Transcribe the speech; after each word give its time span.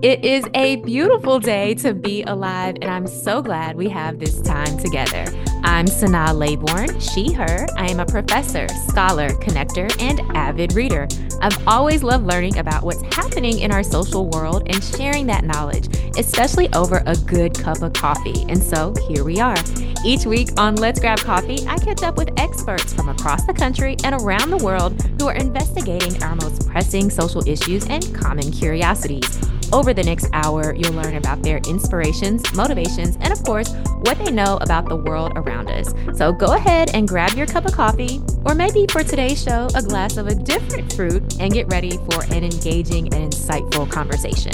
It 0.00 0.24
is 0.24 0.44
a 0.54 0.76
beautiful 0.76 1.40
day 1.40 1.74
to 1.74 1.92
be 1.92 2.22
alive, 2.22 2.76
and 2.80 2.88
I'm 2.88 3.08
so 3.08 3.42
glad 3.42 3.74
we 3.74 3.88
have 3.88 4.20
this 4.20 4.40
time 4.40 4.78
together. 4.78 5.24
I'm 5.64 5.86
Sanaa 5.86 6.28
Laybourne, 6.38 7.02
she, 7.02 7.32
her. 7.32 7.66
I 7.76 7.90
am 7.90 7.98
a 7.98 8.06
professor, 8.06 8.68
scholar, 8.68 9.30
connector, 9.30 9.90
and 10.00 10.20
avid 10.36 10.74
reader. 10.74 11.08
I've 11.42 11.66
always 11.66 12.04
loved 12.04 12.28
learning 12.28 12.58
about 12.58 12.84
what's 12.84 13.02
happening 13.12 13.58
in 13.58 13.72
our 13.72 13.82
social 13.82 14.30
world 14.30 14.62
and 14.66 14.84
sharing 14.84 15.26
that 15.26 15.42
knowledge, 15.42 15.88
especially 16.16 16.72
over 16.74 17.02
a 17.06 17.16
good 17.16 17.58
cup 17.58 17.82
of 17.82 17.92
coffee. 17.92 18.44
And 18.48 18.62
so 18.62 18.94
here 19.08 19.24
we 19.24 19.40
are. 19.40 19.56
Each 20.04 20.24
week 20.24 20.50
on 20.58 20.76
Let's 20.76 21.00
Grab 21.00 21.18
Coffee, 21.18 21.66
I 21.66 21.76
catch 21.76 22.04
up 22.04 22.16
with 22.16 22.30
experts 22.38 22.92
from 22.92 23.08
across 23.08 23.44
the 23.46 23.52
country 23.52 23.96
and 24.04 24.14
around 24.14 24.50
the 24.50 24.64
world 24.64 25.02
who 25.20 25.26
are 25.26 25.34
investigating 25.34 26.22
our 26.22 26.36
most 26.36 26.68
pressing 26.68 27.10
social 27.10 27.42
issues 27.48 27.84
and 27.88 28.14
common 28.14 28.52
curiosities. 28.52 29.47
Over 29.70 29.92
the 29.92 30.02
next 30.02 30.30
hour, 30.32 30.74
you'll 30.74 30.94
learn 30.94 31.16
about 31.16 31.42
their 31.42 31.58
inspirations, 31.68 32.42
motivations, 32.54 33.18
and 33.20 33.32
of 33.32 33.44
course, 33.44 33.70
what 34.00 34.18
they 34.18 34.30
know 34.30 34.56
about 34.62 34.88
the 34.88 34.96
world 34.96 35.32
around 35.36 35.68
us. 35.68 35.92
So 36.16 36.32
go 36.32 36.54
ahead 36.54 36.90
and 36.94 37.06
grab 37.06 37.34
your 37.36 37.46
cup 37.46 37.66
of 37.66 37.72
coffee, 37.72 38.20
or 38.46 38.54
maybe 38.54 38.86
for 38.90 39.04
today's 39.04 39.42
show, 39.42 39.68
a 39.74 39.82
glass 39.82 40.16
of 40.16 40.26
a 40.26 40.34
different 40.34 40.92
fruit, 40.94 41.38
and 41.38 41.52
get 41.52 41.70
ready 41.70 41.98
for 42.10 42.24
an 42.24 42.44
engaging 42.44 43.12
and 43.12 43.30
insightful 43.30 43.90
conversation. 43.90 44.52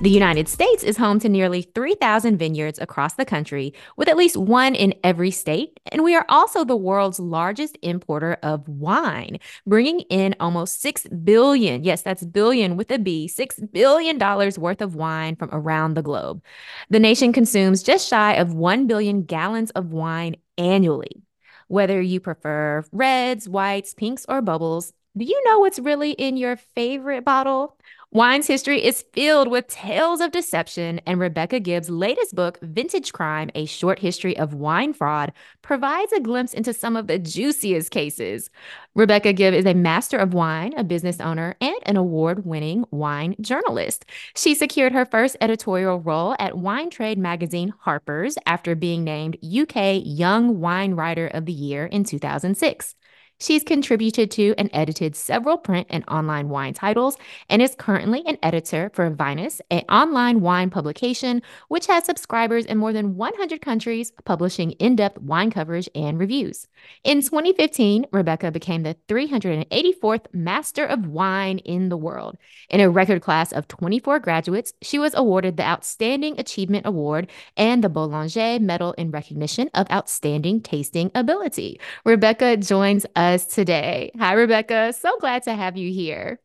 The 0.00 0.10
United 0.10 0.48
States 0.48 0.84
is 0.84 0.96
home 0.96 1.18
to 1.18 1.28
nearly 1.28 1.62
3,000 1.74 2.38
vineyards 2.38 2.78
across 2.78 3.14
the 3.14 3.24
country, 3.24 3.74
with 3.96 4.06
at 4.06 4.16
least 4.16 4.36
one 4.36 4.76
in 4.76 4.94
every 5.02 5.32
state. 5.32 5.80
And 5.90 6.04
we 6.04 6.14
are 6.14 6.24
also 6.28 6.64
the 6.64 6.76
world's 6.76 7.18
largest 7.18 7.76
importer 7.82 8.34
of 8.44 8.68
wine, 8.68 9.40
bringing 9.66 10.02
in 10.02 10.36
almost 10.38 10.80
6 10.82 11.08
billion. 11.24 11.82
yes, 11.82 12.02
that's 12.02 12.24
billion 12.24 12.76
with 12.76 12.92
a 12.92 12.98
B, 13.00 13.28
$6 13.28 13.72
billion 13.72 14.18
worth 14.56 14.80
of 14.80 14.94
wine 14.94 15.34
from 15.34 15.48
around 15.50 15.94
the 15.94 16.02
globe. 16.02 16.44
The 16.90 17.00
nation 17.00 17.32
consumes 17.32 17.82
just 17.82 18.08
shy 18.08 18.34
of 18.34 18.54
1 18.54 18.86
billion 18.86 19.24
gallons 19.24 19.72
of 19.72 19.90
wine 19.90 20.36
annually. 20.56 21.24
Whether 21.66 22.00
you 22.00 22.20
prefer 22.20 22.84
reds, 22.92 23.48
whites, 23.48 23.94
pinks, 23.94 24.24
or 24.28 24.42
bubbles, 24.42 24.92
do 25.16 25.24
you 25.24 25.42
know 25.44 25.58
what's 25.58 25.80
really 25.80 26.12
in 26.12 26.36
your 26.36 26.56
favorite 26.56 27.24
bottle? 27.24 27.76
Wine's 28.10 28.46
history 28.46 28.82
is 28.82 29.04
filled 29.12 29.48
with 29.48 29.68
tales 29.68 30.22
of 30.22 30.30
deception, 30.30 30.98
and 31.04 31.20
Rebecca 31.20 31.60
Gibbs' 31.60 31.90
latest 31.90 32.34
book, 32.34 32.58
Vintage 32.62 33.12
Crime 33.12 33.50
A 33.54 33.66
Short 33.66 33.98
History 33.98 34.34
of 34.34 34.54
Wine 34.54 34.94
Fraud, 34.94 35.30
provides 35.60 36.10
a 36.14 36.20
glimpse 36.20 36.54
into 36.54 36.72
some 36.72 36.96
of 36.96 37.06
the 37.06 37.18
juiciest 37.18 37.90
cases. 37.90 38.48
Rebecca 38.94 39.34
Gibbs 39.34 39.58
is 39.58 39.66
a 39.66 39.74
master 39.74 40.16
of 40.16 40.32
wine, 40.32 40.72
a 40.78 40.84
business 40.84 41.20
owner, 41.20 41.54
and 41.60 41.76
an 41.82 41.98
award 41.98 42.46
winning 42.46 42.86
wine 42.90 43.36
journalist. 43.42 44.06
She 44.34 44.54
secured 44.54 44.92
her 44.92 45.04
first 45.04 45.36
editorial 45.42 46.00
role 46.00 46.34
at 46.38 46.56
wine 46.56 46.88
trade 46.88 47.18
magazine 47.18 47.74
Harper's 47.80 48.38
after 48.46 48.74
being 48.74 49.04
named 49.04 49.36
UK 49.44 50.00
Young 50.02 50.60
Wine 50.60 50.94
Writer 50.94 51.26
of 51.26 51.44
the 51.44 51.52
Year 51.52 51.84
in 51.84 52.04
2006. 52.04 52.94
She's 53.40 53.62
contributed 53.62 54.32
to 54.32 54.52
and 54.58 54.68
edited 54.72 55.14
several 55.14 55.58
print 55.58 55.86
and 55.90 56.02
online 56.08 56.48
wine 56.48 56.74
titles 56.74 57.16
and 57.48 57.62
is 57.62 57.76
currently 57.76 58.24
an 58.26 58.36
editor 58.42 58.90
for 58.92 59.08
Vinous, 59.10 59.60
an 59.70 59.84
online 59.88 60.40
wine 60.40 60.70
publication 60.70 61.42
which 61.68 61.86
has 61.86 62.04
subscribers 62.04 62.66
in 62.66 62.78
more 62.78 62.92
than 62.92 63.14
100 63.14 63.60
countries, 63.60 64.12
publishing 64.24 64.72
in 64.72 64.96
depth 64.96 65.20
wine 65.20 65.52
coverage 65.52 65.88
and 65.94 66.18
reviews. 66.18 66.66
In 67.04 67.22
2015, 67.22 68.06
Rebecca 68.10 68.50
became 68.50 68.82
the 68.82 68.96
384th 69.06 70.26
Master 70.32 70.84
of 70.84 71.06
Wine 71.06 71.58
in 71.58 71.90
the 71.90 71.96
world. 71.96 72.38
In 72.70 72.80
a 72.80 72.90
record 72.90 73.22
class 73.22 73.52
of 73.52 73.68
24 73.68 74.18
graduates, 74.18 74.72
she 74.82 74.98
was 74.98 75.14
awarded 75.14 75.56
the 75.56 75.62
Outstanding 75.62 76.40
Achievement 76.40 76.86
Award 76.86 77.30
and 77.56 77.84
the 77.84 77.90
Bollinger 77.90 78.60
Medal 78.60 78.94
in 78.94 79.12
recognition 79.12 79.70
of 79.74 79.88
outstanding 79.92 80.60
tasting 80.60 81.12
ability. 81.14 81.78
Rebecca 82.04 82.56
joins 82.56 83.06
us 83.14 83.27
us 83.34 83.46
today. 83.46 84.10
Hi, 84.18 84.32
Rebecca. 84.32 84.92
So 84.92 85.16
glad 85.18 85.42
to 85.44 85.54
have 85.54 85.76
you 85.76 85.92
here. 85.92 86.40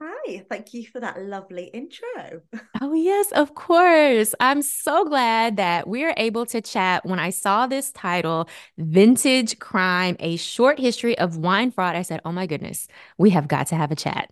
Hi, 0.00 0.44
thank 0.48 0.74
you 0.74 0.86
for 0.86 1.00
that 1.00 1.20
lovely 1.22 1.64
intro. 1.66 2.42
Oh, 2.82 2.92
yes, 2.92 3.32
of 3.32 3.54
course. 3.54 4.34
I'm 4.38 4.60
so 4.60 5.04
glad 5.06 5.56
that 5.56 5.88
we're 5.88 6.12
able 6.18 6.44
to 6.46 6.60
chat. 6.60 7.06
When 7.06 7.18
I 7.18 7.30
saw 7.30 7.66
this 7.66 7.90
title, 7.90 8.48
Vintage 8.76 9.58
Crime 9.58 10.14
A 10.20 10.36
Short 10.36 10.78
History 10.78 11.16
of 11.18 11.38
Wine 11.38 11.70
Fraud, 11.70 11.96
I 11.96 12.02
said, 12.02 12.20
oh 12.26 12.32
my 12.32 12.46
goodness, 12.46 12.86
we 13.16 13.30
have 13.30 13.48
got 13.48 13.68
to 13.68 13.76
have 13.76 13.92
a 13.92 13.96
chat. 13.96 14.30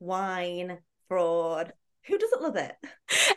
Wine, 0.00 0.78
fraud, 1.08 1.74
who 2.06 2.18
doesn't 2.18 2.42
love 2.42 2.56
it? 2.56 2.76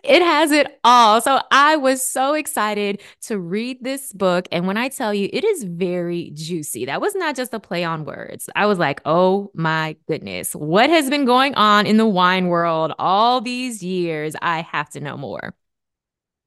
It 0.03 0.21
has 0.21 0.51
it 0.51 0.79
all. 0.83 1.21
So 1.21 1.41
I 1.51 1.75
was 1.75 2.07
so 2.07 2.33
excited 2.33 3.01
to 3.23 3.37
read 3.37 3.83
this 3.83 4.11
book. 4.13 4.47
And 4.51 4.67
when 4.67 4.77
I 4.77 4.89
tell 4.89 5.13
you, 5.13 5.29
it 5.31 5.43
is 5.43 5.63
very 5.63 6.31
juicy. 6.33 6.85
That 6.85 7.01
was 7.01 7.15
not 7.15 7.35
just 7.35 7.53
a 7.53 7.59
play 7.59 7.83
on 7.83 8.05
words. 8.05 8.49
I 8.55 8.65
was 8.65 8.79
like, 8.79 9.01
oh 9.05 9.51
my 9.53 9.95
goodness, 10.07 10.53
what 10.53 10.89
has 10.89 11.09
been 11.09 11.25
going 11.25 11.55
on 11.55 11.85
in 11.85 11.97
the 11.97 12.07
wine 12.07 12.47
world 12.47 12.93
all 12.99 13.41
these 13.41 13.83
years? 13.83 14.35
I 14.41 14.61
have 14.61 14.89
to 14.91 14.99
know 14.99 15.17
more. 15.17 15.53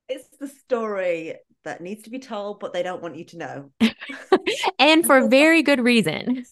It's 0.09 0.29
the 0.39 0.49
story 0.49 1.35
that 1.65 1.81
needs 1.81 2.05
to 2.05 2.11
be 2.11 2.19
told, 2.19 2.61
but 2.61 2.73
they 2.73 2.83
don't 2.83 3.03
want 3.03 3.17
you 3.17 3.25
to 3.25 3.37
know. 3.37 3.71
and 4.79 5.05
for 5.05 5.29
very 5.29 5.63
good 5.63 5.81
reason. 5.81 6.47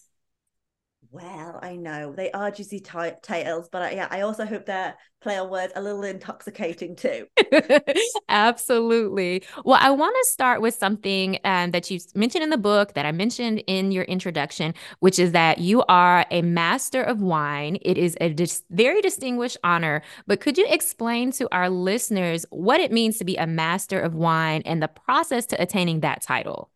Well, 1.15 1.59
I 1.61 1.77
know 1.77 2.11
they 2.11 2.29
are 2.31 2.51
juicy 2.51 2.81
t- 2.81 3.11
tales, 3.21 3.69
but 3.71 3.81
I, 3.81 3.91
yeah, 3.91 4.07
I 4.11 4.21
also 4.21 4.45
hope 4.45 4.65
they're 4.65 4.95
play 5.21 5.37
on 5.37 5.49
words 5.49 5.71
a 5.73 5.81
little 5.81 6.03
intoxicating 6.03 6.97
too. 6.97 7.25
Absolutely. 8.29 9.41
Well, 9.63 9.79
I 9.81 9.91
want 9.91 10.13
to 10.13 10.29
start 10.29 10.59
with 10.59 10.75
something 10.75 11.39
um, 11.45 11.71
that 11.71 11.89
you 11.89 12.01
mentioned 12.15 12.43
in 12.43 12.49
the 12.49 12.57
book 12.57 12.95
that 12.95 13.05
I 13.05 13.13
mentioned 13.13 13.63
in 13.65 13.93
your 13.93 14.03
introduction, 14.03 14.73
which 14.99 15.17
is 15.17 15.31
that 15.31 15.59
you 15.59 15.85
are 15.87 16.25
a 16.31 16.41
master 16.41 17.01
of 17.01 17.21
wine. 17.21 17.77
It 17.81 17.97
is 17.97 18.17
a 18.19 18.33
dis- 18.33 18.63
very 18.69 19.01
distinguished 19.01 19.57
honor, 19.63 20.01
but 20.27 20.41
could 20.41 20.57
you 20.57 20.67
explain 20.67 21.31
to 21.33 21.47
our 21.53 21.69
listeners 21.69 22.45
what 22.49 22.81
it 22.81 22.91
means 22.91 23.17
to 23.19 23.23
be 23.23 23.37
a 23.37 23.47
master 23.47 24.01
of 24.01 24.15
wine 24.15 24.63
and 24.65 24.83
the 24.83 24.89
process 24.89 25.45
to 25.47 25.61
attaining 25.61 26.01
that 26.01 26.21
title? 26.23 26.69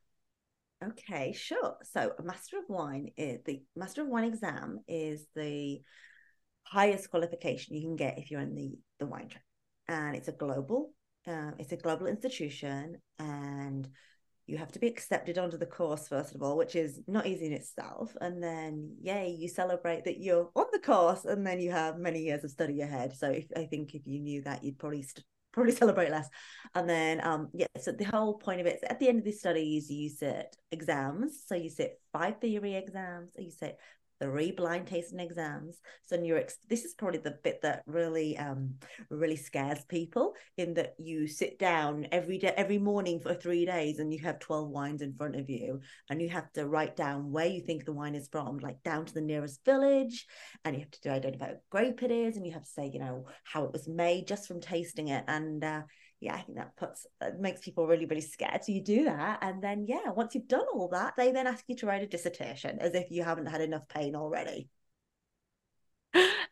Okay, 0.82 1.34
sure. 1.34 1.76
So, 1.84 2.14
a 2.18 2.24
Master 2.24 2.58
of 2.58 2.64
Wine 2.70 3.10
is 3.18 3.42
the 3.46 3.62
Master 3.76 4.02
of 4.02 4.08
Wine 4.08 4.24
exam 4.24 4.80
is 4.88 5.26
the 5.36 5.82
highest 6.64 7.10
qualification 7.10 7.76
you 7.76 7.82
can 7.82 7.98
get 7.98 8.18
if 8.18 8.32
you're 8.32 8.40
in 8.40 8.56
the 8.56 8.78
the 9.00 9.06
wine 9.06 9.28
trade, 9.28 9.44
and 9.90 10.16
it's 10.16 10.30
a 10.30 10.34
global, 10.34 10.94
uh, 11.28 11.52
it's 11.60 11.74
a 11.74 11.78
global 11.78 12.08
institution, 12.08 12.96
and 13.18 13.90
you 14.48 14.58
have 14.58 14.72
to 14.72 14.80
be 14.80 14.88
accepted 14.88 15.38
onto 15.38 15.58
the 15.58 15.66
course 15.66 16.08
first 16.08 16.34
of 16.34 16.42
all, 16.42 16.56
which 16.56 16.76
is 16.76 17.02
not 17.08 17.28
easy 17.28 17.48
in 17.48 17.54
itself. 17.54 18.16
And 18.22 18.42
then, 18.42 18.96
yay, 19.02 19.36
you 19.38 19.50
celebrate 19.50 20.06
that 20.06 20.22
you're 20.22 20.50
on 20.56 20.66
the 20.72 20.80
course, 20.80 21.26
and 21.26 21.46
then 21.46 21.60
you 21.60 21.72
have 21.72 22.00
many 22.00 22.22
years 22.22 22.46
of 22.46 22.52
study 22.52 22.80
ahead. 22.80 23.18
So, 23.18 23.32
if, 23.32 23.48
I 23.56 23.66
think 23.66 23.96
if 23.96 24.08
you 24.08 24.22
knew 24.22 24.44
that, 24.44 24.64
you'd 24.64 24.80
probably 24.80 25.02
st- 25.02 25.26
probably 25.52 25.72
celebrate 25.84 26.12
less. 26.12 26.30
And 26.76 26.90
then 26.90 27.26
um 27.26 27.50
yeah, 27.54 27.68
so 27.80 27.92
the 27.92 28.06
whole 28.06 28.36
point 28.38 28.62
of 28.62 28.68
it 28.68 28.76
is 28.78 28.84
at 28.90 29.00
the 29.00 29.10
end 29.10 29.20
of 29.20 29.26
these 29.26 29.40
studies 29.40 29.90
you 29.90 30.10
sit 30.10 30.56
exams. 30.72 31.44
So 31.46 31.56
you 31.56 31.70
sit 31.70 32.00
five 32.14 32.40
theory 32.40 32.76
exams, 32.76 33.32
you 33.38 33.52
sit 33.52 33.78
three 34.22 34.52
blind 34.52 34.88
tasting 34.88 35.20
exams. 35.20 35.80
So 36.06 36.22
you're 36.22 36.44
this 36.68 36.86
is 36.86 36.94
probably 36.94 37.20
the 37.20 37.38
bit 37.44 37.62
that 37.62 37.84
really 37.86 38.38
um 38.38 38.76
really 39.10 39.36
scares 39.36 39.84
people 39.86 40.34
in 40.58 40.74
that 40.76 40.96
you 40.98 41.28
sit 41.28 41.58
down 41.60 42.08
every 42.12 42.38
day 42.38 42.54
every 42.56 42.78
morning 42.78 43.20
for 43.20 43.34
three 43.34 43.66
days 43.66 44.00
and 44.00 44.14
you 44.14 44.20
have 44.20 44.40
12 44.40 44.70
wines 44.70 45.02
in 45.02 45.14
front 45.14 45.36
of 45.36 45.50
you 45.50 45.80
and 46.10 46.22
you 46.22 46.30
have 46.30 46.52
to 46.54 46.68
write 46.68 46.96
down 46.96 47.32
where 47.32 47.48
you 47.48 47.62
think 47.62 47.86
the 47.86 47.94
wine 47.94 48.16
is 48.16 48.28
from, 48.32 48.58
like 48.60 48.82
down 48.84 49.06
to 49.06 49.14
the 49.14 49.22
nearest 49.22 49.64
village, 49.66 50.26
and 50.66 50.76
you 50.76 50.82
have 50.82 50.92
to 50.92 51.02
do 51.02 51.10
identify 51.10 51.48
what 51.48 51.70
grape 51.70 52.04
it 52.04 52.12
is, 52.12 52.38
and 52.38 52.46
you 52.46 52.54
have 52.54 52.64
to 52.64 52.70
say, 52.70 52.90
you 52.94 53.00
know, 53.00 53.26
how 53.44 53.64
it 53.64 53.74
was 53.74 53.88
made 53.88 54.28
just 54.28 54.48
from 54.48 54.62
tasting 54.62 55.10
it. 55.10 55.24
And 55.28 55.64
uh 55.64 55.82
yeah, 56.20 56.36
I 56.36 56.42
think 56.42 56.58
that 56.58 56.76
puts 56.76 57.06
that 57.22 57.40
makes 57.40 57.62
people 57.62 57.88
really, 57.88 58.06
really 58.06 58.22
scared. 58.22 58.64
So 58.64 58.72
you 58.72 58.84
do 58.84 59.06
that, 59.06 59.40
and 59.42 59.64
then 59.64 59.86
yeah, 59.88 60.12
once 60.12 60.36
you've 60.36 60.48
done 60.48 60.66
all 60.74 60.90
that, 60.90 61.16
they 61.18 61.32
then 61.32 61.48
ask 61.48 61.64
you 61.68 61.76
to 61.78 61.86
write 61.86 62.04
a 62.04 62.08
dissertation 62.08 62.80
as 62.80 62.94
if 62.94 63.10
you 63.12 63.24
haven't 63.24 63.48
had 63.48 63.62
enough 63.62 63.88
pain 63.88 64.16
already. 64.16 64.70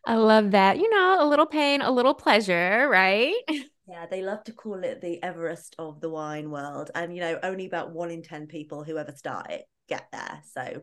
I 0.05 0.15
love 0.15 0.51
that. 0.51 0.77
You 0.77 0.89
know, 0.89 1.17
a 1.19 1.27
little 1.27 1.45
pain, 1.45 1.81
a 1.81 1.91
little 1.91 2.13
pleasure, 2.13 2.87
right? 2.89 3.35
Yeah, 3.89 4.05
they 4.05 4.21
love 4.21 4.43
to 4.43 4.51
call 4.51 4.83
it 4.83 4.99
the 4.99 5.23
Everest 5.23 5.73
of 5.79 6.01
the 6.01 6.09
wine 6.09 6.51
world, 6.51 6.91
and 6.93 7.15
you 7.15 7.21
know, 7.21 7.39
only 7.41 7.65
about 7.67 7.93
one 7.93 8.11
in 8.11 8.21
ten 8.21 8.45
people 8.47 8.83
who 8.83 8.97
ever 8.97 9.13
start 9.15 9.49
it 9.49 9.63
get 9.87 10.09
there. 10.11 10.41
So, 10.51 10.81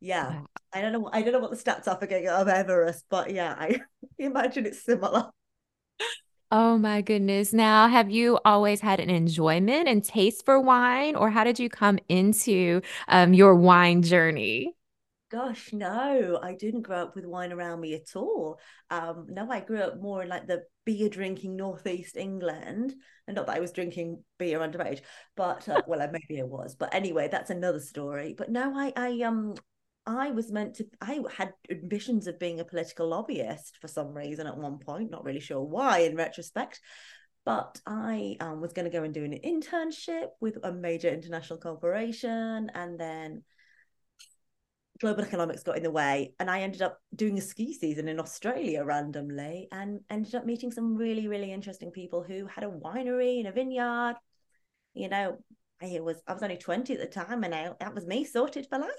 yeah, 0.00 0.40
I 0.72 0.80
don't 0.80 0.92
know. 0.92 1.10
I 1.12 1.22
don't 1.22 1.32
know 1.34 1.40
what 1.40 1.50
the 1.50 1.56
stats 1.56 1.88
are 1.88 1.98
for 1.98 2.06
getting 2.06 2.28
of 2.28 2.48
Everest, 2.48 3.04
but 3.10 3.30
yeah, 3.30 3.54
I 3.58 3.80
imagine 4.18 4.66
it's 4.66 4.84
similar. 4.84 5.30
Oh 6.52 6.78
my 6.78 7.00
goodness. 7.00 7.52
Now, 7.52 7.86
have 7.88 8.10
you 8.10 8.38
always 8.44 8.80
had 8.80 8.98
an 8.98 9.08
enjoyment 9.10 9.88
and 9.88 10.02
taste 10.02 10.44
for 10.44 10.60
wine, 10.60 11.14
or 11.14 11.30
how 11.30 11.44
did 11.44 11.58
you 11.60 11.68
come 11.68 11.98
into 12.08 12.82
um, 13.08 13.34
your 13.34 13.54
wine 13.54 14.02
journey? 14.02 14.74
Gosh, 15.30 15.72
no, 15.72 16.40
I 16.42 16.54
didn't 16.56 16.82
grow 16.82 17.02
up 17.02 17.14
with 17.14 17.24
wine 17.24 17.52
around 17.52 17.80
me 17.80 17.94
at 17.94 18.16
all. 18.16 18.58
Um, 18.90 19.26
no, 19.28 19.48
I 19.48 19.60
grew 19.60 19.78
up 19.80 20.00
more 20.00 20.22
in 20.24 20.28
like 20.28 20.48
the 20.48 20.64
beer 20.84 21.08
drinking 21.08 21.54
northeast 21.54 22.16
England, 22.16 22.96
and 23.28 23.36
not 23.36 23.46
that 23.46 23.56
I 23.56 23.60
was 23.60 23.70
drinking 23.70 24.24
beer 24.38 24.58
underage, 24.58 25.02
but 25.36 25.68
uh, 25.68 25.82
well, 25.86 26.10
maybe 26.10 26.40
I 26.40 26.44
was. 26.44 26.74
But 26.74 26.92
anyway, 26.92 27.28
that's 27.28 27.50
another 27.50 27.78
story. 27.78 28.34
But 28.36 28.50
no, 28.50 28.76
I, 28.76 28.92
I 28.96 29.20
um, 29.22 29.54
I 30.06 30.30
was 30.30 30.50
meant 30.50 30.76
to. 30.76 30.86
I 31.00 31.20
had 31.36 31.52
ambitions 31.70 32.26
of 32.26 32.38
being 32.38 32.60
a 32.60 32.64
political 32.64 33.08
lobbyist 33.08 33.78
for 33.80 33.88
some 33.88 34.14
reason 34.14 34.46
at 34.46 34.56
one 34.56 34.78
point. 34.78 35.10
Not 35.10 35.24
really 35.24 35.40
sure 35.40 35.62
why, 35.62 36.00
in 36.00 36.16
retrospect. 36.16 36.80
But 37.44 37.80
I 37.86 38.36
um, 38.40 38.60
was 38.60 38.72
going 38.72 38.84
to 38.84 38.96
go 38.96 39.02
and 39.02 39.14
do 39.14 39.24
an 39.24 39.38
internship 39.44 40.28
with 40.40 40.58
a 40.62 40.72
major 40.72 41.08
international 41.08 41.58
corporation, 41.58 42.70
and 42.74 42.98
then 42.98 43.42
global 45.00 45.24
economics 45.24 45.62
got 45.62 45.78
in 45.78 45.82
the 45.82 45.90
way 45.90 46.34
and 46.38 46.50
i 46.50 46.60
ended 46.60 46.82
up 46.82 47.00
doing 47.14 47.38
a 47.38 47.40
ski 47.40 47.72
season 47.72 48.06
in 48.06 48.20
australia 48.20 48.84
randomly 48.84 49.66
and 49.72 50.00
ended 50.10 50.34
up 50.34 50.44
meeting 50.44 50.70
some 50.70 50.94
really 50.94 51.26
really 51.26 51.50
interesting 51.50 51.90
people 51.90 52.22
who 52.22 52.46
had 52.46 52.64
a 52.64 52.68
winery 52.68 53.38
and 53.38 53.48
a 53.48 53.52
vineyard 53.52 54.16
you 54.92 55.08
know 55.08 55.38
i 55.82 55.98
was 56.00 56.20
i 56.26 56.34
was 56.34 56.42
only 56.42 56.58
20 56.58 56.92
at 56.92 57.00
the 57.00 57.06
time 57.06 57.42
and 57.44 57.54
I, 57.54 57.70
that 57.80 57.94
was 57.94 58.06
me 58.06 58.24
sorted 58.24 58.66
for 58.68 58.78
life 58.78 58.90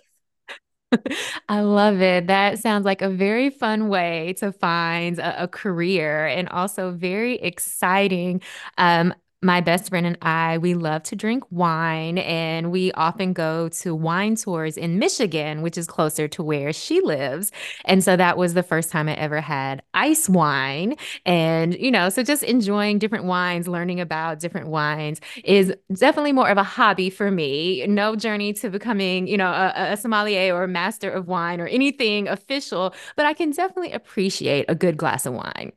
I 1.49 1.61
love 1.61 2.01
it. 2.01 2.27
That 2.27 2.59
sounds 2.59 2.85
like 2.85 3.01
a 3.01 3.09
very 3.09 3.49
fun 3.49 3.87
way 3.89 4.33
to 4.37 4.51
find 4.51 5.19
a, 5.19 5.43
a 5.43 5.47
career 5.47 6.25
and 6.27 6.49
also 6.49 6.91
very 6.91 7.35
exciting. 7.35 8.41
Um, 8.77 9.13
my 9.41 9.59
best 9.61 9.89
friend 9.89 10.05
and 10.05 10.17
I, 10.21 10.59
we 10.59 10.75
love 10.75 11.03
to 11.03 11.15
drink 11.15 11.43
wine, 11.49 12.19
and 12.19 12.71
we 12.71 12.91
often 12.93 13.33
go 13.33 13.69
to 13.69 13.95
wine 13.95 14.35
tours 14.35 14.77
in 14.77 14.99
Michigan, 14.99 15.61
which 15.61 15.77
is 15.77 15.87
closer 15.87 16.27
to 16.29 16.43
where 16.43 16.71
she 16.71 17.01
lives. 17.01 17.51
And 17.85 18.03
so 18.03 18.15
that 18.15 18.37
was 18.37 18.53
the 18.53 18.63
first 18.63 18.91
time 18.91 19.09
I 19.09 19.15
ever 19.15 19.41
had 19.41 19.81
ice 19.93 20.29
wine. 20.29 20.95
And, 21.25 21.73
you 21.75 21.89
know, 21.91 22.09
so 22.09 22.23
just 22.23 22.43
enjoying 22.43 22.99
different 22.99 23.25
wines, 23.25 23.67
learning 23.67 23.99
about 23.99 24.39
different 24.39 24.67
wines 24.67 25.19
is 25.43 25.73
definitely 25.93 26.33
more 26.33 26.49
of 26.49 26.57
a 26.57 26.63
hobby 26.63 27.09
for 27.09 27.31
me. 27.31 27.85
No 27.87 28.15
journey 28.15 28.53
to 28.53 28.69
becoming, 28.69 29.27
you 29.27 29.37
know, 29.37 29.51
a, 29.51 29.93
a 29.93 29.97
sommelier 29.97 30.53
or 30.53 30.63
a 30.63 30.67
master 30.67 31.09
of 31.09 31.27
wine 31.27 31.59
or 31.59 31.67
anything 31.67 32.27
official, 32.27 32.93
but 33.15 33.25
I 33.25 33.33
can 33.33 33.51
definitely 33.51 33.91
appreciate 33.93 34.65
a 34.69 34.75
good 34.75 34.97
glass 34.97 35.25
of 35.25 35.33
wine. 35.33 35.71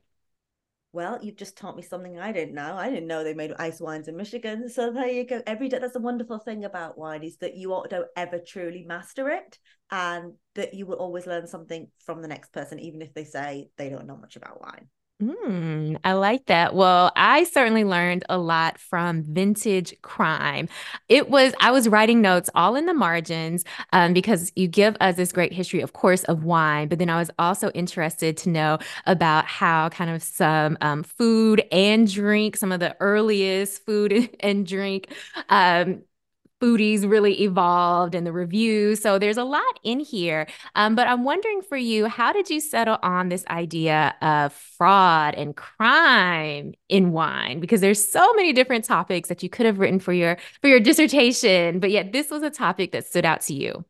Well, 0.95 1.19
you've 1.21 1.35
just 1.35 1.57
taught 1.57 1.75
me 1.75 1.81
something 1.81 2.17
I 2.17 2.31
didn't 2.31 2.55
know. 2.55 2.73
I 2.77 2.89
didn't 2.89 3.07
know 3.07 3.21
they 3.21 3.33
made 3.33 3.51
ice 3.59 3.81
wines 3.81 4.07
in 4.07 4.15
Michigan. 4.15 4.69
So 4.69 4.93
there 4.93 5.09
you 5.09 5.25
go. 5.25 5.41
Every 5.45 5.67
day, 5.67 5.77
that's 5.77 5.91
the 5.91 5.99
wonderful 5.99 6.39
thing 6.39 6.63
about 6.63 6.97
wine 6.97 7.21
is 7.21 7.35
that 7.39 7.57
you 7.57 7.83
don't 7.89 8.07
ever 8.15 8.39
truly 8.39 8.85
master 8.87 9.27
it, 9.27 9.59
and 9.91 10.35
that 10.53 10.73
you 10.73 10.85
will 10.85 10.95
always 10.95 11.27
learn 11.27 11.47
something 11.47 11.89
from 12.05 12.21
the 12.21 12.29
next 12.29 12.53
person, 12.53 12.79
even 12.79 13.01
if 13.01 13.13
they 13.13 13.25
say 13.25 13.67
they 13.75 13.89
don't 13.89 14.07
know 14.07 14.15
much 14.15 14.37
about 14.37 14.61
wine. 14.61 14.87
Mm, 15.21 15.97
I 16.03 16.11
like 16.11 16.45
that. 16.47 16.75
Well, 16.75 17.09
I 17.15 17.45
certainly 17.45 17.85
learned 17.85 18.25
a 18.27 18.37
lot 18.37 18.77
from 18.77 19.23
Vintage 19.23 19.93
Crime. 20.01 20.67
It 21.07 21.29
was, 21.29 21.53
I 21.61 21.71
was 21.71 21.87
writing 21.87 22.19
notes 22.21 22.49
all 22.53 22.75
in 22.75 22.85
the 22.85 22.93
margins 22.93 23.63
um, 23.93 24.11
because 24.11 24.51
you 24.57 24.67
give 24.67 24.97
us 24.99 25.15
this 25.15 25.31
great 25.31 25.53
history, 25.53 25.79
of 25.79 25.93
course, 25.93 26.25
of 26.25 26.43
wine, 26.43 26.89
but 26.89 26.99
then 26.99 27.09
I 27.09 27.17
was 27.17 27.31
also 27.39 27.69
interested 27.71 28.35
to 28.37 28.49
know 28.49 28.77
about 29.05 29.45
how 29.45 29.87
kind 29.87 30.11
of 30.11 30.21
some 30.21 30.77
um, 30.81 31.03
food 31.03 31.63
and 31.71 32.11
drink, 32.11 32.57
some 32.57 32.73
of 32.73 32.81
the 32.81 32.97
earliest 32.99 33.85
food 33.85 34.35
and 34.41 34.67
drink 34.67 35.13
um, 35.47 36.01
foodies 36.65 37.07
really 37.07 37.41
evolved 37.43 38.15
and 38.15 38.25
the 38.25 38.31
reviews. 38.31 39.01
So 39.01 39.19
there's 39.19 39.37
a 39.37 39.43
lot 39.43 39.79
in 39.83 39.99
here. 39.99 40.47
Um, 40.75 40.95
but 40.95 41.07
I'm 41.07 41.23
wondering 41.23 41.61
for 41.61 41.77
you, 41.77 42.07
how 42.07 42.33
did 42.33 42.49
you 42.49 42.59
settle 42.59 42.97
on 43.03 43.29
this 43.29 43.45
idea 43.47 44.15
of 44.21 44.51
fraud 44.53 45.35
and 45.35 45.55
crime 45.55 46.73
in 46.89 47.11
wine? 47.11 47.59
Because 47.59 47.81
there's 47.81 48.03
so 48.05 48.33
many 48.33 48.51
different 48.51 48.85
topics 48.85 49.29
that 49.29 49.43
you 49.43 49.49
could 49.49 49.65
have 49.65 49.77
written 49.79 49.99
for 49.99 50.13
your 50.13 50.37
for 50.61 50.67
your 50.67 50.79
dissertation, 50.79 51.79
but 51.79 51.91
yet 51.91 52.11
this 52.11 52.31
was 52.31 52.41
a 52.41 52.49
topic 52.49 52.91
that 52.93 53.05
stood 53.05 53.25
out 53.25 53.41
to 53.41 53.53
you. 53.53 53.85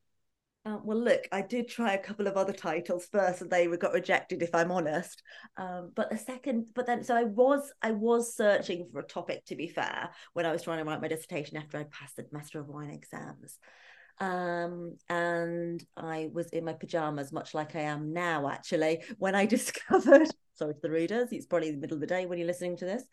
Uh, 0.66 0.80
well, 0.84 0.98
look, 0.98 1.28
I 1.32 1.44
did 1.44 1.68
try 1.68 1.94
a 1.94 1.98
couple 2.02 2.26
of 2.26 2.38
other 2.38 2.52
titles 2.52 3.08
first, 3.12 3.42
and 3.42 3.52
they 3.52 3.68
got 3.68 3.94
rejected. 3.94 4.42
If 4.42 4.56
I'm 4.56 4.72
honest, 4.72 5.22
um, 5.58 5.92
but 5.96 6.10
the 6.10 6.18
second, 6.18 6.66
but 6.74 6.88
then, 6.88 7.04
so 7.04 7.16
I 7.16 7.24
was, 7.24 7.72
I 7.84 7.92
was 7.92 8.36
searching 8.36 8.88
for 8.92 9.00
a 9.00 9.04
topic. 9.04 9.46
To 9.46 9.56
be 9.56 9.68
fair, 9.68 10.10
when 10.34 10.48
I 10.48 10.52
was 10.52 10.64
trying 10.64 10.80
to 10.80 10.84
write 10.84 11.02
my 11.02 11.08
dissertation 11.08 11.58
after 11.58 11.78
I 11.78 11.84
passed 11.84 12.16
the 12.16 12.26
Master 12.32 12.60
of 12.60 12.68
Wine 12.68 12.90
exams, 12.90 13.60
um, 14.20 14.98
and 15.08 15.84
I 15.96 16.30
was 16.34 16.50
in 16.50 16.66
my 16.66 16.74
pajamas, 16.74 17.32
much 17.32 17.54
like 17.54 17.76
I 17.76 17.82
am 17.82 18.12
now. 18.12 18.50
Actually, 18.50 19.04
when 19.20 19.36
I 19.36 19.46
discovered, 19.58 20.30
sorry 20.56 20.74
to 20.74 20.80
the 20.82 20.90
readers, 20.90 21.30
it's 21.32 21.46
probably 21.46 21.72
the 21.72 21.78
middle 21.78 21.98
of 21.98 22.02
the 22.02 22.08
day 22.08 22.26
when 22.26 22.40
you're 22.40 22.48
listening 22.48 22.78
to 22.78 22.86
this 22.86 23.04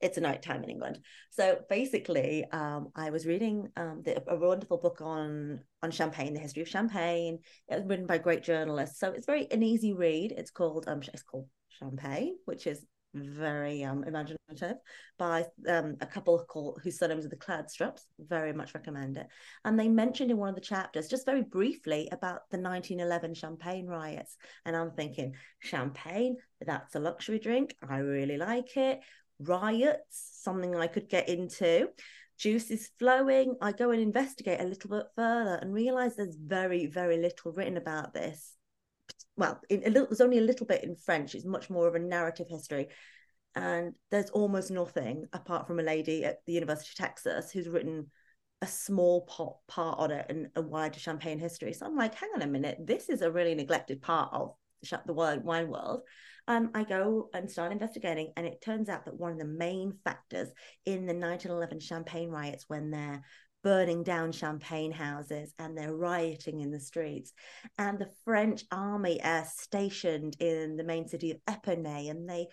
it's 0.00 0.16
a 0.16 0.20
night 0.20 0.42
time 0.42 0.62
in 0.64 0.70
England. 0.70 0.98
So 1.30 1.58
basically, 1.68 2.44
um, 2.52 2.88
I 2.94 3.10
was 3.10 3.26
reading 3.26 3.68
um, 3.76 4.02
the, 4.04 4.22
a 4.28 4.36
wonderful 4.36 4.78
book 4.78 5.00
on 5.00 5.60
on 5.82 5.90
Champagne, 5.90 6.34
the 6.34 6.40
history 6.40 6.62
of 6.62 6.68
Champagne. 6.68 7.38
It 7.68 7.76
was 7.76 7.84
written 7.86 8.06
by 8.06 8.18
great 8.18 8.42
journalists, 8.42 8.98
so 8.98 9.12
it's 9.12 9.26
very 9.26 9.50
an 9.50 9.62
easy 9.62 9.92
read. 9.92 10.32
It's 10.36 10.50
called 10.50 10.84
um, 10.88 11.02
it's 11.12 11.22
called 11.22 11.48
Champagne, 11.68 12.36
which 12.46 12.66
is 12.66 12.84
very 13.12 13.82
um, 13.82 14.04
imaginative 14.04 14.76
by 15.18 15.44
um, 15.68 15.96
a 16.00 16.06
couple 16.06 16.38
called 16.48 16.80
whose 16.82 16.98
surnames 16.98 17.24
are 17.24 17.28
the 17.28 17.36
Kladstrups. 17.36 18.02
Very 18.18 18.52
much 18.52 18.74
recommend 18.74 19.16
it. 19.16 19.26
And 19.64 19.78
they 19.78 19.88
mentioned 19.88 20.30
in 20.30 20.36
one 20.36 20.48
of 20.48 20.54
the 20.54 20.60
chapters, 20.60 21.08
just 21.08 21.26
very 21.26 21.42
briefly, 21.42 22.08
about 22.12 22.48
the 22.50 22.58
1911 22.58 23.34
Champagne 23.34 23.86
riots. 23.86 24.36
And 24.64 24.76
I'm 24.76 24.92
thinking, 24.92 25.34
champagne, 25.58 26.36
that's 26.64 26.94
a 26.94 27.00
luxury 27.00 27.38
drink. 27.38 27.74
I 27.88 27.98
really 27.98 28.36
like 28.36 28.76
it 28.76 29.00
riots, 29.40 30.30
something 30.42 30.76
I 30.76 30.86
could 30.86 31.08
get 31.08 31.28
into. 31.28 31.88
Juice 32.38 32.70
is 32.70 32.90
flowing. 32.98 33.56
I 33.60 33.72
go 33.72 33.90
and 33.90 34.00
investigate 34.00 34.60
a 34.60 34.64
little 34.64 34.90
bit 34.90 35.06
further 35.14 35.58
and 35.60 35.74
realize 35.74 36.16
there's 36.16 36.36
very, 36.36 36.86
very 36.86 37.18
little 37.18 37.52
written 37.52 37.76
about 37.76 38.14
this. 38.14 38.56
Well, 39.36 39.60
in 39.68 39.82
a 39.84 39.90
little, 39.90 40.06
there's 40.06 40.20
only 40.20 40.38
a 40.38 40.42
little 40.42 40.66
bit 40.66 40.84
in 40.84 40.96
French. 40.96 41.34
It's 41.34 41.44
much 41.44 41.68
more 41.68 41.86
of 41.86 41.94
a 41.94 41.98
narrative 41.98 42.46
history. 42.48 42.88
And 43.54 43.94
there's 44.10 44.30
almost 44.30 44.70
nothing 44.70 45.26
apart 45.32 45.66
from 45.66 45.80
a 45.80 45.82
lady 45.82 46.24
at 46.24 46.38
the 46.46 46.52
University 46.52 46.90
of 46.92 47.06
Texas 47.06 47.50
who's 47.50 47.68
written 47.68 48.10
a 48.62 48.66
small 48.66 49.22
part, 49.22 49.56
part 49.68 49.98
on 49.98 50.10
it 50.10 50.26
and 50.28 50.48
a 50.54 50.62
wider 50.62 50.98
champagne 50.98 51.38
history. 51.38 51.72
So 51.72 51.86
I'm 51.86 51.96
like, 51.96 52.14
hang 52.14 52.30
on 52.34 52.42
a 52.42 52.46
minute, 52.46 52.78
this 52.80 53.08
is 53.08 53.22
a 53.22 53.30
really 53.30 53.54
neglected 53.54 54.02
part 54.02 54.32
of 54.32 54.54
the 55.06 55.12
wine 55.12 55.68
world 55.68 56.02
um, 56.50 56.70
I 56.74 56.82
go 56.82 57.30
and 57.32 57.48
start 57.48 57.70
investigating, 57.70 58.32
and 58.36 58.44
it 58.44 58.60
turns 58.60 58.88
out 58.88 59.04
that 59.04 59.14
one 59.14 59.30
of 59.30 59.38
the 59.38 59.44
main 59.44 59.92
factors 60.02 60.48
in 60.84 61.06
the 61.06 61.14
1911 61.14 61.78
Champagne 61.78 62.28
riots, 62.28 62.64
when 62.66 62.90
they're 62.90 63.22
burning 63.62 64.02
down 64.02 64.32
champagne 64.32 64.90
houses 64.90 65.52
and 65.58 65.78
they're 65.78 65.94
rioting 65.94 66.60
in 66.60 66.72
the 66.72 66.80
streets, 66.80 67.32
and 67.78 68.00
the 68.00 68.10
French 68.24 68.64
army 68.72 69.22
are 69.22 69.46
stationed 69.46 70.34
in 70.40 70.76
the 70.76 70.82
main 70.82 71.06
city 71.06 71.30
of 71.30 71.38
Epernay, 71.46 72.10
and 72.10 72.28
they 72.28 72.48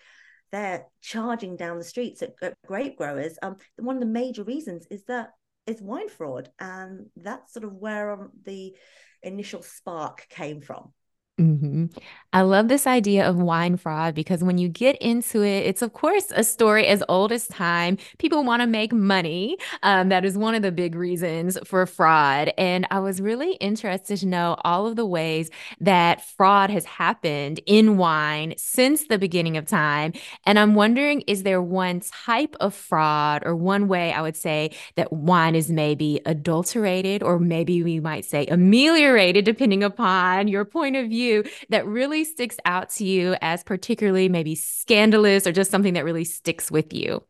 they're 0.52 0.86
charging 1.02 1.56
down 1.56 1.78
the 1.78 1.84
streets 1.84 2.22
at, 2.22 2.34
at 2.40 2.54
grape 2.66 2.96
growers. 2.96 3.36
Um, 3.42 3.56
one 3.78 3.96
of 3.96 4.00
the 4.00 4.06
major 4.06 4.44
reasons 4.44 4.86
is 4.92 5.02
that 5.06 5.30
it's 5.66 5.82
wine 5.82 6.08
fraud, 6.08 6.50
and 6.60 7.06
that's 7.16 7.52
sort 7.52 7.64
of 7.64 7.74
where 7.74 8.12
um, 8.12 8.30
the 8.44 8.76
initial 9.24 9.62
spark 9.62 10.28
came 10.30 10.60
from. 10.60 10.92
Mm-hmm. 11.38 11.86
I 12.32 12.42
love 12.42 12.68
this 12.68 12.86
idea 12.86 13.26
of 13.26 13.36
wine 13.36 13.76
fraud 13.76 14.14
because 14.14 14.42
when 14.42 14.58
you 14.58 14.68
get 14.68 14.96
into 14.96 15.42
it, 15.42 15.66
it's 15.66 15.82
of 15.82 15.92
course 15.92 16.26
a 16.34 16.42
story 16.42 16.86
as 16.86 17.02
old 17.08 17.30
as 17.30 17.46
time. 17.46 17.96
People 18.18 18.42
want 18.44 18.60
to 18.60 18.66
make 18.66 18.92
money. 18.92 19.56
Um, 19.84 20.08
that 20.08 20.24
is 20.24 20.36
one 20.36 20.54
of 20.56 20.62
the 20.62 20.72
big 20.72 20.96
reasons 20.96 21.56
for 21.64 21.86
fraud. 21.86 22.52
And 22.58 22.86
I 22.90 22.98
was 22.98 23.20
really 23.20 23.52
interested 23.54 24.18
to 24.18 24.26
know 24.26 24.56
all 24.64 24.86
of 24.88 24.96
the 24.96 25.06
ways 25.06 25.48
that 25.80 26.26
fraud 26.36 26.70
has 26.70 26.84
happened 26.84 27.60
in 27.66 27.96
wine 27.96 28.54
since 28.58 29.06
the 29.06 29.18
beginning 29.18 29.56
of 29.56 29.66
time. 29.66 30.12
And 30.44 30.58
I'm 30.58 30.74
wondering 30.74 31.20
is 31.22 31.44
there 31.44 31.62
one 31.62 32.00
type 32.00 32.56
of 32.58 32.74
fraud 32.74 33.42
or 33.46 33.54
one 33.54 33.86
way 33.86 34.12
I 34.12 34.22
would 34.22 34.36
say 34.36 34.72
that 34.96 35.12
wine 35.12 35.54
is 35.54 35.70
maybe 35.70 36.20
adulterated 36.26 37.22
or 37.22 37.38
maybe 37.38 37.82
we 37.82 38.00
might 38.00 38.24
say 38.24 38.44
ameliorated, 38.46 39.44
depending 39.44 39.84
upon 39.84 40.48
your 40.48 40.64
point 40.64 40.96
of 40.96 41.08
view? 41.08 41.27
You 41.28 41.44
that 41.68 41.86
really 41.86 42.24
sticks 42.24 42.56
out 42.64 42.90
to 42.90 43.04
you 43.04 43.36
as 43.40 43.62
particularly 43.62 44.28
maybe 44.28 44.54
scandalous 44.54 45.46
or 45.46 45.52
just 45.52 45.70
something 45.70 45.94
that 45.94 46.04
really 46.04 46.24
sticks 46.24 46.70
with 46.70 46.92
you? 46.92 47.24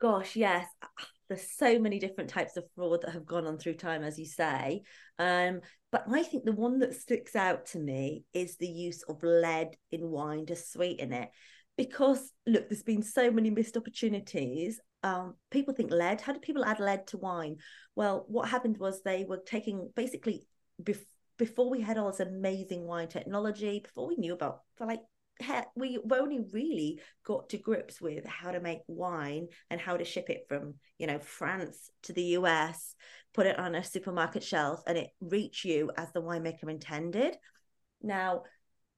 Gosh, 0.00 0.36
yes. 0.36 0.66
There's 1.28 1.50
so 1.58 1.80
many 1.80 1.98
different 1.98 2.30
types 2.30 2.56
of 2.56 2.62
fraud 2.76 3.02
that 3.02 3.12
have 3.12 3.26
gone 3.26 3.48
on 3.48 3.58
through 3.58 3.74
time, 3.74 4.04
as 4.04 4.16
you 4.16 4.26
say. 4.26 4.82
Um, 5.18 5.60
but 5.90 6.04
I 6.08 6.22
think 6.22 6.44
the 6.44 6.52
one 6.52 6.78
that 6.78 6.94
sticks 6.94 7.34
out 7.34 7.66
to 7.66 7.80
me 7.80 8.22
is 8.32 8.56
the 8.56 8.68
use 8.68 9.02
of 9.02 9.24
lead 9.24 9.76
in 9.90 10.08
wine 10.08 10.46
to 10.46 10.54
sweeten 10.54 11.12
it. 11.12 11.30
Because 11.76 12.32
look, 12.46 12.68
there's 12.68 12.84
been 12.84 13.02
so 13.02 13.32
many 13.32 13.50
missed 13.50 13.76
opportunities. 13.76 14.78
Um, 15.02 15.34
people 15.50 15.74
think 15.74 15.90
lead. 15.90 16.20
How 16.20 16.32
did 16.32 16.42
people 16.42 16.64
add 16.64 16.78
lead 16.78 17.08
to 17.08 17.18
wine? 17.18 17.56
Well, 17.96 18.24
what 18.28 18.48
happened 18.48 18.78
was 18.78 19.02
they 19.02 19.24
were 19.24 19.42
taking 19.44 19.90
basically 19.96 20.46
bef- 20.80 21.04
before 21.38 21.70
we 21.70 21.80
had 21.80 21.98
all 21.98 22.10
this 22.10 22.20
amazing 22.20 22.86
wine 22.86 23.08
technology, 23.08 23.80
before 23.80 24.08
we 24.08 24.16
knew 24.16 24.34
about 24.34 24.60
for 24.76 24.86
like 24.86 25.00
we 25.74 25.98
only 26.12 26.40
really 26.52 27.00
got 27.24 27.50
to 27.50 27.58
grips 27.58 28.00
with 28.00 28.24
how 28.24 28.50
to 28.50 28.60
make 28.60 28.78
wine 28.86 29.48
and 29.70 29.78
how 29.80 29.96
to 29.96 30.04
ship 30.04 30.30
it 30.30 30.46
from 30.48 30.74
you 30.98 31.06
know 31.06 31.18
France 31.18 31.90
to 32.04 32.12
the 32.12 32.22
US, 32.38 32.94
put 33.34 33.46
it 33.46 33.58
on 33.58 33.74
a 33.74 33.84
supermarket 33.84 34.42
shelf, 34.42 34.80
and 34.86 34.96
it 34.96 35.10
reach 35.20 35.64
you 35.64 35.90
as 35.96 36.10
the 36.12 36.22
winemaker 36.22 36.70
intended. 36.70 37.36
Now, 38.02 38.44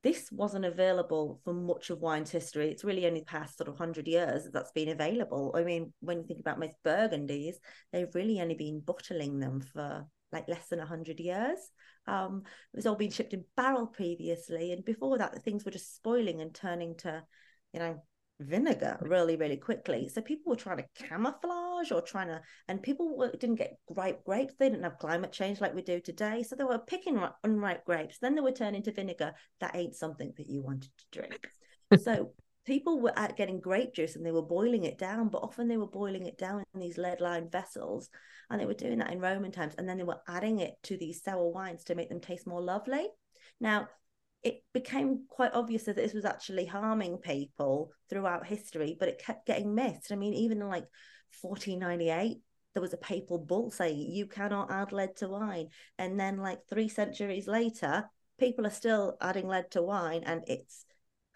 this 0.04 0.30
wasn't 0.30 0.64
available 0.64 1.40
for 1.42 1.52
much 1.52 1.90
of 1.90 1.99
wine's 1.99 2.30
history. 2.30 2.68
It's 2.68 2.85
really 2.85 3.07
only 3.07 3.25
past 3.25 3.59
sort 3.59 3.68
of 3.68 3.75
100 3.75 4.07
years 4.07 4.45
that 4.45 4.52
that's 4.52 4.71
been 4.71 4.90
available. 4.90 5.52
I 5.57 5.64
mean, 5.64 5.92
when 6.00 6.18
you 6.18 6.25
think 6.25 6.38
about 6.38 6.61
most 6.61 6.75
Burgundies, 6.85 7.57
they've 7.92 8.14
really 8.14 8.40
only 8.40 8.54
been 8.54 8.78
bottling 8.78 9.40
them 9.40 9.61
for 9.61 10.07
like 10.32 10.49
less 10.49 10.68
than 10.68 10.78
100 10.78 11.20
years. 11.20 11.58
Um, 12.06 12.42
it 12.73 12.76
was 12.76 12.87
all 12.87 12.97
being 12.97 13.11
shipped 13.11 13.35
in 13.35 13.44
barrel 13.56 13.87
previously, 13.87 14.73
and 14.73 14.85
before 14.85 15.18
that, 15.18 15.32
the 15.32 15.40
things 15.40 15.64
were 15.64 15.70
just 15.70 15.94
spoiling 15.94 16.40
and 16.40 16.54
turning 16.54 16.97
to, 16.99 17.23
you 17.73 17.80
know, 17.80 18.02
vinegar 18.40 18.99
really, 19.00 19.37
really 19.37 19.56
quickly. 19.56 20.08
So 20.08 20.20
people 20.20 20.50
were 20.50 20.56
trying 20.56 20.78
to 20.78 21.04
camouflage 21.06 21.90
or 21.90 22.00
trying 22.00 22.28
to, 22.28 22.40
and 22.68 22.82
people 22.82 23.16
were, 23.16 23.32
didn't 23.32 23.56
get 23.56 23.78
ripe 23.90 24.25
grapes. 24.25 24.54
They 24.58 24.68
didn't 24.68 24.85
have 24.85 24.99
climate 24.99 25.32
change 25.32 25.61
like 25.61 25.75
we 25.75 25.82
do 25.82 26.00
today. 26.00 26.42
So 26.42 26.54
they 26.54 26.64
were 26.64 26.78
picking 26.78 27.20
unripe 27.44 27.85
grapes. 27.85 28.18
Then 28.20 28.35
they 28.35 28.40
were 28.40 28.52
turning 28.52 28.82
to 28.85 28.92
vinegar. 28.92 29.32
That 29.61 29.75
ain't 29.75 29.97
something 29.97 30.32
that 30.37 30.49
you 30.49 30.62
wanted 30.62 30.90
to 30.97 31.20
drink. 31.20 31.49
so 32.02 32.32
people 32.68 33.00
were 33.00 33.14
getting 33.34 33.60
grape 33.60 33.94
juice 33.94 34.14
and 34.14 34.25
they 34.25 34.30
were 34.30 34.42
boiling 34.42 34.84
it 34.84 34.98
down, 34.98 35.30
but 35.30 35.42
often 35.42 35.68
they 35.68 35.78
were 35.78 35.87
boiling 35.87 36.26
it 36.26 36.37
down 36.37 36.62
in 36.75 36.80
these 36.80 36.98
lead 36.98 37.18
lined 37.18 37.50
vessels 37.50 38.10
and 38.50 38.60
they 38.60 38.66
were 38.66 38.75
doing 38.75 38.98
that 38.98 39.10
in 39.10 39.20
Roman 39.20 39.50
times. 39.50 39.75
And 39.78 39.88
then 39.88 39.96
they 39.96 40.04
were 40.04 40.20
adding 40.28 40.60
it 40.60 40.75
to 40.84 40.98
these 40.98 41.22
sour 41.22 41.48
wines 41.48 41.84
to 41.84 41.94
make 41.94 42.10
them 42.10 42.20
taste 42.20 42.46
more 42.46 42.60
lovely. 42.60 43.06
Now, 43.58 43.88
it 44.42 44.62
became 44.75 45.25
quite 45.30 45.54
obvious 45.54 45.84
that 45.84 45.96
this 45.96 46.12
was 46.12 46.26
actually 46.26 46.66
harming 46.66 47.16
people 47.16 47.90
throughout 48.10 48.46
history, 48.46 48.96
but 49.00 49.08
it 49.08 49.22
kept 49.25 49.46
getting 49.46 49.75
missed. 49.75 50.12
I 50.12 50.16
mean, 50.16 50.34
even 50.34 50.60
in 50.60 50.68
like 50.68 50.84
1498, 51.40 52.37
there 52.75 52.82
was 52.82 52.92
a 52.92 52.98
papal 52.98 53.38
bull 53.38 53.70
saying 53.70 53.98
you 53.98 54.26
cannot 54.26 54.70
add 54.70 54.92
lead 54.92 55.16
to 55.16 55.28
wine. 55.28 55.68
And 55.98 56.20
then, 56.20 56.37
like 56.37 56.60
three 56.68 56.88
centuries 56.90 57.48
later, 57.48 58.10
people 58.38 58.66
are 58.66 58.70
still 58.70 59.16
adding 59.22 59.48
lead 59.48 59.70
to 59.70 59.82
wine 59.82 60.22
and 60.25 60.42
it's 60.46 60.84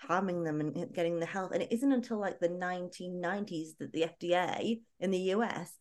harming 0.06 0.44
them 0.44 0.60
and 0.60 0.92
getting 0.92 1.18
the 1.18 1.26
health. 1.26 1.52
And 1.52 1.62
it 1.62 1.72
isn't 1.72 1.92
until 1.92 2.18
like 2.18 2.40
the 2.40 2.48
1990s 2.48 3.76
that 3.78 3.92
the 3.92 4.06
FDA 4.22 4.80
in 5.00 5.10
the 5.10 5.30
US 5.34 5.78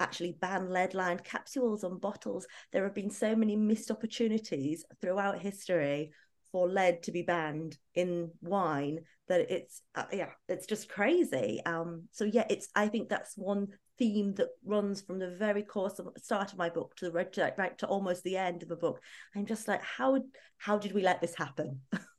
actually 0.00 0.36
banned 0.40 0.70
lead 0.70 0.94
lined 0.94 1.24
capsules 1.24 1.84
on 1.84 1.98
bottles. 1.98 2.46
There 2.72 2.84
have 2.84 2.94
been 2.94 3.10
so 3.10 3.36
many 3.36 3.56
missed 3.56 3.90
opportunities 3.90 4.84
throughout 5.00 5.40
history 5.40 6.12
for 6.50 6.68
lead 6.68 7.02
to 7.02 7.12
be 7.12 7.22
banned 7.22 7.76
in 7.94 8.30
wine 8.40 9.00
that 9.28 9.50
it's 9.50 9.82
uh, 9.94 10.04
yeah 10.12 10.28
it's 10.48 10.66
just 10.66 10.88
crazy 10.88 11.60
um 11.66 12.04
so 12.12 12.24
yeah 12.24 12.44
it's 12.48 12.68
i 12.76 12.86
think 12.86 13.08
that's 13.08 13.36
one 13.36 13.66
theme 13.98 14.34
that 14.34 14.48
runs 14.64 15.00
from 15.00 15.18
the 15.18 15.30
very 15.30 15.62
course 15.62 15.98
of 15.98 16.08
start 16.16 16.52
of 16.52 16.58
my 16.58 16.68
book 16.68 16.94
to 16.94 17.06
the 17.06 17.10
right 17.10 17.32
to, 17.32 17.52
right 17.56 17.76
to 17.78 17.86
almost 17.86 18.22
the 18.22 18.36
end 18.36 18.62
of 18.62 18.68
the 18.68 18.76
book 18.76 19.00
i'm 19.34 19.46
just 19.46 19.66
like 19.66 19.82
how 19.82 20.20
how 20.58 20.78
did 20.78 20.92
we 20.92 21.02
let 21.02 21.20
this 21.20 21.34
happen 21.34 21.80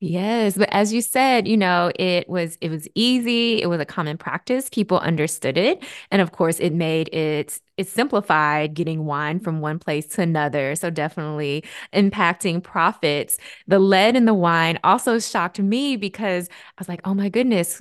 Yes, 0.00 0.56
but 0.56 0.68
as 0.72 0.92
you 0.92 1.00
said, 1.00 1.48
you 1.48 1.56
know, 1.56 1.90
it 1.98 2.28
was 2.28 2.58
it 2.60 2.70
was 2.70 2.88
easy, 2.94 3.60
it 3.62 3.66
was 3.66 3.80
a 3.80 3.84
common 3.84 4.16
practice, 4.18 4.68
people 4.68 4.98
understood 4.98 5.56
it, 5.58 5.84
and 6.10 6.20
of 6.22 6.32
course 6.32 6.60
it 6.60 6.72
made 6.72 7.08
it 7.14 7.58
it 7.76 7.88
simplified 7.88 8.74
getting 8.74 9.04
wine 9.04 9.40
from 9.40 9.60
one 9.60 9.78
place 9.78 10.06
to 10.06 10.22
another, 10.22 10.74
so 10.76 10.90
definitely 10.90 11.64
impacting 11.92 12.62
profits. 12.62 13.38
The 13.66 13.78
lead 13.78 14.14
in 14.16 14.26
the 14.26 14.34
wine 14.34 14.78
also 14.84 15.18
shocked 15.18 15.58
me 15.58 15.96
because 15.96 16.48
I 16.48 16.52
was 16.78 16.88
like, 16.88 17.00
"Oh 17.04 17.14
my 17.14 17.28
goodness, 17.28 17.80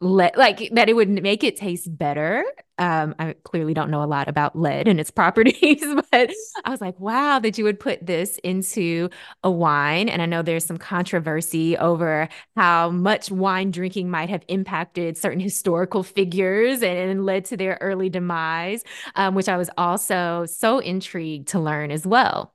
lead 0.00 0.36
like 0.36 0.70
that 0.74 0.88
it 0.88 0.94
would 0.94 1.08
make 1.08 1.42
it 1.42 1.56
taste 1.56 1.96
better. 1.96 2.44
Um 2.78 3.16
i 3.18 3.34
clearly 3.42 3.74
don't 3.74 3.90
know 3.90 4.04
a 4.04 4.06
lot 4.06 4.28
about 4.28 4.56
lead 4.56 4.86
and 4.86 5.00
its 5.00 5.10
properties 5.20 5.82
but 6.10 6.30
i 6.64 6.70
was 6.70 6.80
like 6.80 6.98
wow 7.00 7.40
that 7.40 7.58
you 7.58 7.64
would 7.64 7.80
put 7.80 8.06
this 8.06 8.38
into 8.44 9.08
a 9.42 9.50
wine. 9.50 10.08
And 10.08 10.22
i 10.22 10.26
know 10.26 10.42
there's 10.42 10.64
some 10.64 10.76
controversy 10.78 11.76
over 11.76 12.28
how 12.56 12.90
much 12.90 13.30
wine 13.32 13.72
drinking 13.72 14.10
might 14.10 14.28
have 14.30 14.44
impacted 14.46 15.18
certain 15.18 15.40
historical 15.40 16.04
figures 16.04 16.82
and, 16.82 16.96
and 16.96 17.26
led 17.26 17.46
to 17.46 17.56
their 17.56 17.78
early 17.80 18.08
demise 18.08 18.84
um, 19.16 19.34
which 19.34 19.48
i 19.48 19.56
was 19.56 19.70
also 19.76 20.46
so 20.46 20.78
intrigued 20.78 21.48
to 21.48 21.58
learn 21.58 21.90
as 21.90 22.06
well. 22.06 22.54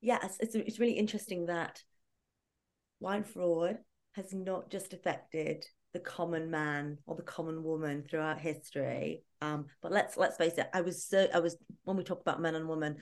Yes 0.00 0.36
it's, 0.40 0.56
it's 0.56 0.80
really 0.80 0.94
interesting 0.94 1.46
that 1.46 1.82
wine 2.98 3.22
fraud 3.22 3.78
has 4.12 4.32
not 4.32 4.70
just 4.70 4.92
affected 4.92 5.64
the 5.92 6.00
common 6.00 6.50
man 6.50 6.98
or 7.06 7.16
the 7.16 7.22
common 7.22 7.62
woman 7.62 8.04
throughout 8.08 8.40
history. 8.40 9.22
Um, 9.40 9.66
but 9.82 9.92
let's 9.92 10.16
let's 10.16 10.36
face 10.36 10.54
it, 10.58 10.68
I 10.72 10.80
was 10.80 11.04
so 11.04 11.28
I 11.32 11.40
was 11.40 11.56
when 11.84 11.96
we 11.96 12.04
talk 12.04 12.20
about 12.20 12.40
men 12.40 12.54
and 12.54 12.68
women, 12.68 12.96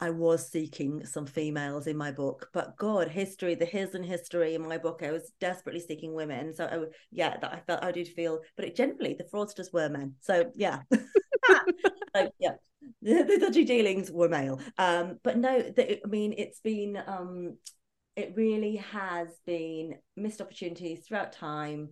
I 0.00 0.10
was 0.10 0.50
seeking 0.50 1.04
some 1.06 1.26
females 1.26 1.86
in 1.86 1.96
my 1.96 2.10
book, 2.10 2.48
but 2.52 2.76
God, 2.76 3.08
history, 3.08 3.54
the 3.54 3.64
his 3.64 3.94
and 3.94 4.04
history 4.04 4.54
in 4.54 4.66
my 4.66 4.76
book, 4.76 5.02
I 5.02 5.12
was 5.12 5.32
desperately 5.40 5.80
seeking 5.80 6.12
women. 6.12 6.52
So 6.52 6.64
I, 6.66 6.92
yeah, 7.10 7.36
that 7.38 7.52
I 7.52 7.60
felt 7.60 7.84
I 7.84 7.92
did 7.92 8.08
feel, 8.08 8.40
but 8.56 8.64
it 8.64 8.76
generally 8.76 9.14
the 9.14 9.24
fraudsters 9.24 9.72
were 9.72 9.88
men. 9.88 10.14
So 10.20 10.50
yeah, 10.54 10.80
so, 12.16 12.30
yeah, 12.38 12.54
the, 13.02 13.22
the 13.22 13.38
dodgy 13.40 13.64
dealings 13.64 14.10
were 14.10 14.28
male. 14.28 14.60
Um, 14.78 15.18
but 15.22 15.38
no, 15.38 15.60
the, 15.60 16.04
I 16.04 16.08
mean 16.08 16.34
it's 16.36 16.60
been 16.60 17.00
um, 17.06 17.56
it 18.16 18.34
really 18.36 18.76
has 18.76 19.28
been 19.46 19.96
missed 20.16 20.40
opportunities 20.40 21.06
throughout 21.06 21.32
time 21.32 21.90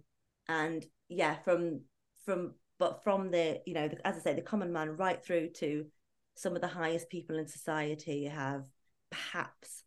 and 0.52 0.85
yeah 1.09 1.35
from 1.44 1.80
from 2.25 2.52
but 2.78 3.02
from 3.02 3.30
the 3.30 3.61
you 3.66 3.75
know 3.75 3.88
as 4.04 4.16
i 4.16 4.21
say 4.21 4.35
the 4.35 4.42
common 4.42 4.73
man 4.73 4.97
right 4.97 5.25
through 5.25 5.49
to 5.49 5.87
some 6.35 6.54
of 6.54 6.61
the 6.61 6.68
highest 6.68 7.09
people 7.11 7.38
in 7.38 7.47
society 7.47 8.25
have 8.25 8.64
perhaps 9.11 9.85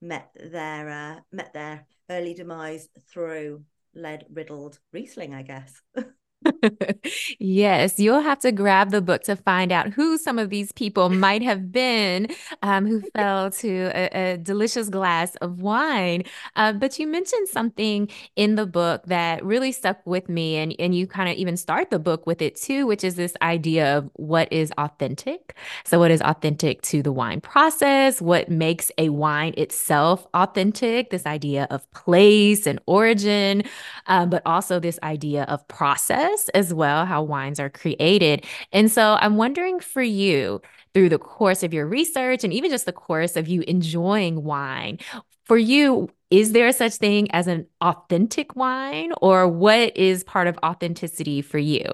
met 0.00 0.30
their 0.34 0.88
uh, 0.88 1.20
met 1.32 1.52
their 1.52 1.86
early 2.10 2.34
demise 2.34 2.88
through 3.10 3.62
lead 3.94 4.24
riddled 4.30 4.78
riesling 4.92 5.34
i 5.34 5.42
guess 5.42 5.80
yes, 7.38 7.98
you'll 7.98 8.20
have 8.20 8.38
to 8.40 8.52
grab 8.52 8.90
the 8.90 9.00
book 9.00 9.22
to 9.22 9.36
find 9.36 9.72
out 9.72 9.92
who 9.92 10.16
some 10.16 10.38
of 10.38 10.50
these 10.50 10.72
people 10.72 11.08
might 11.08 11.42
have 11.42 11.72
been 11.72 12.28
um, 12.62 12.86
who 12.86 13.00
fell 13.14 13.50
to 13.50 13.90
a, 13.94 14.32
a, 14.32 14.36
delicious 14.38 14.88
glass 14.88 15.34
of 15.36 15.60
wine. 15.60 16.22
Uh, 16.56 16.72
but 16.72 16.98
you 16.98 17.06
mentioned 17.06 17.48
something 17.48 18.08
in 18.36 18.54
the 18.54 18.66
book 18.66 19.02
that 19.06 19.44
really 19.44 19.72
stuck 19.72 19.98
with 20.06 20.28
me, 20.28 20.56
and, 20.56 20.74
and 20.78 20.94
you 20.94 21.06
kind 21.06 21.28
of 21.28 21.36
even 21.36 21.56
start 21.56 21.90
the 21.90 21.98
book 21.98 22.26
with 22.26 22.40
it 22.40 22.56
too, 22.56 22.86
which 22.86 23.02
is 23.04 23.16
this 23.16 23.34
idea 23.42 23.98
of 23.98 24.08
what 24.14 24.52
is 24.52 24.72
authentic. 24.78 25.56
So, 25.84 25.98
what 25.98 26.10
is 26.10 26.22
authentic 26.22 26.82
to 26.82 27.02
the 27.02 27.12
wine 27.12 27.40
process? 27.40 28.20
What 28.20 28.48
makes 28.48 28.90
a 28.98 29.08
wine 29.08 29.54
itself 29.56 30.26
authentic? 30.34 31.10
This 31.10 31.26
idea 31.26 31.66
of 31.70 31.90
place 31.92 32.66
and 32.66 32.78
origin, 32.86 33.64
um, 34.06 34.30
but 34.30 34.42
also 34.46 34.78
this 34.78 34.98
idea 35.02 35.42
of 35.44 35.66
process 35.68 36.27
process 36.28 36.48
as 36.50 36.72
well, 36.74 37.06
how 37.06 37.22
wines 37.22 37.60
are 37.60 37.70
created. 37.70 38.44
And 38.72 38.90
so 38.90 39.16
I'm 39.20 39.36
wondering 39.36 39.80
for 39.80 40.02
you, 40.02 40.60
through 40.94 41.10
the 41.10 41.18
course 41.18 41.62
of 41.62 41.74
your 41.74 41.86
research 41.86 42.44
and 42.44 42.52
even 42.52 42.70
just 42.70 42.86
the 42.86 42.92
course 42.92 43.36
of 43.36 43.46
you 43.46 43.62
enjoying 43.68 44.42
wine, 44.42 44.98
for 45.44 45.58
you, 45.58 46.08
is 46.30 46.52
there 46.52 46.72
such 46.72 46.94
thing 46.94 47.30
as 47.30 47.46
an 47.46 47.66
authentic 47.80 48.56
wine, 48.56 49.12
or 49.22 49.48
what 49.48 49.96
is 49.96 50.24
part 50.24 50.46
of 50.46 50.58
authenticity 50.64 51.40
for 51.40 51.58
you? 51.58 51.84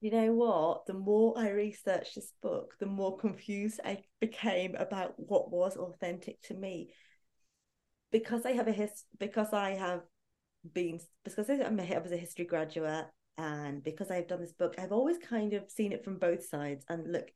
You 0.00 0.10
know 0.10 0.32
what? 0.32 0.86
The 0.86 0.94
more 0.94 1.38
I 1.38 1.50
researched 1.50 2.16
this 2.16 2.32
book, 2.42 2.74
the 2.78 2.86
more 2.86 3.16
confused 3.16 3.80
I 3.84 4.02
became 4.20 4.74
about 4.74 5.14
what 5.16 5.50
was 5.50 5.76
authentic 5.76 6.42
to 6.42 6.54
me. 6.54 6.92
Because 8.10 8.44
I 8.44 8.52
have 8.52 8.68
a 8.68 8.72
his 8.72 9.04
because 9.18 9.52
I 9.52 9.70
have 9.70 10.02
been 10.72 11.00
because 11.24 11.48
I'm 11.48 11.78
a, 11.78 11.94
I 11.94 11.98
was 11.98 12.12
a 12.12 12.16
history 12.16 12.44
graduate 12.44 13.06
and 13.38 13.82
because 13.82 14.10
I've 14.10 14.28
done 14.28 14.40
this 14.40 14.52
book, 14.52 14.74
I've 14.78 14.92
always 14.92 15.18
kind 15.18 15.54
of 15.54 15.70
seen 15.70 15.92
it 15.92 16.04
from 16.04 16.18
both 16.18 16.44
sides. 16.46 16.84
And 16.88 17.12
look, 17.12 17.30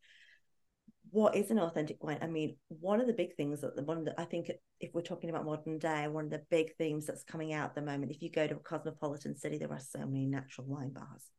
what 1.10 1.34
is 1.34 1.50
an 1.50 1.58
authentic 1.58 2.02
wine? 2.02 2.18
I 2.20 2.26
mean, 2.26 2.56
one 2.68 3.00
of 3.00 3.06
the 3.06 3.12
big 3.12 3.34
things 3.36 3.60
that 3.60 3.76
the 3.76 3.82
one 3.82 4.04
that 4.04 4.14
I 4.18 4.24
think 4.24 4.50
if 4.80 4.92
we're 4.92 5.02
talking 5.02 5.30
about 5.30 5.44
modern 5.44 5.78
day, 5.78 6.06
one 6.08 6.26
of 6.26 6.30
the 6.30 6.42
big 6.50 6.74
themes 6.76 7.06
that's 7.06 7.24
coming 7.24 7.52
out 7.52 7.70
at 7.70 7.74
the 7.74 7.82
moment, 7.82 8.12
if 8.12 8.22
you 8.22 8.30
go 8.30 8.46
to 8.46 8.56
a 8.56 8.58
cosmopolitan 8.58 9.36
city, 9.36 9.58
there 9.58 9.72
are 9.72 9.80
so 9.80 10.00
many 10.00 10.26
natural 10.26 10.66
wine 10.66 10.90
bars. 10.90 11.30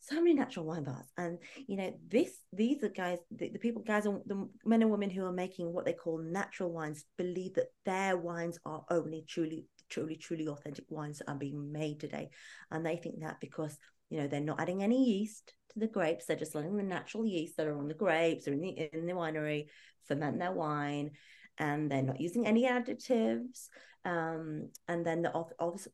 So 0.00 0.16
many 0.16 0.34
natural 0.34 0.66
wine 0.66 0.84
bars, 0.84 1.06
and 1.16 1.38
you 1.66 1.76
know 1.76 1.98
this. 2.06 2.30
These 2.52 2.84
are 2.84 2.90
guys, 2.90 3.18
the, 3.30 3.48
the 3.48 3.58
people, 3.58 3.82
guys, 3.82 4.04
the 4.04 4.48
men 4.64 4.82
and 4.82 4.90
women 4.90 5.10
who 5.10 5.24
are 5.24 5.32
making 5.32 5.72
what 5.72 5.84
they 5.84 5.94
call 5.94 6.18
natural 6.18 6.70
wines, 6.70 7.04
believe 7.16 7.54
that 7.54 7.72
their 7.86 8.16
wines 8.16 8.58
are 8.66 8.84
only 8.90 9.24
truly 9.26 9.64
truly, 9.88 10.16
truly 10.16 10.48
authentic 10.48 10.84
wines 10.88 11.22
are 11.26 11.34
being 11.34 11.72
made 11.72 12.00
today. 12.00 12.30
And 12.70 12.84
they 12.84 12.96
think 12.96 13.20
that 13.20 13.40
because, 13.40 13.78
you 14.10 14.20
know, 14.20 14.26
they're 14.28 14.40
not 14.40 14.60
adding 14.60 14.82
any 14.82 15.04
yeast 15.04 15.54
to 15.72 15.78
the 15.78 15.88
grapes, 15.88 16.26
they're 16.26 16.36
just 16.36 16.54
letting 16.54 16.76
the 16.76 16.82
natural 16.82 17.26
yeast 17.26 17.56
that 17.56 17.66
are 17.66 17.78
on 17.78 17.88
the 17.88 17.94
grapes 17.94 18.46
or 18.46 18.52
in 18.52 18.60
the 18.60 18.90
in 18.92 19.06
the 19.06 19.12
winery 19.12 19.66
ferment 20.06 20.38
their 20.38 20.52
wine. 20.52 21.10
and 21.58 21.90
they're 21.90 22.02
not 22.02 22.20
using 22.20 22.46
any 22.46 22.64
additives. 22.64 23.68
Um, 24.04 24.68
and 24.86 25.04
then 25.04 25.22
the, 25.22 25.32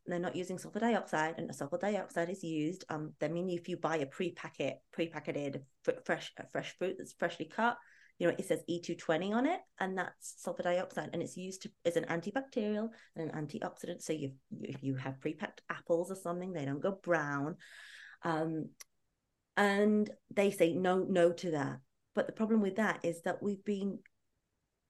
they're 0.07 0.19
not 0.19 0.37
using 0.37 0.59
sulfur 0.59 0.81
dioxide, 0.81 1.35
and 1.39 1.55
sulfur 1.55 1.79
dioxide 1.79 2.29
is 2.29 2.45
used. 2.45 2.85
Um, 2.91 3.13
I 3.23 3.29
mean, 3.29 3.49
if 3.49 3.69
you 3.69 3.79
buy 3.79 3.97
a 3.99 4.07
pre-packet, 4.07 4.81
pre-packeted 4.93 5.63
fresh 6.05 6.33
fresh 6.51 6.77
fruit 6.79 6.97
that's 6.99 7.15
freshly 7.15 7.47
cut, 7.47 7.79
you 8.23 8.29
know, 8.29 8.35
it 8.39 8.47
says 8.47 8.63
E220 8.71 9.35
on 9.35 9.47
it, 9.47 9.59
and 9.81 9.99
that's 9.99 10.35
sulfur 10.37 10.63
dioxide, 10.63 11.11
and 11.13 11.21
it's 11.21 11.37
used 11.37 11.63
to, 11.63 11.71
as 11.85 11.97
an 11.97 12.05
antibacterial 12.05 12.91
and 13.17 13.29
an 13.29 13.47
antioxidant. 13.47 14.01
So 14.01 14.13
you, 14.13 14.35
if 14.61 14.81
you 14.81 14.95
have 14.95 15.21
pre-packed 15.21 15.63
apples 15.69 16.09
or 16.09 16.15
something, 16.15 16.53
they 16.53 16.65
don't 16.65 16.81
go 16.81 17.01
brown. 17.03 17.57
Um, 18.23 18.69
and 19.57 20.09
they 20.33 20.53
say 20.53 20.73
no, 20.73 21.01
no 21.01 21.33
to 21.33 21.51
that. 21.51 21.81
But 22.15 22.29
the 22.29 22.33
problem 22.33 22.61
with 22.61 22.77
that 22.77 23.01
is 23.03 23.23
that 23.23 23.43
we've 23.43 23.65
been 23.65 23.99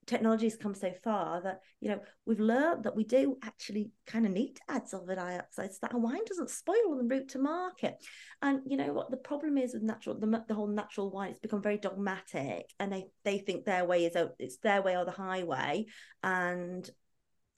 technology 0.06 0.46
has 0.46 0.56
come 0.56 0.74
so 0.74 0.92
far 1.04 1.40
that 1.42 1.60
you 1.80 1.88
know 1.88 2.00
we've 2.26 2.40
learned 2.40 2.84
that 2.84 2.96
we 2.96 3.04
do 3.04 3.36
actually 3.42 3.90
kind 4.06 4.26
of 4.26 4.32
need 4.32 4.54
to 4.56 4.62
add 4.68 4.88
sulfur 4.88 5.14
dioxide 5.14 5.72
so 5.72 5.78
that 5.82 5.94
a 5.94 5.98
wine 5.98 6.24
doesn't 6.26 6.50
spoil 6.50 6.90
on 6.90 6.98
the 6.98 7.14
route 7.14 7.28
to 7.28 7.38
market 7.38 7.96
and 8.42 8.60
you 8.66 8.76
know 8.76 8.92
what 8.92 9.10
the 9.10 9.16
problem 9.16 9.56
is 9.56 9.74
with 9.74 9.82
natural 9.82 10.18
the, 10.18 10.44
the 10.48 10.54
whole 10.54 10.66
natural 10.66 11.10
wine 11.10 11.30
it's 11.30 11.38
become 11.38 11.62
very 11.62 11.78
dogmatic 11.78 12.66
and 12.80 12.92
they 12.92 13.04
they 13.24 13.38
think 13.38 13.64
their 13.64 13.84
way 13.84 14.04
is 14.04 14.16
it's 14.38 14.58
their 14.58 14.82
way 14.82 14.96
or 14.96 15.04
the 15.04 15.10
highway 15.10 15.84
and 16.22 16.90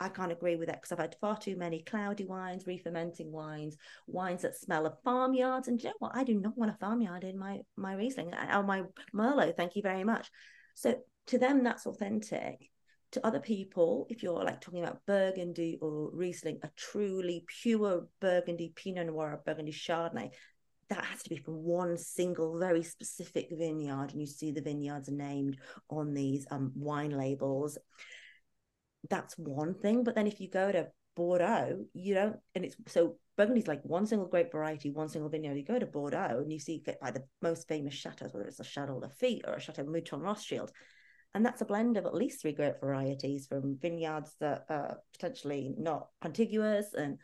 I 0.00 0.08
can't 0.08 0.32
agree 0.32 0.56
with 0.56 0.68
that 0.68 0.82
because 0.82 0.92
I've 0.92 0.98
had 0.98 1.16
far 1.20 1.38
too 1.38 1.56
many 1.56 1.82
cloudy 1.82 2.26
wines, 2.26 2.66
re-fermenting 2.66 3.30
wines, 3.30 3.76
wines 4.08 4.42
that 4.42 4.56
smell 4.56 4.86
of 4.86 5.00
farmyards. 5.04 5.68
And 5.68 5.80
you 5.80 5.88
know 5.88 5.94
what? 6.00 6.16
I 6.16 6.24
do 6.24 6.34
not 6.34 6.58
want 6.58 6.72
a 6.72 6.76
farmyard 6.78 7.22
in 7.22 7.38
my 7.38 7.60
my 7.76 7.94
Riesling 7.94 8.34
uh, 8.34 8.58
or 8.58 8.64
my 8.64 8.82
Merlot. 9.14 9.56
Thank 9.56 9.76
you 9.76 9.82
very 9.82 10.02
much. 10.02 10.28
So 10.74 10.96
to 11.28 11.38
them 11.38 11.64
that's 11.64 11.86
authentic. 11.86 12.70
To 13.12 13.24
other 13.24 13.38
people 13.38 14.08
if 14.10 14.24
you're 14.24 14.42
like 14.42 14.60
talking 14.60 14.82
about 14.82 15.06
burgundy 15.06 15.78
or 15.80 16.10
riesling 16.12 16.58
a 16.64 16.70
truly 16.76 17.44
pure 17.62 18.08
burgundy 18.20 18.72
pinot 18.74 19.06
noir 19.06 19.34
or 19.34 19.42
burgundy 19.46 19.70
chardonnay 19.70 20.30
that 20.88 21.04
has 21.04 21.22
to 21.22 21.30
be 21.30 21.36
from 21.36 21.54
one 21.54 21.96
single 21.96 22.58
very 22.58 22.82
specific 22.82 23.48
vineyard 23.52 24.08
and 24.10 24.20
you 24.20 24.26
see 24.26 24.50
the 24.50 24.60
vineyards 24.60 25.08
named 25.08 25.58
on 25.88 26.12
these 26.12 26.44
um, 26.50 26.72
wine 26.74 27.10
labels. 27.10 27.78
That's 29.08 29.38
one 29.38 29.74
thing 29.74 30.02
but 30.02 30.16
then 30.16 30.26
if 30.26 30.40
you 30.40 30.50
go 30.50 30.72
to 30.72 30.88
bordeaux 31.14 31.84
you 31.92 32.14
don't 32.14 32.36
and 32.56 32.64
it's 32.64 32.76
so 32.88 33.16
burgundy's 33.36 33.68
like 33.68 33.82
one 33.84 34.06
single 34.06 34.26
grape 34.26 34.50
variety 34.50 34.90
one 34.90 35.08
single 35.08 35.30
vineyard. 35.30 35.56
You 35.56 35.64
go 35.64 35.78
to 35.78 35.86
bordeaux 35.86 36.40
and 36.40 36.52
you 36.52 36.58
see 36.58 36.82
by 37.00 37.12
the 37.12 37.22
most 37.40 37.68
famous 37.68 37.94
chateaus 37.94 38.34
whether 38.34 38.48
it's 38.48 38.58
a 38.58 38.64
chateau 38.64 39.00
lafite 39.00 39.46
or 39.46 39.54
a 39.54 39.60
chateau 39.60 39.84
mouton 39.84 40.20
rothschild 40.20 40.72
and 41.34 41.44
that's 41.44 41.60
a 41.60 41.66
blend 41.66 41.96
of 41.96 42.06
at 42.06 42.14
least 42.14 42.40
three 42.40 42.52
grape 42.52 42.80
varieties 42.80 43.46
from 43.46 43.76
vineyards 43.80 44.34
that 44.40 44.64
are 44.68 44.98
potentially 45.12 45.74
not 45.76 46.08
contiguous 46.20 46.94
and 46.94 47.18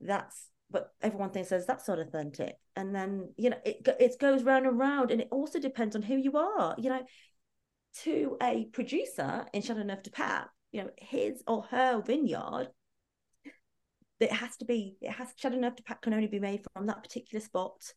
that's 0.00 0.48
but 0.70 0.92
everyone 1.02 1.30
thinks 1.30 1.50
says 1.50 1.66
that's 1.66 1.88
not 1.88 1.98
authentic. 1.98 2.56
And 2.76 2.94
then 2.94 3.32
you 3.36 3.50
know 3.50 3.58
it, 3.64 3.86
it 4.00 4.18
goes 4.18 4.42
round 4.42 4.66
and 4.66 4.78
round 4.78 5.10
and 5.10 5.20
it 5.20 5.28
also 5.30 5.60
depends 5.60 5.94
on 5.94 6.02
who 6.02 6.16
you 6.16 6.36
are. 6.36 6.74
You 6.78 6.90
know 6.90 7.02
to 8.02 8.36
a 8.42 8.66
producer 8.72 9.46
in 9.52 9.62
Châteauneuf 9.62 10.02
du 10.02 10.10
Pape 10.10 10.48
you 10.72 10.82
know 10.82 10.90
his 10.98 11.42
or 11.46 11.62
her 11.70 12.02
vineyard 12.04 12.68
it 14.18 14.32
has 14.32 14.56
to 14.56 14.64
be 14.64 14.96
it 15.00 15.12
has 15.12 15.28
Châteauneuf 15.40 15.76
du 15.76 15.82
Pape 15.84 16.00
can 16.00 16.14
only 16.14 16.26
be 16.26 16.40
made 16.40 16.62
from 16.72 16.86
that 16.86 17.02
particular 17.02 17.40
spot 17.40 17.92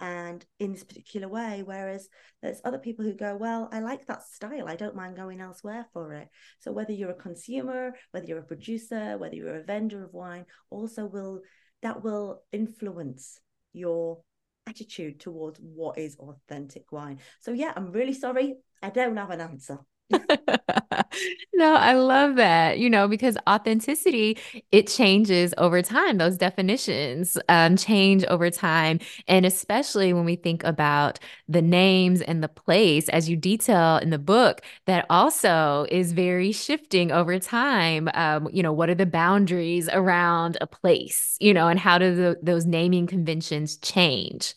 and 0.00 0.44
in 0.58 0.72
this 0.72 0.84
particular 0.84 1.28
way. 1.28 1.62
Whereas 1.64 2.08
there's 2.42 2.60
other 2.64 2.78
people 2.78 3.04
who 3.04 3.14
go, 3.14 3.36
Well, 3.36 3.68
I 3.72 3.80
like 3.80 4.06
that 4.06 4.22
style. 4.24 4.68
I 4.68 4.76
don't 4.76 4.96
mind 4.96 5.16
going 5.16 5.40
elsewhere 5.40 5.86
for 5.92 6.14
it. 6.14 6.28
So 6.60 6.72
whether 6.72 6.92
you're 6.92 7.10
a 7.10 7.14
consumer, 7.14 7.92
whether 8.10 8.26
you're 8.26 8.38
a 8.38 8.44
producer, 8.44 9.18
whether 9.18 9.34
you're 9.34 9.56
a 9.56 9.64
vendor 9.64 10.02
of 10.04 10.12
wine, 10.12 10.46
also 10.70 11.04
will 11.06 11.40
that 11.82 12.02
will 12.02 12.42
influence 12.52 13.38
your 13.72 14.20
attitude 14.66 15.20
towards 15.20 15.58
what 15.60 15.98
is 15.98 16.16
authentic 16.18 16.92
wine. 16.92 17.18
So 17.40 17.52
yeah, 17.52 17.72
I'm 17.74 17.92
really 17.92 18.14
sorry. 18.14 18.56
I 18.82 18.90
don't 18.90 19.16
have 19.16 19.30
an 19.30 19.40
answer. 19.40 19.78
no, 21.54 21.74
I 21.74 21.94
love 21.94 22.36
that, 22.36 22.78
you 22.78 22.90
know, 22.90 23.06
because 23.06 23.36
authenticity, 23.48 24.38
it 24.72 24.88
changes 24.88 25.54
over 25.58 25.82
time. 25.82 26.18
Those 26.18 26.36
definitions 26.36 27.38
um, 27.48 27.76
change 27.76 28.24
over 28.24 28.50
time. 28.50 28.98
And 29.28 29.46
especially 29.46 30.12
when 30.12 30.24
we 30.24 30.36
think 30.36 30.64
about 30.64 31.18
the 31.48 31.62
names 31.62 32.22
and 32.22 32.42
the 32.42 32.48
place, 32.48 33.08
as 33.08 33.28
you 33.28 33.36
detail 33.36 33.98
in 33.98 34.10
the 34.10 34.18
book, 34.18 34.62
that 34.86 35.06
also 35.10 35.86
is 35.90 36.12
very 36.12 36.52
shifting 36.52 37.12
over 37.12 37.38
time. 37.38 38.08
Um, 38.14 38.48
you 38.52 38.62
know, 38.62 38.72
what 38.72 38.90
are 38.90 38.94
the 38.94 39.06
boundaries 39.06 39.88
around 39.92 40.58
a 40.60 40.66
place, 40.66 41.36
you 41.40 41.54
know, 41.54 41.68
and 41.68 41.78
how 41.78 41.98
do 41.98 42.14
the, 42.14 42.38
those 42.42 42.66
naming 42.66 43.06
conventions 43.06 43.76
change? 43.76 44.54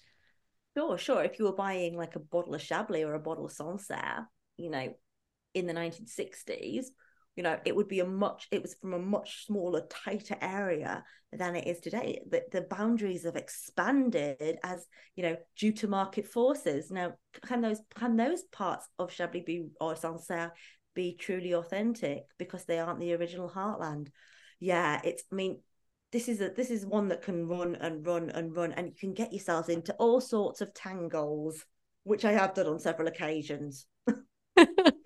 Sure, 0.75 0.97
sure. 0.97 1.23
If 1.23 1.37
you 1.39 1.45
were 1.45 1.53
buying 1.53 1.95
like 1.95 2.15
a 2.15 2.19
bottle 2.19 2.55
of 2.55 2.61
Chablis 2.61 3.03
or 3.03 3.13
a 3.13 3.19
bottle 3.19 3.45
of 3.45 3.51
Sancerre, 3.51 4.27
you 4.57 4.69
know, 4.69 4.95
in 5.53 5.65
the 5.67 5.73
1960s 5.73 6.85
you 7.35 7.43
know 7.43 7.57
it 7.65 7.75
would 7.75 7.87
be 7.87 7.99
a 7.99 8.05
much 8.05 8.47
it 8.51 8.61
was 8.61 8.75
from 8.75 8.93
a 8.93 8.99
much 8.99 9.45
smaller 9.45 9.81
tighter 9.89 10.37
area 10.41 11.03
than 11.37 11.55
it 11.55 11.67
is 11.67 11.79
today. 11.79 12.21
The, 12.29 12.43
the 12.51 12.61
boundaries 12.61 13.23
have 13.23 13.35
expanded 13.35 14.57
as 14.63 14.85
you 15.15 15.23
know 15.23 15.35
due 15.57 15.71
to 15.73 15.87
market 15.87 16.27
forces. 16.27 16.91
Now 16.91 17.13
can 17.45 17.61
those 17.61 17.79
can 17.95 18.15
those 18.15 18.43
parts 18.43 18.87
of 18.99 19.11
chablis 19.11 19.43
be 19.45 19.67
or 19.79 19.95
sancerre 19.95 20.53
be 20.93 21.15
truly 21.19 21.53
authentic 21.53 22.23
because 22.37 22.65
they 22.65 22.79
aren't 22.79 22.99
the 22.99 23.13
original 23.13 23.49
heartland? 23.49 24.09
Yeah 24.59 25.01
it's 25.03 25.23
i 25.31 25.35
mean 25.35 25.61
this 26.11 26.27
is 26.27 26.39
a 26.41 26.49
this 26.49 26.69
is 26.69 26.85
one 26.85 27.07
that 27.07 27.23
can 27.23 27.47
run 27.47 27.75
and 27.75 28.05
run 28.05 28.29
and 28.29 28.55
run 28.55 28.71
and 28.73 28.87
you 28.87 28.93
can 28.95 29.13
get 29.13 29.33
yourselves 29.33 29.69
into 29.69 29.93
all 29.93 30.21
sorts 30.21 30.61
of 30.61 30.73
tangles 30.73 31.65
which 32.03 32.23
i 32.23 32.31
have 32.31 32.53
done 32.53 32.67
on 32.67 32.79
several 32.79 33.07
occasions 33.07 33.87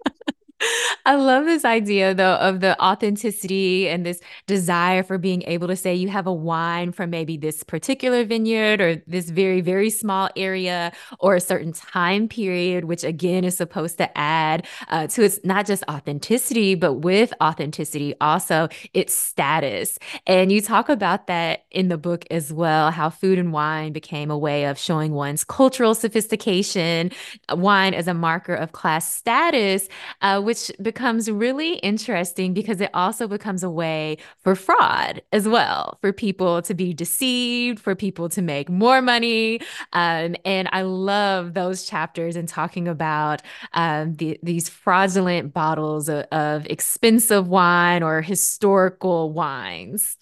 I 1.08 1.15
love 1.15 1.46
this 1.46 1.63
idea 1.63 2.13
though 2.13 2.36
of 2.36 2.60
the 2.60 2.78
authenticity 2.84 3.88
and 3.88 4.06
this 4.06 4.20
desire 4.46 5.04
for 5.04 5.17
being 5.17 5.41
able 5.43 5.70
to 5.70 5.76
say 5.78 5.96
you 5.96 6.10
have 6.10 6.28
a 6.28 6.34
wine 6.34 6.91
from 6.91 7.12
maybe 7.12 7.38
this 7.38 7.63
particular 7.63 8.26
vineyard 8.26 8.82
or 8.82 9.02
this 9.08 9.30
very, 9.30 9.62
very 9.62 9.89
small 9.89 10.30
area 10.36 10.91
or 11.22 11.36
a 11.36 11.39
certain 11.39 11.72
time 11.72 12.28
period, 12.28 12.84
which 12.84 13.06
again 13.06 13.46
is 13.46 13.56
supposed 13.56 13.98
to 14.00 14.17
add 14.17 14.67
uh, 14.89 15.08
to 15.08 15.24
its 15.24 15.39
not 15.46 15.65
just 15.65 15.82
authenticity, 15.89 16.76
but 16.76 16.96
with 16.96 17.34
authenticity 17.41 18.13
also 18.20 18.67
its 18.93 19.13
status. 19.13 19.98
And 20.26 20.52
you 20.52 20.62
talk 20.62 20.89
about 20.89 21.28
that 21.28 21.63
in 21.72 21.88
the 21.88 21.98
book 21.98 22.26
as 22.30 22.52
well, 22.52 22.91
how 22.91 23.10
food 23.10 23.39
and 23.39 23.54
wine 23.54 23.93
became 23.93 24.30
a 24.30 24.38
way 24.38 24.65
of 24.65 24.78
showing 24.78 25.13
one's 25.13 25.46
cultural 25.46 25.96
sophistication, 25.96 27.12
wine 27.50 27.93
as 27.93 28.10
a 28.10 28.13
marker 28.13 28.56
of 28.56 28.74
class 28.74 29.10
status, 29.10 29.88
uh, 30.22 30.41
which 30.41 30.70
becomes 30.98 31.30
really 31.30 31.74
interesting 31.76 32.56
because 32.56 32.82
it 32.82 32.90
also 32.96 33.28
becomes 33.28 33.62
a 33.62 33.70
way 33.70 34.18
for 34.40 34.56
fraud 34.56 35.22
as 35.32 35.48
well, 35.48 36.00
for 36.02 36.12
people 36.12 36.60
to 36.64 36.74
be 36.74 36.92
deceived, 36.92 37.80
for 37.80 37.94
people 37.94 38.30
to 38.30 38.42
make 38.42 38.68
more 38.68 39.00
money. 39.00 39.60
Um, 39.94 40.36
and 40.44 40.68
I 40.72 40.82
love 40.82 41.54
those 41.54 41.86
chapters 41.86 42.36
and 42.36 42.50
talking 42.50 42.88
about 42.88 43.44
um, 43.74 44.16
the, 44.16 44.40
these 44.42 44.70
fraudulent 44.70 45.54
bottles 45.54 46.10
of, 46.10 46.26
of 46.32 46.66
expensive 46.66 47.48
wine 47.48 48.02
or 48.02 48.24
historical 48.24 49.32
wines. 49.32 50.18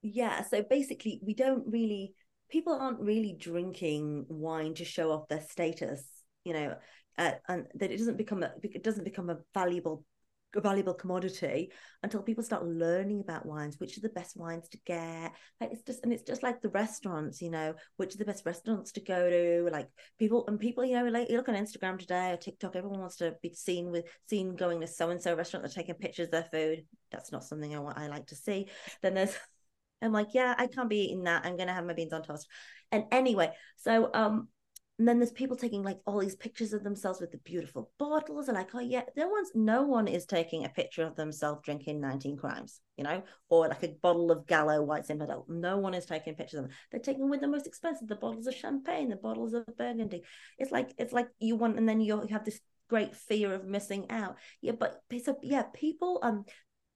Yeah. 0.00 0.44
So 0.44 0.62
basically, 0.62 1.20
we 1.22 1.34
don't 1.34 1.64
really, 1.66 2.14
people 2.50 2.72
aren't 2.72 3.00
really 3.00 3.36
drinking 3.38 4.24
wine 4.30 4.72
to 4.76 4.84
show 4.86 5.12
off 5.12 5.28
their 5.28 5.42
status. 5.42 6.02
You 6.44 6.54
know, 6.54 6.76
uh, 7.18 7.32
and 7.48 7.66
that 7.74 7.90
it 7.90 7.98
doesn't 7.98 8.16
become 8.16 8.42
a 8.42 8.52
it 8.62 8.82
doesn't 8.82 9.04
become 9.04 9.30
a 9.30 9.38
valuable 9.54 10.04
a 10.56 10.60
valuable 10.60 10.94
commodity 10.94 11.70
until 12.02 12.22
people 12.22 12.42
start 12.42 12.66
learning 12.66 13.20
about 13.20 13.46
wines 13.46 13.78
which 13.78 13.96
are 13.96 14.00
the 14.00 14.08
best 14.08 14.36
wines 14.36 14.68
to 14.68 14.78
get. 14.84 15.32
Like 15.60 15.72
it's 15.72 15.82
just 15.82 16.02
and 16.02 16.12
it's 16.12 16.22
just 16.22 16.42
like 16.42 16.60
the 16.60 16.70
restaurants 16.70 17.40
you 17.40 17.50
know 17.50 17.74
which 17.96 18.14
are 18.14 18.18
the 18.18 18.24
best 18.24 18.44
restaurants 18.44 18.92
to 18.92 19.00
go 19.00 19.30
to. 19.30 19.68
Like 19.70 19.88
people 20.18 20.44
and 20.48 20.58
people 20.58 20.84
you 20.84 20.94
know 20.94 21.08
like 21.08 21.30
you 21.30 21.36
look 21.36 21.48
on 21.48 21.54
instagram 21.54 21.98
today 21.98 22.32
or 22.32 22.36
tiktok 22.36 22.76
everyone 22.76 23.00
wants 23.00 23.16
to 23.16 23.34
be 23.42 23.54
seen 23.54 23.90
with 23.90 24.06
seen 24.28 24.56
going 24.56 24.80
to 24.80 24.86
so 24.86 25.10
and 25.10 25.22
so 25.22 25.34
restaurant 25.34 25.64
they're 25.64 25.82
taking 25.82 25.94
pictures 25.94 26.26
of 26.26 26.32
their 26.32 26.44
food. 26.44 26.84
That's 27.10 27.32
not 27.32 27.44
something 27.44 27.74
i 27.74 27.78
want 27.78 27.98
i 27.98 28.08
like 28.08 28.26
to 28.28 28.36
see. 28.36 28.68
Then 29.02 29.14
there's 29.14 29.36
i'm 30.02 30.12
like 30.12 30.28
yeah 30.32 30.54
i 30.56 30.66
can't 30.66 30.88
be 30.88 31.04
eating 31.04 31.24
that. 31.24 31.44
I'm 31.44 31.56
gonna 31.56 31.74
have 31.74 31.86
my 31.86 31.92
beans 31.92 32.12
on 32.12 32.22
toast. 32.22 32.48
And 32.90 33.04
anyway 33.12 33.52
so 33.76 34.10
um 34.12 34.48
and 35.00 35.08
then 35.08 35.18
there's 35.18 35.32
people 35.32 35.56
taking 35.56 35.82
like 35.82 35.98
all 36.06 36.18
these 36.18 36.36
pictures 36.36 36.74
of 36.74 36.84
themselves 36.84 37.22
with 37.22 37.32
the 37.32 37.38
beautiful 37.38 37.90
bottles 37.98 38.48
and 38.48 38.56
like 38.56 38.74
oh 38.74 38.80
yeah 38.80 39.00
no 39.16 39.28
one's 39.28 39.50
no 39.54 39.82
one 39.82 40.06
is 40.06 40.26
taking 40.26 40.66
a 40.66 40.68
picture 40.68 41.02
of 41.02 41.16
themselves 41.16 41.62
drinking 41.64 42.02
19 42.02 42.36
crimes 42.36 42.80
you 42.98 43.04
know 43.04 43.22
or 43.48 43.66
like 43.68 43.82
a 43.82 43.96
bottle 44.02 44.30
of 44.30 44.46
gallo 44.46 44.82
white 44.82 45.08
zinfandel 45.08 45.48
no 45.48 45.78
one 45.78 45.94
is 45.94 46.04
taking 46.04 46.34
pictures 46.34 46.58
of 46.58 46.64
them. 46.66 46.72
They're 46.90 47.00
taking 47.00 47.30
with 47.30 47.40
the 47.40 47.48
most 47.48 47.66
expensive 47.66 48.08
the 48.08 48.14
bottles 48.14 48.46
of 48.46 48.54
champagne 48.54 49.08
the 49.08 49.16
bottles 49.16 49.54
of 49.54 49.64
burgundy. 49.78 50.22
It's 50.58 50.70
like 50.70 50.92
it's 50.98 51.14
like 51.14 51.28
you 51.38 51.56
want 51.56 51.78
and 51.78 51.88
then 51.88 52.02
you 52.02 52.26
have 52.30 52.44
this 52.44 52.60
great 52.90 53.16
fear 53.16 53.54
of 53.54 53.64
missing 53.64 54.04
out. 54.10 54.36
Yeah, 54.60 54.72
but 54.72 55.00
so 55.24 55.38
yeah, 55.42 55.62
people 55.74 56.18
um 56.22 56.44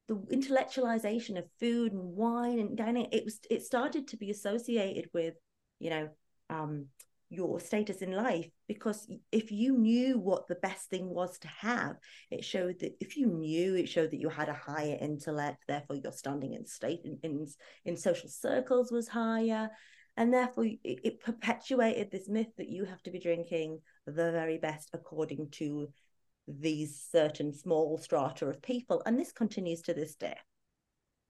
the 0.08 0.16
intellectualization 0.16 1.38
of 1.38 1.44
food 1.58 1.92
and 1.92 2.02
wine 2.02 2.58
and 2.58 2.76
dining 2.76 3.08
it 3.12 3.24
was 3.24 3.40
it 3.48 3.62
started 3.62 4.08
to 4.08 4.18
be 4.18 4.30
associated 4.30 5.08
with 5.14 5.32
you 5.78 5.88
know 5.88 6.08
um 6.50 6.88
your 7.34 7.60
status 7.60 7.98
in 7.98 8.12
life 8.12 8.48
because 8.68 9.08
if 9.32 9.50
you 9.50 9.76
knew 9.76 10.18
what 10.18 10.46
the 10.46 10.54
best 10.56 10.88
thing 10.88 11.08
was 11.08 11.38
to 11.38 11.48
have 11.48 11.96
it 12.30 12.44
showed 12.44 12.78
that 12.80 12.94
if 13.00 13.16
you 13.16 13.26
knew 13.26 13.74
it 13.74 13.88
showed 13.88 14.10
that 14.10 14.20
you 14.20 14.28
had 14.28 14.48
a 14.48 14.54
higher 14.54 14.96
intellect 15.00 15.58
therefore 15.68 15.96
your 15.96 16.12
standing 16.12 16.54
in 16.54 16.64
state 16.66 17.00
in 17.04 17.18
in, 17.22 17.46
in 17.84 17.96
social 17.96 18.28
circles 18.28 18.90
was 18.92 19.08
higher 19.08 19.70
and 20.16 20.32
therefore 20.32 20.64
it, 20.64 20.78
it 20.84 21.20
perpetuated 21.20 22.10
this 22.10 22.28
myth 22.28 22.54
that 22.56 22.68
you 22.68 22.84
have 22.84 23.02
to 23.02 23.10
be 23.10 23.18
drinking 23.18 23.80
the 24.06 24.30
very 24.32 24.58
best 24.58 24.90
according 24.92 25.48
to 25.50 25.88
these 26.46 27.06
certain 27.10 27.52
small 27.52 27.98
strata 27.98 28.46
of 28.46 28.62
people. 28.62 29.02
And 29.06 29.18
this 29.18 29.32
continues 29.32 29.82
to 29.82 29.94
this 29.94 30.14
day 30.14 30.36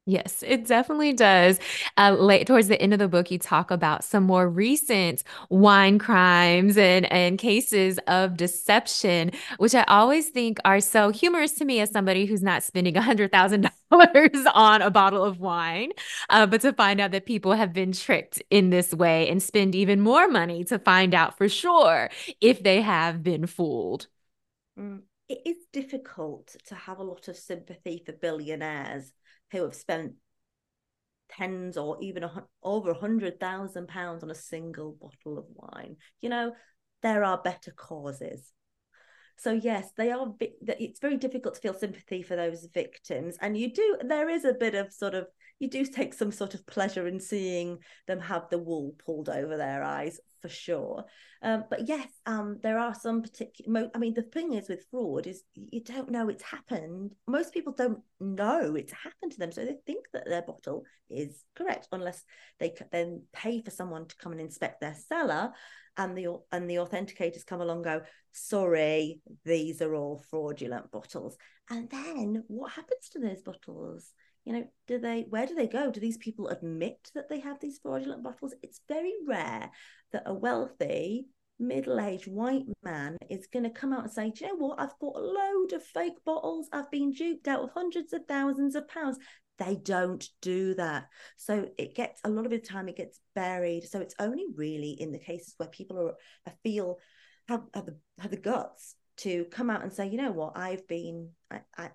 Yes, 0.06 0.44
it 0.46 0.66
definitely 0.66 1.14
does. 1.14 1.58
Uh, 1.96 2.10
late 2.10 2.46
towards 2.46 2.68
the 2.68 2.80
end 2.80 2.92
of 2.92 2.98
the 2.98 3.08
book, 3.08 3.30
you 3.30 3.38
talk 3.38 3.70
about 3.70 4.04
some 4.04 4.24
more 4.24 4.46
recent 4.46 5.22
wine 5.48 5.98
crimes 5.98 6.76
and, 6.76 7.10
and 7.10 7.38
cases 7.38 7.98
of 8.06 8.36
deception, 8.36 9.30
which 9.56 9.74
I 9.74 9.82
always 9.84 10.28
think 10.28 10.58
are 10.66 10.80
so 10.80 11.08
humorous 11.08 11.52
to 11.52 11.64
me 11.64 11.80
as 11.80 11.90
somebody 11.90 12.26
who's 12.26 12.42
not 12.42 12.62
spending 12.62 12.96
a 12.98 13.00
$100,000 13.00 14.46
on 14.52 14.82
a 14.82 14.90
bottle 14.90 15.24
of 15.24 15.40
wine. 15.40 15.92
Uh, 16.28 16.44
but 16.44 16.60
to 16.60 16.74
find 16.74 17.00
out 17.00 17.12
that 17.12 17.24
people 17.24 17.52
have 17.52 17.72
been 17.72 17.92
tricked 17.92 18.42
in 18.50 18.68
this 18.68 18.92
way 18.92 19.30
and 19.30 19.42
spend 19.42 19.74
even 19.74 20.02
more 20.02 20.28
money 20.28 20.64
to 20.64 20.78
find 20.78 21.14
out 21.14 21.38
for 21.38 21.48
sure 21.48 22.10
if 22.42 22.62
they 22.62 22.82
have 22.82 23.22
been 23.22 23.46
fooled. 23.46 24.08
Mm. 24.78 25.02
It 25.26 25.40
is 25.46 25.56
difficult 25.72 26.54
to 26.66 26.74
have 26.74 26.98
a 26.98 27.02
lot 27.02 27.28
of 27.28 27.36
sympathy 27.36 28.02
for 28.04 28.12
billionaires 28.12 29.10
who 29.54 29.62
have 29.62 29.74
spent 29.74 30.14
tens 31.30 31.76
or 31.76 31.96
even 32.02 32.24
a, 32.24 32.44
over 32.62 32.90
a 32.90 32.98
hundred 32.98 33.38
thousand 33.38 33.88
pounds 33.88 34.22
on 34.22 34.30
a 34.30 34.34
single 34.34 34.96
bottle 35.00 35.38
of 35.38 35.46
wine. 35.54 35.96
You 36.20 36.28
know, 36.28 36.52
there 37.02 37.24
are 37.24 37.40
better 37.42 37.70
causes. 37.70 38.52
So 39.36 39.52
yes, 39.52 39.90
they 39.96 40.10
are. 40.10 40.32
It's 40.40 41.00
very 41.00 41.16
difficult 41.16 41.54
to 41.54 41.60
feel 41.60 41.74
sympathy 41.74 42.22
for 42.22 42.36
those 42.36 42.68
victims, 42.72 43.36
and 43.40 43.56
you 43.56 43.72
do. 43.72 43.98
There 44.04 44.28
is 44.28 44.44
a 44.44 44.54
bit 44.54 44.74
of 44.74 44.92
sort 44.92 45.14
of 45.14 45.26
you 45.58 45.68
do 45.68 45.84
take 45.84 46.14
some 46.14 46.32
sort 46.32 46.54
of 46.54 46.66
pleasure 46.66 47.06
in 47.06 47.20
seeing 47.20 47.78
them 48.06 48.20
have 48.20 48.48
the 48.50 48.58
wool 48.58 48.94
pulled 49.04 49.28
over 49.28 49.56
their 49.56 49.82
eyes 49.82 50.20
for 50.44 50.50
sure. 50.50 51.04
Um, 51.40 51.64
but 51.70 51.88
yes, 51.88 52.06
um, 52.26 52.58
there 52.62 52.78
are 52.78 52.94
some 52.94 53.22
particular. 53.22 53.90
I 53.94 53.98
mean, 53.98 54.12
the 54.12 54.20
thing 54.20 54.52
is 54.52 54.68
with 54.68 54.84
fraud 54.90 55.26
is 55.26 55.42
you 55.54 55.82
don't 55.82 56.10
know 56.10 56.28
it's 56.28 56.42
happened. 56.42 57.14
Most 57.26 57.54
people 57.54 57.72
don't 57.72 58.00
know 58.20 58.74
it's 58.74 58.92
happened 58.92 59.32
to 59.32 59.38
them, 59.38 59.52
so 59.52 59.64
they 59.64 59.76
think 59.86 60.04
that 60.12 60.26
their 60.26 60.42
bottle 60.42 60.84
is 61.08 61.44
correct 61.56 61.88
unless 61.92 62.22
they 62.60 62.74
then 62.92 63.22
pay 63.32 63.62
for 63.62 63.70
someone 63.70 64.06
to 64.06 64.16
come 64.16 64.32
and 64.32 64.40
inspect 64.42 64.82
their 64.82 64.94
cellar, 65.08 65.52
and 65.96 66.14
the 66.16 66.26
and 66.52 66.68
the 66.68 66.76
authenticators 66.76 67.46
come 67.46 67.62
along 67.62 67.80
go, 67.80 68.02
sorry, 68.32 69.22
these 69.46 69.80
are 69.80 69.94
all 69.94 70.22
fraudulent 70.28 70.90
bottles. 70.90 71.38
And 71.70 71.88
then 71.88 72.44
what 72.48 72.72
happens 72.72 73.08
to 73.12 73.18
those 73.18 73.40
bottles? 73.40 74.12
You 74.44 74.52
know 74.52 74.64
do 74.86 74.98
they 74.98 75.26
where 75.28 75.46
do 75.46 75.54
they 75.54 75.66
go? 75.66 75.90
Do 75.90 76.00
these 76.00 76.18
people 76.18 76.48
admit 76.48 77.10
that 77.14 77.28
they 77.28 77.40
have 77.40 77.60
these 77.60 77.78
fraudulent 77.78 78.22
bottles? 78.22 78.54
It's 78.62 78.80
very 78.88 79.14
rare 79.26 79.70
that 80.12 80.24
a 80.26 80.34
wealthy 80.34 81.26
middle-aged 81.58 82.26
white 82.26 82.64
man 82.82 83.16
is 83.30 83.46
going 83.46 83.62
to 83.62 83.70
come 83.70 83.92
out 83.92 84.02
and 84.02 84.12
say 84.12 84.30
do 84.30 84.44
you 84.44 84.50
know 84.50 84.66
what? 84.66 84.80
I've 84.80 84.98
bought 84.98 85.16
a 85.16 85.20
load 85.20 85.72
of 85.72 85.82
fake 85.82 86.24
bottles. 86.24 86.68
I've 86.72 86.90
been 86.90 87.12
duped 87.12 87.48
out 87.48 87.62
of 87.62 87.70
hundreds 87.70 88.12
of 88.12 88.22
thousands 88.26 88.74
of 88.74 88.88
pounds. 88.88 89.18
They 89.58 89.76
don't 89.76 90.26
do 90.42 90.74
that. 90.74 91.06
So 91.36 91.68
it 91.78 91.94
gets 91.94 92.20
a 92.24 92.28
lot 92.28 92.44
of 92.44 92.50
the 92.50 92.58
time 92.58 92.88
it 92.88 92.96
gets 92.96 93.20
buried. 93.34 93.84
So 93.84 94.00
it's 94.00 94.16
only 94.18 94.46
really 94.54 94.90
in 94.90 95.12
the 95.12 95.18
cases 95.18 95.54
where 95.56 95.68
people 95.68 95.98
are 95.98 96.14
I 96.46 96.52
feel 96.62 96.98
have, 97.48 97.62
have 97.72 97.86
the 97.86 97.96
have 98.18 98.30
the 98.30 98.36
guts 98.36 98.96
to 99.18 99.44
come 99.46 99.70
out 99.70 99.82
and 99.82 99.92
say 99.92 100.08
you 100.08 100.18
know 100.18 100.32
what? 100.32 100.56
I've 100.56 100.86
been 100.88 101.30
I, 101.50 101.60
I 101.78 101.90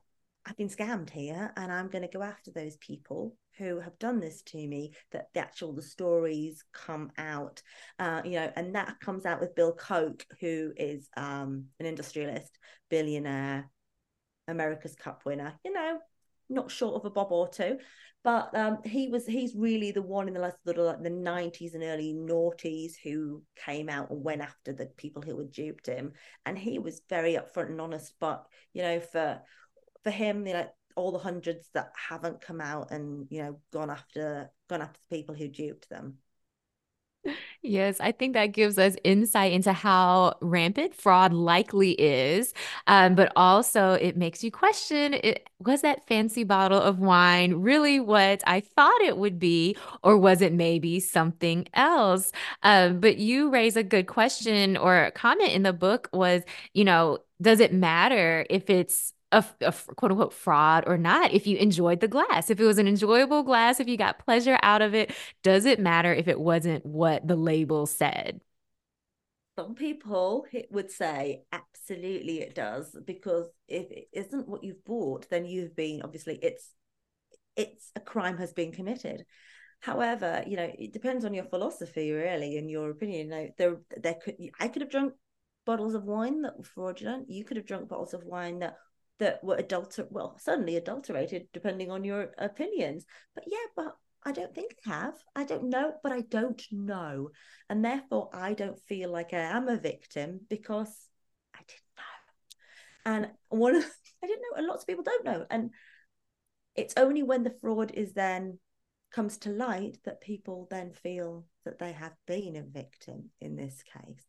I've 0.49 0.57
been 0.57 0.69
scammed 0.69 1.11
here 1.11 1.51
and 1.55 1.71
I'm 1.71 1.89
going 1.89 2.01
to 2.01 2.17
go 2.17 2.23
after 2.23 2.49
those 2.51 2.75
people 2.77 3.35
who 3.59 3.79
have 3.79 3.99
done 3.99 4.19
this 4.19 4.41
to 4.43 4.57
me 4.57 4.93
that 5.11 5.27
the 5.33 5.41
actual 5.41 5.73
the 5.73 5.83
stories 5.83 6.63
come 6.73 7.11
out. 7.19 7.61
Uh, 7.99 8.21
you 8.25 8.31
know 8.31 8.51
and 8.55 8.73
that 8.73 8.99
comes 8.99 9.25
out 9.25 9.39
with 9.39 9.55
bill 9.55 9.73
koch 9.73 10.25
who 10.39 10.71
is 10.75 11.07
um, 11.15 11.65
an 11.79 11.85
industrialist 11.85 12.57
billionaire 12.89 13.69
america's 14.47 14.95
cup 14.95 15.21
winner 15.25 15.53
you 15.63 15.71
know 15.71 15.99
not 16.49 16.71
short 16.71 16.95
of 16.95 17.05
a 17.05 17.09
bob 17.09 17.31
or 17.31 17.47
two. 17.47 17.77
But 18.21 18.53
um, 18.53 18.79
he 18.83 19.07
was 19.07 19.25
he's 19.25 19.55
really 19.55 19.91
the 19.91 20.01
one 20.01 20.27
in 20.27 20.33
the 20.33 20.41
last 20.41 20.57
of 20.65 20.75
like 20.75 21.01
the 21.01 21.09
90s 21.09 21.73
and 21.73 21.83
early 21.83 22.13
noughties 22.13 22.93
who 23.01 23.43
came 23.55 23.87
out 23.87 24.09
and 24.09 24.21
went 24.21 24.41
after 24.41 24.73
the 24.73 24.87
people 24.97 25.21
who 25.21 25.37
had 25.37 25.51
duped 25.51 25.87
him. 25.87 26.11
And 26.45 26.57
he 26.57 26.79
was 26.79 27.01
very 27.09 27.35
upfront 27.35 27.67
and 27.67 27.79
honest 27.79 28.13
but 28.19 28.45
you 28.73 28.81
know 28.81 28.99
for 28.99 29.39
for 30.03 30.11
him, 30.11 30.47
you 30.47 30.53
know, 30.53 30.69
all 30.95 31.11
the 31.11 31.19
hundreds 31.19 31.69
that 31.73 31.91
haven't 31.95 32.41
come 32.41 32.59
out 32.61 32.91
and 32.91 33.27
you 33.29 33.41
know 33.41 33.59
gone 33.71 33.89
after 33.89 34.51
gone 34.69 34.81
after 34.81 34.99
the 35.09 35.15
people 35.15 35.35
who 35.35 35.47
duped 35.47 35.89
them. 35.89 36.17
Yes, 37.61 37.99
I 37.99 38.11
think 38.13 38.33
that 38.33 38.47
gives 38.47 38.77
us 38.77 38.95
insight 39.03 39.51
into 39.51 39.73
how 39.73 40.35
rampant 40.41 40.95
fraud 40.95 41.33
likely 41.33 41.91
is. 41.91 42.53
Um, 42.87 43.15
but 43.15 43.31
also, 43.35 43.93
it 43.93 44.15
makes 44.15 44.43
you 44.43 44.51
question 44.51 45.13
it, 45.13 45.49
was 45.59 45.81
that 45.81 46.07
fancy 46.07 46.43
bottle 46.45 46.79
of 46.81 46.99
wine 46.99 47.55
really 47.55 47.99
what 47.99 48.41
I 48.47 48.61
thought 48.61 49.01
it 49.01 49.17
would 49.17 49.39
be, 49.39 49.75
or 50.03 50.17
was 50.17 50.41
it 50.41 50.53
maybe 50.53 50.99
something 51.01 51.67
else? 51.73 52.31
Um, 52.63 52.99
but 53.01 53.17
you 53.17 53.49
raise 53.49 53.75
a 53.75 53.83
good 53.83 54.07
question 54.07 54.77
or 54.77 55.11
comment 55.15 55.51
in 55.51 55.63
the 55.63 55.73
book 55.73 56.09
was, 56.13 56.43
you 56.73 56.85
know, 56.85 57.19
does 57.41 57.59
it 57.59 57.73
matter 57.73 58.45
if 58.49 58.69
it's 58.69 59.13
a, 59.31 59.45
a, 59.61 59.73
quote 59.95 60.11
unquote 60.11 60.33
fraud 60.33 60.83
or 60.87 60.97
not 60.97 61.31
if 61.31 61.45
you 61.45 61.57
enjoyed 61.57 61.99
the 61.99 62.07
glass. 62.07 62.49
If 62.49 62.59
it 62.59 62.65
was 62.65 62.77
an 62.77 62.87
enjoyable 62.87 63.43
glass 63.43 63.79
if 63.79 63.87
you 63.87 63.97
got 63.97 64.19
pleasure 64.19 64.57
out 64.63 64.81
of 64.81 64.93
it 64.93 65.13
does 65.43 65.65
it 65.65 65.79
matter 65.79 66.13
if 66.13 66.27
it 66.27 66.39
wasn't 66.39 66.85
what 66.85 67.27
the 67.27 67.35
label 67.35 67.85
said? 67.85 68.41
Some 69.57 69.75
people 69.75 70.45
would 70.71 70.89
say 70.89 71.43
absolutely 71.51 72.39
it 72.39 72.55
does 72.55 72.95
because 73.05 73.47
if 73.67 73.91
it 73.91 74.07
isn't 74.13 74.47
what 74.47 74.63
you've 74.63 74.85
bought 74.85 75.29
then 75.29 75.45
you've 75.45 75.75
been 75.75 76.01
obviously 76.01 76.39
it's 76.41 76.73
it's 77.55 77.91
a 77.95 77.99
crime 77.99 78.37
has 78.37 78.53
been 78.53 78.71
committed. 78.71 79.25
However 79.81 80.43
you 80.47 80.57
know 80.57 80.71
it 80.77 80.93
depends 80.93 81.23
on 81.23 81.33
your 81.33 81.45
philosophy 81.45 82.11
really 82.11 82.57
and 82.57 82.69
your 82.69 82.89
opinion. 82.89 83.27
You 83.27 83.31
know 83.31 83.49
there 83.57 83.77
there 83.97 84.15
could 84.15 84.35
i 84.59 84.67
could 84.67 84.81
have 84.81 84.91
drunk 84.91 85.13
bottles 85.65 85.93
of 85.93 86.03
wine 86.03 86.41
that 86.41 86.57
were 86.57 86.63
fraudulent. 86.63 87.29
You 87.29 87.43
could 87.43 87.57
have 87.57 87.65
drunk 87.67 87.89
bottles 87.89 88.15
of 88.15 88.23
wine 88.23 88.59
that 88.59 88.77
that 89.19 89.43
were 89.43 89.57
adulter 89.57 90.07
well 90.09 90.37
certainly 90.39 90.77
adulterated 90.77 91.47
depending 91.53 91.91
on 91.91 92.03
your 92.03 92.31
opinions 92.37 93.05
but 93.35 93.43
yeah 93.47 93.57
but 93.75 93.95
I 94.25 94.31
don't 94.31 94.53
think 94.53 94.75
I 94.85 94.89
have. 94.89 95.13
I 95.35 95.43
don't 95.45 95.69
know, 95.69 95.93
but 96.03 96.11
I 96.11 96.21
don't 96.21 96.61
know. 96.71 97.29
And 97.69 97.83
therefore, 97.83 98.29
I 98.33 98.53
don't 98.53 98.79
feel 98.81 99.09
like 99.09 99.33
I 99.33 99.37
am 99.37 99.67
a 99.67 99.77
victim 99.77 100.41
because 100.49 100.93
I 101.55 101.59
didn't 101.59 101.95
know. 101.95 103.11
And 103.13 103.31
one 103.47 103.75
of, 103.75 103.83
I 104.23 104.27
didn't 104.27 104.41
know, 104.41 104.57
and 104.57 104.67
lots 104.67 104.83
of 104.83 104.87
people 104.87 105.05
don't 105.05 105.25
know. 105.25 105.45
And 105.49 105.71
it's 106.75 106.95
only 106.97 107.23
when 107.23 107.43
the 107.43 107.55
fraud 107.61 107.91
is 107.93 108.13
then 108.13 108.59
comes 109.11 109.37
to 109.39 109.49
light 109.49 109.97
that 110.05 110.21
people 110.21 110.67
then 110.69 110.91
feel 110.91 111.45
that 111.65 111.79
they 111.79 111.93
have 111.93 112.13
been 112.27 112.55
a 112.55 112.61
victim 112.61 113.29
in 113.41 113.55
this 113.55 113.81
case 113.83 114.25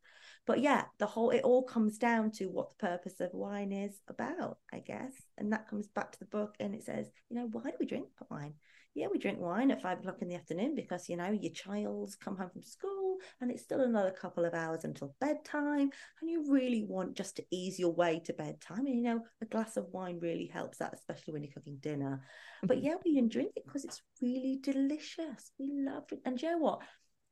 but 0.50 0.60
yeah 0.60 0.82
the 0.98 1.06
whole 1.06 1.30
it 1.30 1.42
all 1.44 1.62
comes 1.62 1.96
down 1.96 2.28
to 2.28 2.46
what 2.46 2.70
the 2.70 2.88
purpose 2.88 3.20
of 3.20 3.30
wine 3.32 3.70
is 3.70 4.00
about 4.08 4.58
i 4.72 4.80
guess. 4.80 5.12
And 5.38 5.52
that 5.52 5.68
comes 5.68 5.86
back 5.86 6.10
to 6.10 6.18
the 6.18 6.24
book 6.24 6.56
and 6.58 6.74
it 6.74 6.82
says 6.82 7.08
you 7.28 7.36
know 7.36 7.48
why 7.52 7.62
do 7.62 7.76
we 7.78 7.86
drink 7.86 8.06
wine? 8.28 8.54
Yeah 8.96 9.06
we 9.12 9.20
drink 9.20 9.38
wine 9.38 9.70
at 9.70 9.80
five 9.80 10.00
o'clock 10.00 10.22
in 10.22 10.28
the 10.28 10.34
afternoon 10.34 10.74
because 10.74 11.08
you 11.08 11.16
know 11.16 11.30
your 11.30 11.52
child's 11.52 12.16
come 12.16 12.36
home 12.36 12.50
from 12.50 12.64
school 12.64 13.18
and 13.40 13.52
it's 13.52 13.62
still 13.62 13.82
another 13.82 14.10
couple 14.10 14.44
of 14.44 14.52
hours 14.54 14.82
until 14.82 15.14
bedtime 15.20 15.90
and 16.20 16.28
you 16.28 16.44
really 16.48 16.82
want 16.82 17.14
just 17.14 17.36
to 17.36 17.44
ease 17.52 17.78
your 17.78 17.92
way 17.92 18.20
to 18.24 18.32
bedtime. 18.32 18.86
And 18.86 18.96
you 18.96 19.02
know 19.04 19.20
a 19.40 19.46
glass 19.46 19.76
of 19.76 19.86
wine 19.92 20.18
really 20.20 20.50
helps 20.52 20.78
that 20.78 20.94
especially 20.94 21.32
when 21.32 21.44
you're 21.44 21.52
cooking 21.52 21.78
dinner. 21.80 22.24
But 22.64 22.78
mm-hmm. 22.78 22.86
yeah 22.86 22.94
we 23.04 23.20
drink 23.28 23.52
it 23.54 23.64
because 23.64 23.84
it's 23.84 24.02
really 24.20 24.58
delicious. 24.60 25.52
We 25.60 25.70
love 25.70 26.06
it. 26.10 26.18
And 26.24 26.42
you 26.42 26.50
know 26.50 26.58
what 26.58 26.80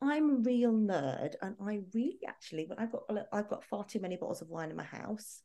I'm 0.01 0.31
a 0.31 0.35
real 0.35 0.73
nerd, 0.73 1.35
and 1.43 1.57
I 1.61 1.81
really 1.93 2.21
actually, 2.27 2.67
when 2.67 2.79
I've 2.79 2.93
got 2.93 3.03
I've 3.33 3.49
got 3.49 3.65
far 3.65 3.85
too 3.85 4.01
many 4.01 4.17
bottles 4.17 4.43
of 4.43 4.49
wine 4.49 4.71
in 4.71 4.77
my 4.77 4.85
house. 4.85 5.43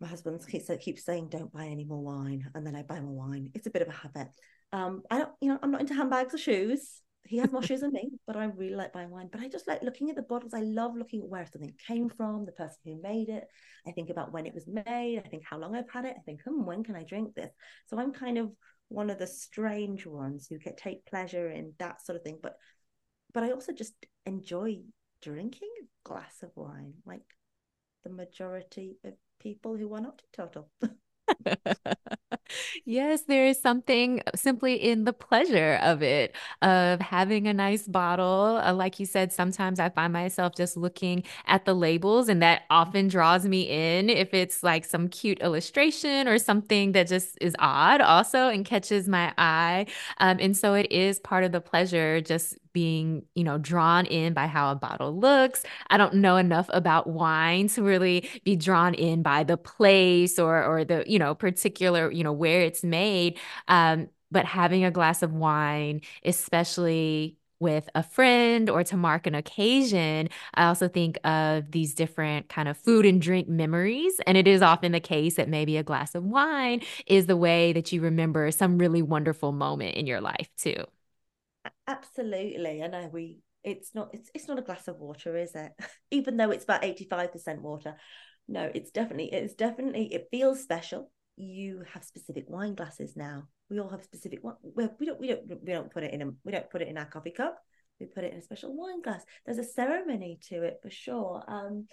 My 0.00 0.06
husband 0.06 0.40
keeps 0.48 0.70
keeps 0.80 1.04
saying, 1.04 1.28
"Don't 1.28 1.52
buy 1.52 1.66
any 1.66 1.84
more 1.84 2.02
wine," 2.02 2.50
and 2.54 2.66
then 2.66 2.76
I 2.76 2.82
buy 2.82 3.00
more 3.00 3.28
wine. 3.28 3.50
It's 3.54 3.66
a 3.66 3.70
bit 3.70 3.82
of 3.82 3.88
a 3.88 3.92
habit. 3.92 4.28
Um, 4.72 5.02
I 5.10 5.18
don't, 5.18 5.32
you 5.40 5.48
know, 5.48 5.58
I'm 5.62 5.70
not 5.70 5.80
into 5.80 5.94
handbags 5.94 6.34
or 6.34 6.38
shoes. 6.38 7.00
he 7.24 7.38
has 7.38 7.52
more 7.52 7.62
shoes 7.62 7.80
than 7.80 7.92
me, 7.92 8.10
but 8.26 8.36
I 8.36 8.44
really 8.44 8.74
like 8.74 8.92
buying 8.92 9.10
wine. 9.10 9.28
But 9.30 9.40
I 9.40 9.48
just 9.48 9.66
like 9.66 9.82
looking 9.82 10.10
at 10.10 10.16
the 10.16 10.22
bottles. 10.22 10.54
I 10.54 10.60
love 10.60 10.94
looking 10.96 11.22
at 11.22 11.28
where 11.28 11.46
something 11.46 11.74
came 11.86 12.08
from, 12.08 12.44
the 12.46 12.52
person 12.52 12.76
who 12.84 13.02
made 13.02 13.28
it. 13.28 13.44
I 13.86 13.92
think 13.92 14.10
about 14.10 14.32
when 14.32 14.46
it 14.46 14.54
was 14.54 14.66
made. 14.66 15.22
I 15.24 15.28
think 15.28 15.42
how 15.44 15.58
long 15.58 15.74
I've 15.74 15.90
had 15.90 16.04
it. 16.04 16.16
I 16.18 16.20
think, 16.20 16.40
hmm, 16.42 16.64
when 16.64 16.84
can 16.84 16.96
I 16.96 17.04
drink 17.04 17.34
this? 17.34 17.50
So 17.86 17.98
I'm 17.98 18.12
kind 18.12 18.38
of 18.38 18.50
one 18.88 19.10
of 19.10 19.18
the 19.18 19.26
strange 19.26 20.06
ones 20.06 20.46
who 20.48 20.58
get 20.58 20.78
take 20.78 21.04
pleasure 21.06 21.50
in 21.50 21.74
that 21.78 22.04
sort 22.04 22.16
of 22.16 22.22
thing. 22.22 22.38
But 22.42 22.56
but 23.32 23.42
I 23.42 23.52
also 23.52 23.72
just 23.72 23.94
enjoy 24.26 24.80
drinking 25.22 25.70
a 25.82 26.08
glass 26.08 26.42
of 26.42 26.50
wine, 26.54 26.94
like 27.04 27.34
the 28.04 28.10
majority 28.10 28.98
of 29.04 29.14
people 29.40 29.76
who 29.76 29.92
are 29.94 30.00
not 30.00 30.22
total. 30.32 30.70
yes, 32.84 33.22
there 33.22 33.46
is 33.46 33.60
something 33.60 34.22
simply 34.34 34.74
in 34.74 35.04
the 35.04 35.12
pleasure 35.12 35.78
of 35.82 36.02
it, 36.02 36.34
of 36.62 37.00
having 37.00 37.46
a 37.46 37.54
nice 37.54 37.86
bottle. 37.86 38.60
Uh, 38.62 38.72
like 38.74 38.98
you 38.98 39.06
said, 39.06 39.32
sometimes 39.32 39.80
I 39.80 39.88
find 39.90 40.12
myself 40.12 40.54
just 40.54 40.76
looking 40.76 41.24
at 41.46 41.64
the 41.64 41.74
labels, 41.74 42.28
and 42.28 42.42
that 42.42 42.62
often 42.70 43.08
draws 43.08 43.46
me 43.46 43.62
in 43.62 44.10
if 44.10 44.34
it's 44.34 44.62
like 44.62 44.84
some 44.84 45.08
cute 45.08 45.38
illustration 45.40 46.28
or 46.28 46.38
something 46.38 46.92
that 46.92 47.08
just 47.08 47.38
is 47.40 47.54
odd, 47.58 48.00
also, 48.00 48.48
and 48.48 48.64
catches 48.64 49.08
my 49.08 49.32
eye. 49.38 49.86
Um, 50.18 50.38
and 50.40 50.56
so 50.56 50.74
it 50.74 50.90
is 50.90 51.20
part 51.20 51.44
of 51.44 51.52
the 51.52 51.60
pleasure 51.60 52.20
just 52.20 52.56
being, 52.72 53.24
you 53.34 53.44
know, 53.44 53.58
drawn 53.58 54.06
in 54.06 54.34
by 54.34 54.46
how 54.46 54.70
a 54.72 54.74
bottle 54.74 55.18
looks. 55.18 55.64
I 55.90 55.96
don't 55.96 56.14
know 56.14 56.36
enough 56.36 56.68
about 56.72 57.06
wine 57.08 57.68
to 57.68 57.82
really 57.82 58.28
be 58.44 58.56
drawn 58.56 58.94
in 58.94 59.22
by 59.22 59.44
the 59.44 59.56
place 59.56 60.38
or 60.38 60.62
or 60.64 60.84
the, 60.84 61.04
you 61.06 61.18
know, 61.18 61.34
particular, 61.34 62.10
you 62.10 62.24
know, 62.24 62.32
where 62.32 62.62
it's 62.62 62.84
made. 62.84 63.38
Um, 63.68 64.08
but 64.30 64.44
having 64.44 64.84
a 64.84 64.90
glass 64.90 65.22
of 65.22 65.32
wine, 65.32 66.02
especially 66.24 67.36
with 67.60 67.88
a 67.94 68.02
friend 68.02 68.70
or 68.70 68.84
to 68.84 68.96
mark 68.96 69.26
an 69.26 69.34
occasion, 69.34 70.28
I 70.54 70.66
also 70.66 70.86
think 70.88 71.18
of 71.24 71.70
these 71.72 71.94
different 71.94 72.48
kind 72.48 72.68
of 72.68 72.76
food 72.76 73.04
and 73.04 73.20
drink 73.20 73.48
memories. 73.48 74.20
And 74.26 74.36
it 74.38 74.46
is 74.46 74.62
often 74.62 74.92
the 74.92 75.00
case 75.00 75.34
that 75.34 75.48
maybe 75.48 75.76
a 75.76 75.82
glass 75.82 76.14
of 76.14 76.24
wine 76.24 76.82
is 77.06 77.26
the 77.26 77.36
way 77.36 77.72
that 77.72 77.90
you 77.92 78.00
remember 78.00 78.50
some 78.52 78.78
really 78.78 79.02
wonderful 79.02 79.52
moment 79.52 79.96
in 79.96 80.06
your 80.06 80.20
life, 80.20 80.48
too. 80.56 80.84
Absolutely. 81.86 82.82
I 82.82 82.86
know 82.86 83.08
we 83.12 83.38
it's 83.64 83.94
not 83.94 84.10
it's 84.12 84.30
it's 84.34 84.48
not 84.48 84.58
a 84.58 84.62
glass 84.62 84.88
of 84.88 84.98
water, 84.98 85.36
is 85.36 85.54
it? 85.54 85.72
Even 86.10 86.36
though 86.36 86.50
it's 86.50 86.64
about 86.64 86.84
85% 86.84 87.62
water. 87.62 87.96
No, 88.46 88.70
it's 88.74 88.90
definitely 88.90 89.32
it's 89.32 89.54
definitely 89.54 90.12
it 90.12 90.28
feels 90.30 90.62
special. 90.62 91.10
You 91.36 91.84
have 91.92 92.04
specific 92.04 92.44
wine 92.48 92.74
glasses 92.74 93.14
now. 93.16 93.44
We 93.70 93.78
all 93.80 93.90
have 93.90 94.02
specific 94.02 94.42
one. 94.42 94.56
We 94.62 95.06
don't 95.06 95.20
we 95.20 95.28
don't 95.28 95.46
we 95.62 95.72
don't 95.72 95.90
put 95.92 96.02
it 96.02 96.14
in 96.14 96.22
a 96.22 96.30
we 96.44 96.52
don't 96.52 96.70
put 96.70 96.82
it 96.82 96.88
in 96.88 96.98
our 96.98 97.06
coffee 97.06 97.30
cup. 97.30 97.58
We 98.00 98.06
put 98.06 98.24
it 98.24 98.32
in 98.32 98.38
a 98.38 98.42
special 98.42 98.76
wine 98.76 99.02
glass. 99.02 99.24
There's 99.44 99.58
a 99.58 99.64
ceremony 99.64 100.38
to 100.48 100.62
it 100.62 100.78
for 100.82 100.90
sure. 100.90 101.42
Um 101.48 101.86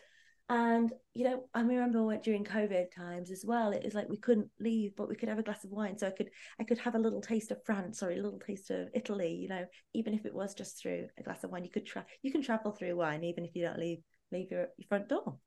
and 0.47 0.91
you 1.13 1.23
know, 1.23 1.45
I 1.53 1.61
remember 1.61 2.17
during 2.17 2.43
COVID 2.43 2.93
times 2.95 3.31
as 3.31 3.43
well. 3.45 3.71
It 3.71 3.83
was 3.83 3.95
like 3.95 4.09
we 4.09 4.17
couldn't 4.17 4.49
leave, 4.59 4.95
but 4.95 5.09
we 5.09 5.15
could 5.15 5.29
have 5.29 5.39
a 5.39 5.43
glass 5.43 5.63
of 5.63 5.71
wine. 5.71 5.97
So 5.97 6.07
I 6.07 6.11
could 6.11 6.29
I 6.59 6.63
could 6.63 6.77
have 6.79 6.95
a 6.95 6.99
little 6.99 7.21
taste 7.21 7.51
of 7.51 7.63
France 7.65 8.03
or 8.03 8.11
a 8.11 8.15
little 8.15 8.39
taste 8.39 8.69
of 8.69 8.89
Italy. 8.93 9.33
You 9.33 9.49
know, 9.49 9.65
even 9.93 10.13
if 10.13 10.25
it 10.25 10.33
was 10.33 10.53
just 10.53 10.81
through 10.81 11.07
a 11.17 11.23
glass 11.23 11.43
of 11.43 11.51
wine, 11.51 11.63
you 11.63 11.71
could 11.71 11.85
try. 11.85 12.03
You 12.21 12.31
can 12.31 12.43
travel 12.43 12.71
through 12.71 12.95
wine 12.95 13.23
even 13.23 13.45
if 13.45 13.55
you 13.55 13.63
don't 13.63 13.79
leave 13.79 13.99
leave 14.31 14.51
your, 14.51 14.67
your 14.77 14.87
front 14.87 15.09
door. 15.09 15.37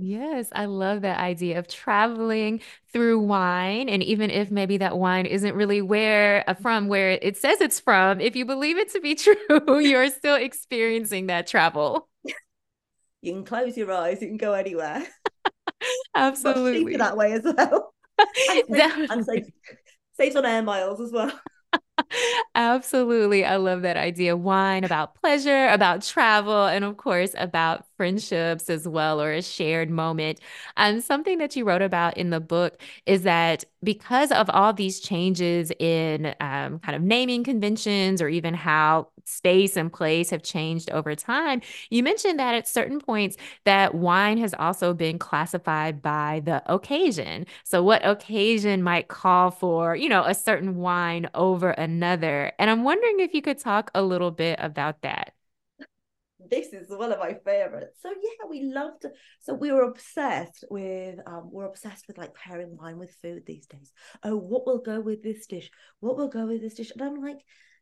Yes, 0.00 0.48
I 0.52 0.66
love 0.66 1.00
that 1.02 1.18
idea 1.18 1.58
of 1.58 1.66
traveling 1.66 2.60
through 2.92 3.18
wine. 3.18 3.88
And 3.88 4.00
even 4.00 4.30
if 4.30 4.48
maybe 4.48 4.78
that 4.78 4.96
wine 4.96 5.26
isn't 5.26 5.56
really 5.56 5.82
where 5.82 6.48
uh, 6.48 6.54
from 6.54 6.86
where 6.86 7.10
it 7.10 7.36
says 7.36 7.60
it's 7.60 7.80
from, 7.80 8.20
if 8.20 8.36
you 8.36 8.44
believe 8.44 8.78
it 8.78 8.92
to 8.92 9.00
be 9.00 9.14
true, 9.16 9.80
you're 9.80 10.08
still 10.10 10.36
experiencing 10.36 11.26
that 11.26 11.48
travel 11.48 12.07
you 13.22 13.32
can 13.32 13.44
close 13.44 13.76
your 13.76 13.92
eyes, 13.92 14.20
you 14.22 14.28
can 14.28 14.36
go 14.36 14.52
anywhere. 14.52 15.06
Absolutely. 16.14 16.96
that 16.96 17.16
way 17.16 17.32
as 17.32 17.44
well. 17.44 17.94
and, 18.50 19.24
save, 19.24 19.44
and 19.44 19.48
saves 20.16 20.36
on 20.36 20.44
air 20.44 20.62
miles 20.62 21.00
as 21.00 21.12
well. 21.12 21.32
Absolutely. 22.54 23.44
I 23.44 23.56
love 23.56 23.82
that 23.82 23.96
idea. 23.96 24.36
Wine 24.36 24.84
about 24.84 25.14
pleasure, 25.14 25.68
about 25.68 26.02
travel, 26.02 26.66
and 26.66 26.84
of 26.84 26.96
course, 26.96 27.34
about 27.38 27.84
friendships 27.96 28.70
as 28.70 28.86
well, 28.86 29.20
or 29.20 29.32
a 29.32 29.42
shared 29.42 29.90
moment. 29.90 30.40
And 30.76 31.02
something 31.02 31.38
that 31.38 31.56
you 31.56 31.64
wrote 31.64 31.82
about 31.82 32.16
in 32.16 32.30
the 32.30 32.40
book 32.40 32.80
is 33.06 33.22
that 33.22 33.64
because 33.82 34.32
of 34.32 34.48
all 34.50 34.72
these 34.72 35.00
changes 35.00 35.70
in 35.78 36.34
um, 36.40 36.78
kind 36.80 36.96
of 36.96 37.02
naming 37.02 37.44
conventions 37.44 38.20
or 38.20 38.28
even 38.28 38.54
how 38.54 39.08
space 39.24 39.76
and 39.76 39.92
place 39.92 40.30
have 40.30 40.42
changed 40.42 40.90
over 40.90 41.14
time, 41.14 41.60
you 41.90 42.02
mentioned 42.02 42.38
that 42.38 42.54
at 42.54 42.66
certain 42.66 42.98
points 42.98 43.36
that 43.64 43.94
wine 43.94 44.38
has 44.38 44.54
also 44.58 44.94
been 44.94 45.18
classified 45.18 46.00
by 46.02 46.40
the 46.44 46.62
occasion. 46.72 47.46
So 47.64 47.82
what 47.82 48.04
occasion 48.06 48.82
might 48.82 49.08
call 49.08 49.50
for, 49.50 49.94
you 49.96 50.08
know, 50.08 50.24
a 50.24 50.34
certain 50.34 50.76
wine 50.76 51.28
over 51.34 51.70
another. 51.70 51.87
And 52.58 52.70
I'm 52.70 52.84
wondering 52.84 53.20
if 53.20 53.34
you 53.34 53.42
could 53.42 53.58
talk 53.58 53.90
a 53.94 54.02
little 54.02 54.30
bit 54.30 54.58
about 54.60 55.02
that 55.02 55.32
this 56.50 56.72
is 56.72 56.88
one 56.88 57.12
of 57.12 57.18
my 57.18 57.34
favorites. 57.44 57.98
So 58.02 58.10
yeah, 58.10 58.48
we 58.48 58.62
loved. 58.62 59.06
So 59.40 59.54
we 59.54 59.72
were 59.72 59.82
obsessed 59.82 60.64
with. 60.70 61.18
Um, 61.26 61.48
we're 61.50 61.66
obsessed 61.66 62.06
with 62.08 62.18
like 62.18 62.34
pairing 62.34 62.76
wine 62.76 62.98
with 62.98 63.14
food 63.22 63.44
these 63.46 63.66
days. 63.66 63.92
Oh, 64.22 64.36
what 64.36 64.66
will 64.66 64.78
go 64.78 65.00
with 65.00 65.22
this 65.22 65.46
dish? 65.46 65.70
What 66.00 66.16
will 66.16 66.28
go 66.28 66.46
with 66.46 66.60
this 66.60 66.74
dish? 66.74 66.92
And 66.92 67.02
I'm 67.02 67.22
like, 67.22 67.38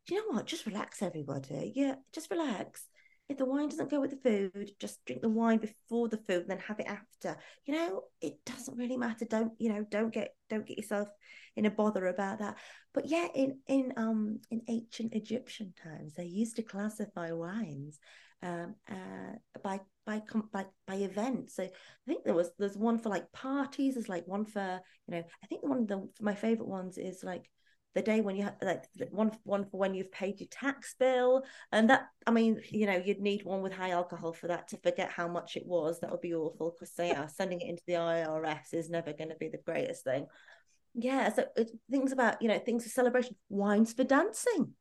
do 0.06 0.14
you 0.14 0.20
know 0.20 0.36
what? 0.36 0.46
Just 0.46 0.66
relax, 0.66 1.02
everybody. 1.02 1.72
Yeah, 1.74 1.96
just 2.12 2.30
relax. 2.30 2.86
If 3.28 3.38
the 3.38 3.44
wine 3.44 3.68
doesn't 3.68 3.90
go 3.90 4.00
with 4.00 4.12
the 4.12 4.50
food, 4.52 4.70
just 4.78 5.04
drink 5.04 5.20
the 5.20 5.28
wine 5.28 5.58
before 5.58 6.08
the 6.08 6.18
food, 6.18 6.42
and 6.42 6.50
then 6.50 6.58
have 6.60 6.78
it 6.78 6.86
after. 6.86 7.36
You 7.64 7.74
know, 7.74 8.02
it 8.20 8.34
doesn't 8.46 8.76
really 8.76 8.96
matter. 8.96 9.24
Don't 9.24 9.52
you 9.58 9.72
know? 9.72 9.84
Don't 9.88 10.12
get 10.12 10.34
don't 10.48 10.66
get 10.66 10.78
yourself 10.78 11.08
in 11.56 11.66
a 11.66 11.70
bother 11.70 12.06
about 12.06 12.38
that. 12.38 12.56
But 12.94 13.06
yeah, 13.08 13.28
in 13.34 13.58
in 13.66 13.92
um 13.96 14.40
in 14.50 14.62
ancient 14.68 15.14
Egyptian 15.14 15.72
times, 15.82 16.14
they 16.14 16.24
used 16.24 16.56
to 16.56 16.62
classify 16.62 17.32
wines 17.32 17.98
um, 18.42 18.74
uh, 18.90 19.58
by 19.62 19.80
by 20.04 20.22
by 20.52 20.66
by 20.86 20.94
event. 20.94 21.50
So 21.50 21.64
I 21.64 21.70
think 22.06 22.24
there 22.24 22.34
was 22.34 22.50
there's 22.58 22.76
one 22.76 22.98
for 22.98 23.08
like 23.08 23.32
parties. 23.32 23.94
There's 23.94 24.08
like 24.08 24.26
one 24.26 24.44
for 24.44 24.80
you 25.08 25.14
know. 25.14 25.22
I 25.42 25.46
think 25.46 25.62
one 25.62 25.78
of 25.78 25.88
the 25.88 26.08
my 26.20 26.34
favorite 26.34 26.68
ones 26.68 26.98
is 26.98 27.24
like 27.24 27.50
the 27.96 28.02
day 28.02 28.20
when 28.20 28.36
you 28.36 28.44
have 28.44 28.56
like 28.60 28.84
one 29.10 29.32
one 29.44 29.64
for 29.64 29.78
when 29.78 29.94
you've 29.94 30.12
paid 30.12 30.38
your 30.38 30.48
tax 30.50 30.94
bill 30.98 31.42
and 31.72 31.88
that 31.88 32.08
i 32.26 32.30
mean 32.30 32.60
you 32.70 32.84
know 32.84 33.02
you'd 33.02 33.20
need 33.20 33.42
one 33.42 33.62
with 33.62 33.72
high 33.72 33.90
alcohol 33.90 34.34
for 34.34 34.48
that 34.48 34.68
to 34.68 34.76
forget 34.76 35.10
how 35.10 35.26
much 35.26 35.56
it 35.56 35.64
was 35.64 35.98
that 35.98 36.10
would 36.10 36.20
be 36.20 36.34
awful 36.34 36.74
because 36.78 36.92
yeah 36.98 37.26
sending 37.26 37.58
it 37.58 37.70
into 37.70 37.82
the 37.86 37.94
irs 37.94 38.74
is 38.74 38.90
never 38.90 39.14
going 39.14 39.30
to 39.30 39.36
be 39.36 39.48
the 39.48 39.62
greatest 39.64 40.04
thing 40.04 40.26
yeah 40.96 41.32
so 41.32 41.44
it, 41.56 41.70
things 41.90 42.10
about 42.10 42.40
you 42.40 42.48
know 42.48 42.58
things 42.58 42.82
for 42.82 42.90
celebration 42.90 43.36
wines 43.48 43.92
for 43.92 44.04
dancing 44.04 44.72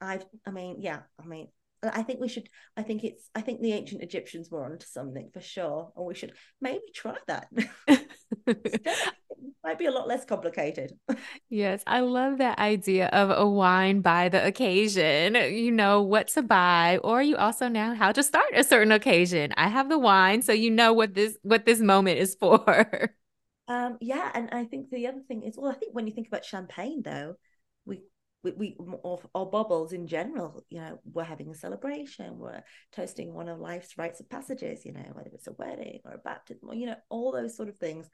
i've 0.00 0.24
i 0.46 0.50
mean 0.50 0.80
yeah 0.80 1.00
i 1.22 1.26
mean 1.26 1.48
I 1.92 2.02
think 2.02 2.18
we 2.18 2.28
should. 2.28 2.48
I 2.78 2.82
think 2.82 3.04
it's. 3.04 3.28
I 3.34 3.42
think 3.42 3.60
the 3.60 3.74
ancient 3.74 4.02
Egyptians 4.02 4.50
were 4.50 4.64
onto 4.64 4.86
something 4.86 5.28
for 5.34 5.42
sure, 5.42 5.92
and 5.94 6.06
we 6.06 6.14
should 6.14 6.32
maybe 6.58 6.80
try 6.94 7.16
that. 7.26 7.48
might 9.64 9.78
be 9.78 9.86
a 9.86 9.90
lot 9.90 10.06
less 10.06 10.24
complicated. 10.24 10.92
Yes, 11.48 11.82
I 11.86 12.00
love 12.00 12.38
that 12.38 12.58
idea 12.58 13.06
of 13.08 13.30
a 13.30 13.48
wine 13.48 14.00
by 14.00 14.28
the 14.28 14.44
occasion. 14.44 15.34
You 15.34 15.70
know 15.70 16.02
what 16.02 16.28
to 16.28 16.42
buy, 16.42 16.98
or 17.04 17.22
you 17.22 17.36
also 17.36 17.68
know 17.68 17.94
how 17.94 18.12
to 18.12 18.22
start 18.22 18.46
a 18.54 18.64
certain 18.64 18.90
occasion. 18.92 19.52
I 19.56 19.68
have 19.68 19.88
the 19.88 19.98
wine, 19.98 20.42
so 20.42 20.52
you 20.52 20.70
know 20.70 20.92
what 20.92 21.14
this 21.14 21.36
what 21.42 21.64
this 21.64 21.80
moment 21.80 22.18
is 22.18 22.34
for. 22.34 23.10
Um, 23.66 23.96
yeah, 24.00 24.30
and 24.34 24.50
I 24.52 24.64
think 24.64 24.90
the 24.90 25.06
other 25.06 25.22
thing 25.26 25.42
is, 25.42 25.56
well, 25.56 25.70
I 25.70 25.74
think 25.74 25.94
when 25.94 26.06
you 26.06 26.12
think 26.12 26.28
about 26.28 26.44
champagne, 26.44 27.02
though, 27.02 27.36
we 27.84 28.02
we, 28.42 28.52
we 28.52 28.76
or, 28.78 29.20
or 29.34 29.50
bubbles 29.50 29.94
in 29.94 30.06
general 30.06 30.62
you 30.68 30.78
know 30.78 31.00
we're 31.10 31.24
having 31.24 31.48
a 31.48 31.54
celebration 31.54 32.38
we're 32.38 32.62
toasting 32.92 33.32
one 33.32 33.48
of 33.48 33.58
life's 33.58 33.96
rites 33.96 34.20
of 34.20 34.28
passages 34.28 34.84
you 34.84 34.92
know 34.92 35.00
whether 35.14 35.30
it's 35.32 35.46
a 35.46 35.52
wedding 35.52 36.00
or 36.04 36.12
a 36.12 36.18
baptism 36.18 36.68
or 36.68 36.74
you 36.74 36.84
know 36.84 36.96
all 37.08 37.32
those 37.32 37.56
sort 37.56 37.70
of 37.70 37.78
things 37.78 38.06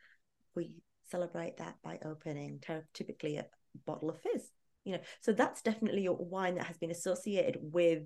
we 0.54 0.76
celebrate 1.10 1.56
that 1.56 1.74
by 1.82 1.98
opening 2.04 2.62
typically 2.94 3.38
a 3.38 3.46
bottle 3.84 4.08
of 4.08 4.20
fizz 4.20 4.52
you 4.84 4.92
know. 4.92 5.00
So 5.20 5.32
that's 5.32 5.62
definitely 5.62 6.06
a 6.06 6.12
wine 6.12 6.56
that 6.56 6.66
has 6.66 6.78
been 6.78 6.90
associated 6.90 7.58
with 7.60 8.02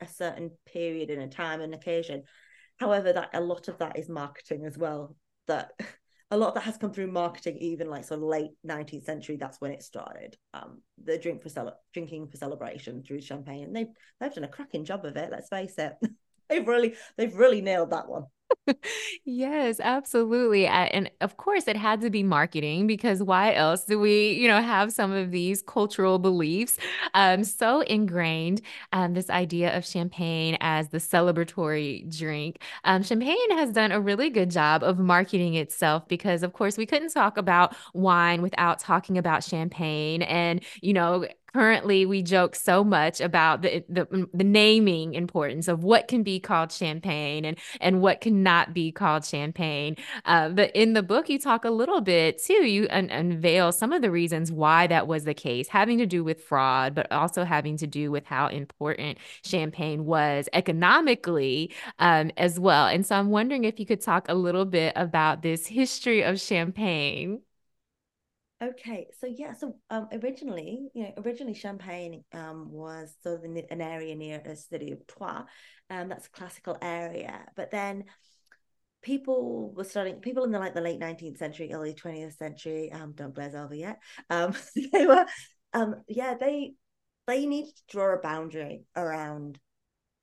a 0.00 0.06
certain 0.06 0.50
period 0.66 1.10
and 1.10 1.22
a 1.22 1.28
time 1.28 1.60
and 1.60 1.74
occasion. 1.74 2.24
However 2.78 3.12
that 3.12 3.30
a 3.34 3.40
lot 3.40 3.68
of 3.68 3.78
that 3.78 3.98
is 3.98 4.08
marketing 4.08 4.64
as 4.64 4.76
well 4.76 5.16
that 5.46 5.70
a 6.34 6.36
lot 6.36 6.48
of 6.48 6.54
that 6.54 6.64
has 6.64 6.76
come 6.76 6.92
through 6.92 7.06
marketing, 7.06 7.56
even 7.58 7.88
like 7.88 8.04
sort 8.04 8.18
of 8.18 8.26
late 8.26 8.50
19th 8.66 9.04
century. 9.04 9.36
That's 9.36 9.60
when 9.60 9.70
it 9.70 9.82
started. 9.82 10.36
Um, 10.52 10.82
the 11.02 11.16
drink 11.16 11.42
for 11.42 11.48
cele- 11.48 11.78
drinking 11.92 12.26
for 12.26 12.36
celebration 12.36 13.04
through 13.04 13.20
champagne, 13.20 13.64
and 13.64 13.76
they've 13.76 13.92
they've 14.20 14.34
done 14.34 14.44
a 14.44 14.48
cracking 14.48 14.84
job 14.84 15.04
of 15.04 15.16
it. 15.16 15.30
Let's 15.30 15.48
face 15.48 15.78
it, 15.78 15.94
they've 16.48 16.66
really 16.66 16.94
they've 17.16 17.34
really 17.34 17.60
nailed 17.60 17.90
that 17.90 18.08
one. 18.08 18.24
Yes, 19.24 19.80
absolutely. 19.80 20.66
And 20.66 21.10
of 21.20 21.36
course, 21.36 21.68
it 21.68 21.76
had 21.76 22.00
to 22.02 22.10
be 22.10 22.22
marketing 22.22 22.86
because 22.86 23.22
why 23.22 23.54
else 23.54 23.84
do 23.84 23.98
we, 23.98 24.32
you 24.32 24.48
know, 24.48 24.60
have 24.60 24.92
some 24.92 25.12
of 25.12 25.30
these 25.30 25.62
cultural 25.62 26.18
beliefs 26.18 26.78
um, 27.14 27.44
so 27.44 27.80
ingrained? 27.80 28.60
Um, 28.92 29.14
this 29.14 29.30
idea 29.30 29.76
of 29.76 29.84
champagne 29.84 30.56
as 30.60 30.88
the 30.88 30.98
celebratory 30.98 32.08
drink. 32.16 32.58
Um, 32.84 33.02
champagne 33.02 33.50
has 33.52 33.72
done 33.72 33.92
a 33.92 34.00
really 34.00 34.30
good 34.30 34.50
job 34.50 34.82
of 34.82 34.98
marketing 34.98 35.54
itself 35.54 36.06
because, 36.08 36.42
of 36.42 36.52
course, 36.52 36.76
we 36.76 36.86
couldn't 36.86 37.10
talk 37.10 37.36
about 37.36 37.74
wine 37.94 38.42
without 38.42 38.78
talking 38.78 39.18
about 39.18 39.44
champagne. 39.44 40.22
And, 40.22 40.62
you 40.82 40.92
know, 40.92 41.26
Currently, 41.54 42.04
we 42.04 42.22
joke 42.22 42.56
so 42.56 42.82
much 42.82 43.20
about 43.20 43.62
the, 43.62 43.84
the 43.88 44.28
the 44.34 44.42
naming 44.42 45.14
importance 45.14 45.68
of 45.68 45.84
what 45.84 46.08
can 46.08 46.24
be 46.24 46.40
called 46.40 46.72
champagne 46.72 47.44
and 47.44 47.56
and 47.80 48.00
what 48.00 48.20
cannot 48.20 48.74
be 48.74 48.90
called 48.90 49.24
champagne. 49.24 49.94
Uh, 50.24 50.48
but 50.48 50.74
in 50.74 50.94
the 50.94 51.02
book, 51.04 51.28
you 51.28 51.38
talk 51.38 51.64
a 51.64 51.70
little 51.70 52.00
bit 52.00 52.42
too. 52.42 52.66
You 52.66 52.88
un 52.90 53.08
unveil 53.08 53.70
some 53.70 53.92
of 53.92 54.02
the 54.02 54.10
reasons 54.10 54.50
why 54.50 54.88
that 54.88 55.06
was 55.06 55.22
the 55.22 55.34
case, 55.34 55.68
having 55.68 55.98
to 55.98 56.06
do 56.06 56.24
with 56.24 56.42
fraud, 56.42 56.92
but 56.92 57.10
also 57.12 57.44
having 57.44 57.76
to 57.76 57.86
do 57.86 58.10
with 58.10 58.26
how 58.26 58.48
important 58.48 59.18
champagne 59.44 60.04
was 60.06 60.48
economically 60.54 61.72
um, 62.00 62.32
as 62.36 62.58
well. 62.58 62.88
And 62.88 63.06
so 63.06 63.14
I'm 63.14 63.30
wondering 63.30 63.62
if 63.62 63.78
you 63.78 63.86
could 63.86 64.00
talk 64.00 64.28
a 64.28 64.34
little 64.34 64.64
bit 64.64 64.92
about 64.96 65.42
this 65.42 65.68
history 65.68 66.22
of 66.22 66.40
champagne. 66.40 67.42
Okay, 68.64 69.08
so 69.20 69.26
yeah, 69.26 69.52
so 69.52 69.76
um, 69.90 70.08
originally, 70.12 70.88
you 70.94 71.02
know, 71.02 71.12
originally 71.18 71.54
Champagne 71.54 72.24
um 72.32 72.70
was 72.70 73.14
sort 73.22 73.36
of 73.36 73.44
an, 73.44 73.80
area 73.82 74.14
near 74.14 74.40
the 74.42 74.56
city 74.56 74.92
of 74.92 75.06
Troyes, 75.06 75.44
um, 75.90 76.08
that's 76.08 76.26
a 76.26 76.30
classical 76.30 76.78
area. 76.80 77.44
But 77.56 77.70
then 77.70 78.04
people 79.02 79.72
were 79.74 79.84
starting, 79.84 80.20
people 80.20 80.44
in 80.44 80.50
the 80.50 80.58
like 80.58 80.72
the 80.72 80.80
late 80.80 80.98
nineteenth 80.98 81.36
century, 81.36 81.72
early 81.72 81.92
twentieth 81.92 82.36
century, 82.36 82.90
um, 82.90 83.12
don't 83.12 83.34
glaze 83.34 83.54
over 83.54 83.74
yet. 83.74 83.98
Um, 84.30 84.54
they 84.92 85.06
were, 85.06 85.26
um, 85.74 85.96
yeah, 86.08 86.34
they 86.40 86.74
they 87.26 87.44
needed 87.44 87.76
to 87.76 87.82
draw 87.90 88.14
a 88.14 88.18
boundary 88.18 88.84
around 88.96 89.58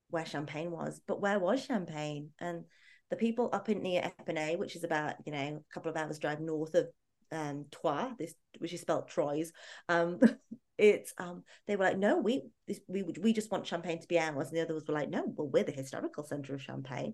where 0.10 0.26
Champagne 0.26 0.72
was, 0.72 1.00
but 1.08 1.22
where 1.22 1.38
was 1.38 1.64
Champagne? 1.64 2.30
And 2.40 2.64
the 3.12 3.18
people 3.18 3.50
up 3.54 3.70
in 3.70 3.84
near 3.84 4.02
Epernay, 4.02 4.58
which 4.58 4.76
is 4.76 4.84
about 4.84 5.16
you 5.28 5.32
know 5.32 5.62
a 5.62 5.74
couple 5.74 5.92
of 5.92 5.98
hours 5.98 6.18
drive 6.18 6.40
north 6.40 6.74
of 6.74 6.88
um 7.32 7.66
Troyes, 7.72 8.14
this 8.18 8.34
which 8.60 8.74
is 8.74 8.82
spelled 8.82 9.08
Troyes. 9.08 9.52
Um, 9.90 10.20
it's 10.78 11.14
um 11.20 11.44
they 11.68 11.76
were 11.76 11.86
like, 11.86 11.98
no, 11.98 12.18
we 12.18 12.42
this, 12.68 12.80
we 12.88 13.04
we 13.04 13.34
just 13.34 13.52
want 13.52 13.68
Champagne 13.68 14.00
to 14.00 14.08
be 14.08 14.20
ours, 14.20 14.48
and 14.48 14.58
the 14.58 14.62
others 14.62 14.84
were 14.88 14.94
like, 14.94 15.10
no, 15.10 15.24
well 15.36 15.50
we're 15.50 15.64
the 15.64 15.72
historical 15.72 16.24
centre 16.24 16.56
of 16.56 16.62
Champagne, 16.62 17.14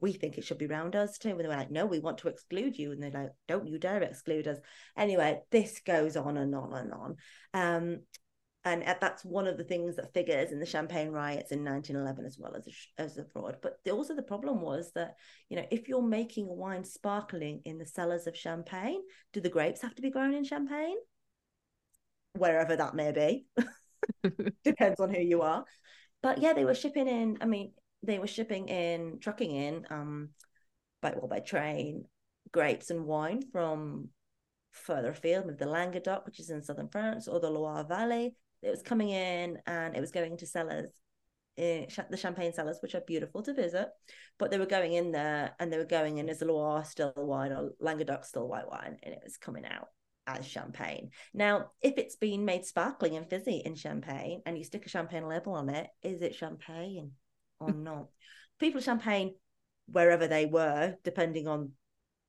we 0.00 0.12
think 0.12 0.36
it 0.36 0.44
should 0.44 0.58
be 0.58 0.66
around 0.66 0.94
us 0.94 1.18
too. 1.18 1.30
And 1.30 1.40
they 1.40 1.48
were 1.48 1.56
like, 1.56 1.70
no, 1.70 1.86
we 1.86 2.00
want 2.00 2.18
to 2.18 2.28
exclude 2.28 2.78
you, 2.78 2.92
and 2.92 3.02
they're 3.02 3.10
like, 3.10 3.30
don't 3.46 3.66
you 3.66 3.78
dare 3.78 4.02
exclude 4.02 4.46
us. 4.46 4.58
Anyway, 4.96 5.40
this 5.50 5.80
goes 5.80 6.16
on 6.16 6.36
and 6.36 6.54
on 6.54 6.74
and 6.74 6.92
on. 6.92 7.16
Um, 7.54 8.00
and 8.68 8.82
that's 9.00 9.24
one 9.24 9.46
of 9.46 9.56
the 9.56 9.64
things 9.64 9.96
that 9.96 10.12
figures 10.12 10.52
in 10.52 10.60
the 10.60 10.66
Champagne 10.66 11.10
riots 11.10 11.52
in 11.52 11.64
1911 11.64 12.24
as 12.24 12.38
well 12.38 12.54
as 12.54 12.66
a, 12.66 13.02
as 13.02 13.18
a 13.18 13.24
fraud. 13.24 13.56
But 13.62 13.78
the, 13.84 13.90
also 13.90 14.14
the 14.14 14.22
problem 14.22 14.60
was 14.60 14.92
that 14.94 15.16
you 15.48 15.56
know 15.56 15.66
if 15.70 15.88
you're 15.88 16.02
making 16.02 16.48
a 16.48 16.52
wine 16.52 16.84
sparkling 16.84 17.62
in 17.64 17.78
the 17.78 17.86
cellars 17.86 18.26
of 18.26 18.36
Champagne, 18.36 19.00
do 19.32 19.40
the 19.40 19.48
grapes 19.48 19.82
have 19.82 19.94
to 19.96 20.02
be 20.02 20.10
grown 20.10 20.34
in 20.34 20.44
Champagne? 20.44 20.96
Wherever 22.34 22.76
that 22.76 22.94
may 22.94 23.12
be, 23.12 23.46
depends 24.64 25.00
on 25.00 25.12
who 25.12 25.20
you 25.20 25.42
are. 25.42 25.64
But 26.22 26.38
yeah, 26.38 26.52
they 26.52 26.64
were 26.64 26.74
shipping 26.74 27.08
in. 27.08 27.38
I 27.40 27.46
mean, 27.46 27.72
they 28.02 28.18
were 28.18 28.26
shipping 28.26 28.68
in, 28.68 29.18
trucking 29.20 29.50
in, 29.50 29.86
um, 29.90 30.30
by 31.00 31.14
well 31.16 31.28
by 31.28 31.40
train, 31.40 32.04
grapes 32.52 32.90
and 32.90 33.04
wine 33.04 33.42
from 33.52 34.08
further 34.72 35.10
afield, 35.10 35.58
the 35.58 35.66
Languedoc, 35.66 36.26
which 36.26 36.40
is 36.40 36.50
in 36.50 36.62
southern 36.62 36.88
France, 36.88 37.28
or 37.28 37.40
the 37.40 37.50
Loire 37.50 37.84
Valley, 37.84 38.34
it 38.62 38.70
was 38.70 38.82
coming 38.82 39.10
in 39.10 39.58
and 39.66 39.96
it 39.96 40.00
was 40.00 40.10
going 40.10 40.36
to 40.36 40.46
cellars 40.46 40.90
in 41.56 41.84
eh, 41.84 42.02
the 42.10 42.16
champagne 42.16 42.52
cellars 42.52 42.78
which 42.80 42.94
are 42.94 43.02
beautiful 43.02 43.42
to 43.42 43.52
visit 43.52 43.88
but 44.38 44.50
they 44.50 44.58
were 44.58 44.66
going 44.66 44.92
in 44.92 45.12
there 45.12 45.54
and 45.58 45.72
they 45.72 45.78
were 45.78 45.84
going 45.84 46.18
in 46.18 46.28
as 46.28 46.40
a 46.42 46.44
loire 46.44 46.84
still 46.84 47.12
wine 47.16 47.52
or 47.52 47.70
languedoc 47.80 48.24
still 48.24 48.48
white 48.48 48.68
wine 48.68 48.96
and 49.02 49.12
it 49.12 49.20
was 49.22 49.36
coming 49.36 49.64
out 49.66 49.88
as 50.26 50.46
champagne. 50.46 51.10
Now 51.34 51.70
if 51.82 51.94
it's 51.96 52.16
been 52.16 52.44
made 52.44 52.64
sparkling 52.64 53.16
and 53.16 53.28
fizzy 53.28 53.62
in 53.64 53.74
champagne 53.74 54.42
and 54.46 54.56
you 54.56 54.64
stick 54.64 54.86
a 54.86 54.88
champagne 54.88 55.26
label 55.26 55.54
on 55.54 55.68
it 55.68 55.88
is 56.02 56.22
it 56.22 56.34
champagne 56.34 57.12
or 57.58 57.72
not? 57.72 58.08
People 58.60 58.78
of 58.78 58.84
champagne 58.84 59.34
wherever 59.90 60.26
they 60.26 60.46
were 60.46 60.94
depending 61.02 61.48
on 61.48 61.72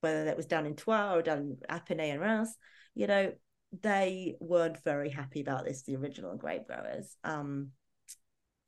whether 0.01 0.25
that 0.25 0.37
was 0.37 0.45
down 0.45 0.65
in 0.65 0.75
Troyes 0.75 1.17
or 1.17 1.21
down 1.21 1.39
in 1.39 1.57
Epernay 1.69 2.11
and 2.11 2.21
Reims, 2.21 2.55
you 2.95 3.07
know, 3.07 3.33
they 3.81 4.35
weren't 4.39 4.83
very 4.83 5.09
happy 5.09 5.41
about 5.41 5.65
this, 5.65 5.83
the 5.83 5.95
original 5.95 6.35
grape 6.35 6.67
growers, 6.67 7.15
um, 7.23 7.69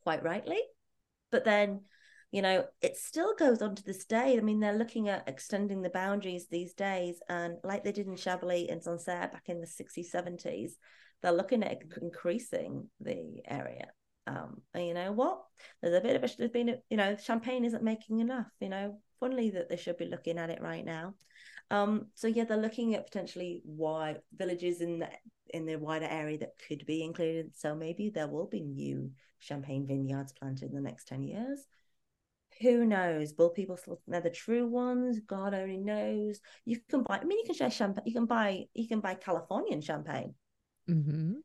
quite 0.03 0.23
rightly. 0.23 0.59
But 1.31 1.45
then, 1.45 1.81
you 2.31 2.41
know, 2.41 2.65
it 2.81 2.97
still 2.97 3.33
goes 3.35 3.61
on 3.61 3.75
to 3.75 3.83
this 3.83 4.05
day. 4.05 4.37
I 4.37 4.41
mean, 4.41 4.59
they're 4.59 4.77
looking 4.77 5.09
at 5.09 5.27
extending 5.27 5.81
the 5.81 5.89
boundaries 5.89 6.47
these 6.47 6.73
days, 6.73 7.19
and 7.29 7.57
like 7.63 7.83
they 7.83 7.91
did 7.91 8.07
in 8.07 8.15
Chablis 8.15 8.69
and 8.69 8.83
Sancerre 8.83 9.29
back 9.31 9.49
in 9.49 9.59
the 9.59 9.67
60s, 9.67 10.11
70s, 10.13 10.71
they're 11.21 11.31
looking 11.31 11.63
at 11.63 11.81
increasing 12.01 12.89
the 12.99 13.41
area. 13.47 13.87
Um, 14.27 14.61
and 14.73 14.85
you 14.85 14.93
know 14.93 15.11
what? 15.11 15.41
There's 15.81 15.95
a 15.95 16.01
bit 16.01 16.15
of 16.15 16.23
a 16.23 16.37
there's 16.37 16.51
been 16.51 16.69
a, 16.69 16.77
you 16.89 16.97
know, 16.97 17.15
champagne 17.17 17.65
isn't 17.65 17.83
making 17.83 18.19
enough, 18.19 18.47
you 18.59 18.69
know, 18.69 18.99
funnily 19.19 19.49
that 19.51 19.69
they 19.69 19.77
should 19.77 19.97
be 19.97 20.05
looking 20.05 20.37
at 20.37 20.49
it 20.49 20.61
right 20.61 20.85
now. 20.85 21.15
Um, 21.71 22.07
so 22.15 22.27
yeah, 22.27 22.43
they're 22.43 22.57
looking 22.57 22.95
at 22.95 23.05
potentially 23.05 23.61
why 23.63 24.17
villages 24.35 24.81
in 24.81 24.99
the 24.99 25.09
in 25.53 25.65
the 25.65 25.77
wider 25.77 26.05
area 26.05 26.37
that 26.39 26.59
could 26.67 26.85
be 26.85 27.01
included. 27.01 27.51
So 27.55 27.73
maybe 27.75 28.09
there 28.09 28.27
will 28.27 28.47
be 28.47 28.59
new 28.61 29.11
champagne 29.39 29.87
vineyards 29.87 30.33
planted 30.33 30.69
in 30.69 30.75
the 30.75 30.81
next 30.81 31.07
10 31.07 31.23
years. 31.23 31.65
Who 32.61 32.85
knows? 32.85 33.33
Will 33.37 33.49
people 33.49 33.77
still 33.77 34.01
they're 34.05 34.19
the 34.19 34.29
true 34.29 34.67
ones? 34.67 35.21
God 35.21 35.53
only 35.53 35.77
knows. 35.77 36.41
You 36.65 36.79
can 36.89 37.03
buy, 37.03 37.19
I 37.19 37.23
mean, 37.23 37.39
you 37.39 37.45
can 37.45 37.55
share 37.55 37.71
champagne, 37.71 38.03
you 38.05 38.13
can 38.13 38.25
buy, 38.25 38.65
you 38.73 38.87
can 38.87 38.99
buy 38.99 39.15
Californian 39.15 39.81
champagne. 39.81 40.35
Mm-hmm. 40.89 41.35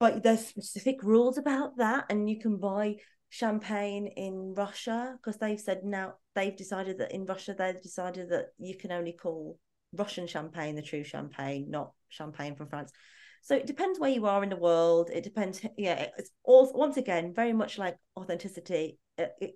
But 0.00 0.22
there's 0.22 0.46
specific 0.46 1.02
rules 1.02 1.38
about 1.38 1.76
that, 1.76 2.06
and 2.10 2.28
you 2.28 2.40
can 2.40 2.56
buy 2.56 2.96
champagne 3.30 4.08
in 4.08 4.54
Russia 4.54 5.16
because 5.16 5.38
they've 5.38 5.60
said 5.60 5.84
now 5.84 6.14
they've 6.34 6.56
decided 6.56 6.98
that 6.98 7.12
in 7.12 7.24
Russia 7.24 7.54
they've 7.56 7.80
decided 7.80 8.28
that 8.30 8.46
you 8.58 8.76
can 8.76 8.92
only 8.92 9.12
call 9.12 9.58
Russian 9.92 10.26
champagne 10.26 10.76
the 10.76 10.82
true 10.82 11.04
champagne, 11.04 11.70
not 11.70 11.92
champagne 12.08 12.54
from 12.54 12.68
France. 12.68 12.92
So 13.42 13.56
it 13.56 13.66
depends 13.66 13.98
where 13.98 14.10
you 14.10 14.26
are 14.26 14.42
in 14.42 14.50
the 14.50 14.56
world. 14.56 15.10
It 15.12 15.24
depends. 15.24 15.64
Yeah, 15.76 16.08
it's 16.18 16.30
all 16.44 16.70
once 16.74 16.96
again 16.96 17.32
very 17.34 17.52
much 17.52 17.78
like 17.78 17.96
authenticity. 18.16 18.98
Uh, 19.18 19.26
it, 19.40 19.54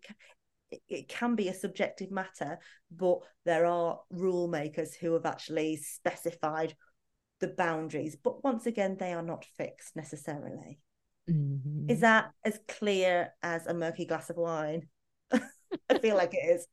it, 0.71 0.81
it 0.89 1.09
can 1.09 1.35
be 1.35 1.49
a 1.49 1.55
subjective 1.55 2.11
matter, 2.11 2.59
but 2.91 3.19
there 3.45 3.67
are 3.67 4.01
rule 4.11 4.49
makers 4.49 4.95
who 4.95 5.13
have 5.13 5.27
actually 5.27 5.77
specified 5.77 6.75
the 7.41 7.49
boundaries. 7.49 8.17
But 8.17 8.43
once 8.43 8.67
again, 8.67 8.97
they 8.99 9.13
are 9.13 9.23
not 9.23 9.45
fixed 9.57 9.95
necessarily. 9.97 10.79
Mm-hmm. 11.31 11.91
Is 11.91 12.01
that 12.01 12.31
as 12.45 12.61
clear 12.69 13.33
as 13.43 13.67
a 13.67 13.75
murky 13.75 14.05
glass 14.05 14.31
of 14.31 14.37
wine? 14.37 14.89
I 15.33 15.99
feel 16.01 16.17
like 16.17 16.35
it 16.35 16.57
is. 16.57 16.67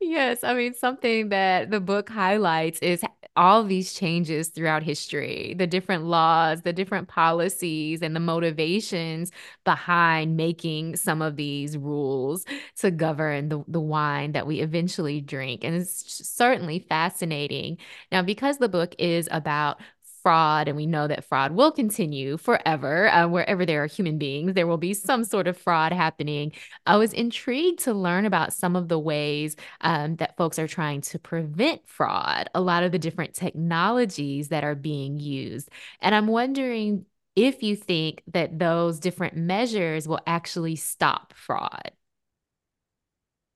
Yes, 0.00 0.44
I 0.44 0.54
mean, 0.54 0.74
something 0.74 1.28
that 1.30 1.70
the 1.70 1.80
book 1.80 2.08
highlights 2.08 2.78
is 2.80 3.02
all 3.36 3.64
these 3.64 3.92
changes 3.94 4.48
throughout 4.48 4.82
history, 4.82 5.54
the 5.58 5.66
different 5.66 6.04
laws, 6.04 6.62
the 6.62 6.72
different 6.72 7.08
policies, 7.08 8.02
and 8.02 8.14
the 8.14 8.20
motivations 8.20 9.32
behind 9.64 10.36
making 10.36 10.96
some 10.96 11.20
of 11.20 11.36
these 11.36 11.76
rules 11.76 12.44
to 12.78 12.90
govern 12.90 13.48
the, 13.48 13.64
the 13.66 13.80
wine 13.80 14.32
that 14.32 14.46
we 14.46 14.60
eventually 14.60 15.20
drink. 15.20 15.64
And 15.64 15.74
it's 15.74 16.26
certainly 16.28 16.86
fascinating. 16.88 17.78
Now, 18.12 18.22
because 18.22 18.58
the 18.58 18.68
book 18.68 18.94
is 18.98 19.28
about 19.30 19.80
fraud, 20.24 20.66
and 20.66 20.76
we 20.76 20.86
know 20.86 21.06
that 21.06 21.24
fraud 21.24 21.52
will 21.52 21.70
continue 21.70 22.36
forever. 22.38 23.08
Uh, 23.10 23.28
wherever 23.28 23.64
there 23.64 23.84
are 23.84 23.86
human 23.86 24.18
beings, 24.18 24.54
there 24.54 24.66
will 24.66 24.78
be 24.78 24.94
some 24.94 25.22
sort 25.22 25.46
of 25.46 25.56
fraud 25.56 25.92
happening. 25.92 26.52
I 26.86 26.96
was 26.96 27.12
intrigued 27.12 27.80
to 27.84 27.94
learn 27.94 28.24
about 28.24 28.52
some 28.52 28.74
of 28.74 28.88
the 28.88 28.98
ways 28.98 29.54
um, 29.82 30.16
that 30.16 30.36
folks 30.36 30.58
are 30.58 30.66
trying 30.66 31.02
to 31.02 31.18
prevent 31.20 31.86
fraud, 31.86 32.50
a 32.54 32.60
lot 32.60 32.82
of 32.82 32.90
the 32.90 32.98
different 32.98 33.34
technologies 33.34 34.48
that 34.48 34.64
are 34.64 34.74
being 34.74 35.20
used. 35.20 35.68
And 36.00 36.14
I'm 36.14 36.26
wondering 36.26 37.06
if 37.36 37.62
you 37.62 37.76
think 37.76 38.22
that 38.32 38.58
those 38.58 39.00
different 39.00 39.36
measures 39.36 40.08
will 40.08 40.20
actually 40.26 40.76
stop 40.76 41.34
fraud 41.34 41.92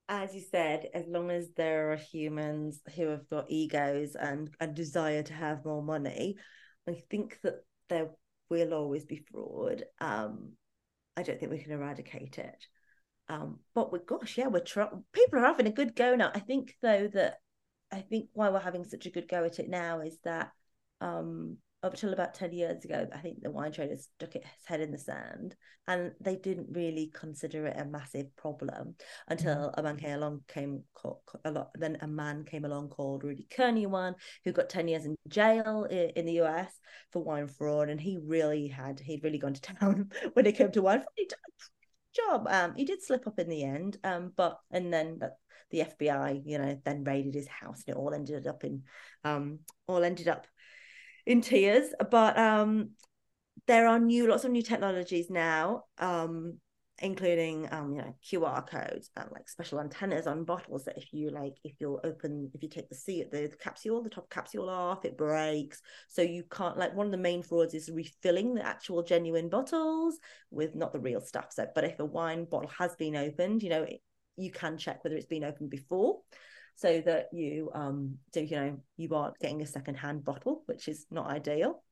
as 0.09 0.35
you 0.35 0.41
said, 0.41 0.89
as 0.95 1.07
long 1.07 1.31
as 1.31 1.51
there 1.57 1.93
are 1.93 1.97
humans 1.97 2.81
who 2.97 3.09
have 3.09 3.29
got 3.29 3.51
egos 3.51 4.15
and 4.15 4.51
a 4.59 4.67
desire 4.67 5.23
to 5.23 5.33
have 5.35 5.65
more 5.65 5.83
money, 5.83 6.37
I 6.89 7.03
think 7.11 7.39
that 7.43 7.65
there 7.89 8.11
will 8.49 8.73
always 8.73 9.05
be 9.05 9.25
fraud. 9.31 9.85
Um, 10.01 10.53
I 11.17 11.23
don't 11.23 11.39
think 11.39 11.53
we 11.53 11.59
can 11.59 11.73
eradicate 11.73 12.39
it. 12.39 12.67
Um, 13.29 13.59
but 13.75 13.93
we 13.93 13.99
gosh, 13.99 14.39
yeah, 14.39 14.47
we're. 14.47 14.63
People 15.13 15.39
are 15.41 15.45
having 15.45 15.67
a 15.67 15.73
good 15.73 15.95
go 15.95 16.15
now. 16.15 16.31
I 16.35 16.41
think 16.41 16.75
though 16.81 17.09
that 17.09 17.41
I 17.93 18.01
think 18.01 18.31
why 18.33 18.49
we're 18.49 18.61
having 18.61 18.85
such 18.85 19.05
a 19.05 19.11
good 19.11 19.29
go 19.29 19.45
at 19.45 19.59
it 19.59 19.69
now 19.69 20.01
is 20.01 20.19
that 20.25 20.53
um 21.01 21.59
up 21.83 21.93
until 21.93 22.13
about 22.13 22.35
10 22.35 22.53
years 22.53 22.85
ago, 22.85 23.07
I 23.13 23.19
think 23.19 23.41
the 23.41 23.51
wine 23.51 23.71
trade 23.71 23.97
stuck 23.99 24.35
its 24.35 24.47
head 24.65 24.81
in 24.81 24.91
the 24.91 24.99
sand 24.99 25.55
and 25.87 26.13
they 26.21 26.35
didn't 26.35 26.67
really 26.73 27.11
consider 27.15 27.67
it 27.67 27.79
a 27.79 27.85
massive 27.85 28.35
problem 28.37 28.97
until 29.29 29.55
mm-hmm. 29.55 29.81
a 29.81 29.83
man 29.83 29.97
came 29.97 30.15
along, 30.17 30.41
came 30.49 30.83
a 31.45 31.51
lot, 31.51 31.71
then 31.75 31.97
a 32.01 32.09
man 32.09 32.45
came 32.45 32.65
along 32.65 32.89
called 32.89 33.23
Rudy 33.23 33.47
Kurniawan, 33.57 34.15
who 34.45 34.53
got 34.53 34.69
10 34.69 34.89
years 34.89 35.07
in 35.07 35.17
jail 35.29 35.87
in, 35.89 36.11
in 36.11 36.27
the 36.27 36.41
US 36.43 36.73
for 37.13 37.23
wine 37.23 37.47
fraud. 37.47 37.91
And 37.91 38.01
he 38.01 38.19
really 38.23 38.67
had, 38.67 38.99
he'd 38.99 39.23
really 39.23 39.39
gone 39.39 39.55
to 39.55 39.61
town 39.81 40.11
when 40.35 40.47
it 40.47 40.57
came 40.57 40.73
to 40.73 40.83
wine 40.83 40.99
fraud. 40.99 41.13
He 41.17 41.25
did 41.25 41.33
a 41.33 42.27
job. 42.27 42.47
Um, 42.51 42.75
he 42.77 42.85
did 42.85 43.03
slip 43.03 43.27
up 43.27 43.39
in 43.39 43.49
the 43.49 43.63
end, 43.63 43.99
um, 44.03 44.33
but, 44.37 44.59
and 44.73 44.93
then 44.93 45.21
the 45.71 45.81
FBI, 45.81 46.43
you 46.45 46.59
know, 46.59 46.79
then 46.85 47.05
raided 47.05 47.35
his 47.35 47.49
house 47.49 47.85
and 47.87 47.95
it 47.95 47.99
all 47.99 48.13
ended 48.13 48.49
up 48.49 48.65
in, 48.65 48.83
um, 49.23 49.61
all 49.87 50.03
ended 50.03 50.27
up 50.27 50.47
in 51.29 51.43
tears. 51.43 51.91
But 52.11 52.37
um, 52.37 52.91
there 53.69 53.87
are 53.87 54.01
new 54.01 54.29
lots 54.29 54.45
of 54.45 54.51
new 54.51 54.63
technologies 54.63 55.31
now, 55.31 55.85
um, 55.99 56.55
including 57.01 57.69
um, 57.71 57.93
you 57.93 57.99
know 57.99 58.15
QR 58.29 58.67
codes 58.67 59.11
and 59.17 59.31
like 59.31 59.49
special 59.49 59.79
antennas 59.79 60.27
on 60.27 60.45
bottles 60.45 60.85
that 60.87 60.97
if 60.97 61.13
you 61.13 61.31
like 61.31 61.55
if 61.63 61.75
you 61.79 62.01
open 62.03 62.51
if 62.55 62.63
you 62.63 62.69
take 62.69 62.89
the 62.89 62.95
seat 62.95 63.31
the, 63.31 63.47
the 63.47 63.57
capsule 63.57 64.03
the 64.03 64.11
top 64.11 64.29
capsule 64.31 64.69
off 64.69 65.05
it 65.05 65.17
breaks 65.17 65.81
so 66.09 66.23
you 66.23 66.43
can't 66.51 66.77
like 66.77 66.97
one 66.97 67.07
of 67.07 67.13
the 67.13 67.19
main 67.19 67.41
frauds 67.41 67.73
is 67.73 67.89
refilling 67.89 68.53
the 68.53 68.67
actual 68.67 69.05
genuine 69.05 69.49
bottles 69.49 70.19
with 70.51 70.75
not 70.75 70.93
the 70.93 70.99
real 70.99 71.21
stuff 71.21 71.53
so 71.53 71.69
but 71.73 71.85
if 71.85 72.01
a 72.01 72.05
wine 72.05 72.45
bottle 72.45 72.71
has 72.77 72.97
been 72.97 73.15
opened 73.15 73.63
you 73.63 73.71
know 73.71 73.85
it, 73.85 74.01
you 74.37 74.51
can 74.51 74.77
check 74.77 75.05
whether 75.05 75.15
it's 75.15 75.27
been 75.27 75.45
opened 75.45 75.71
before 75.71 76.19
so 76.79 77.01
that 77.01 77.27
you 77.33 77.71
um 77.75 78.15
so 78.33 78.41
you 78.41 78.57
know 78.57 78.81
you 78.97 79.13
aren't 79.13 79.39
getting 79.41 79.63
a 79.63 79.67
second-hand 79.67 80.25
bottle 80.25 80.63
which 80.67 80.89
is 80.89 81.07
not 81.11 81.27
ideal. 81.27 81.83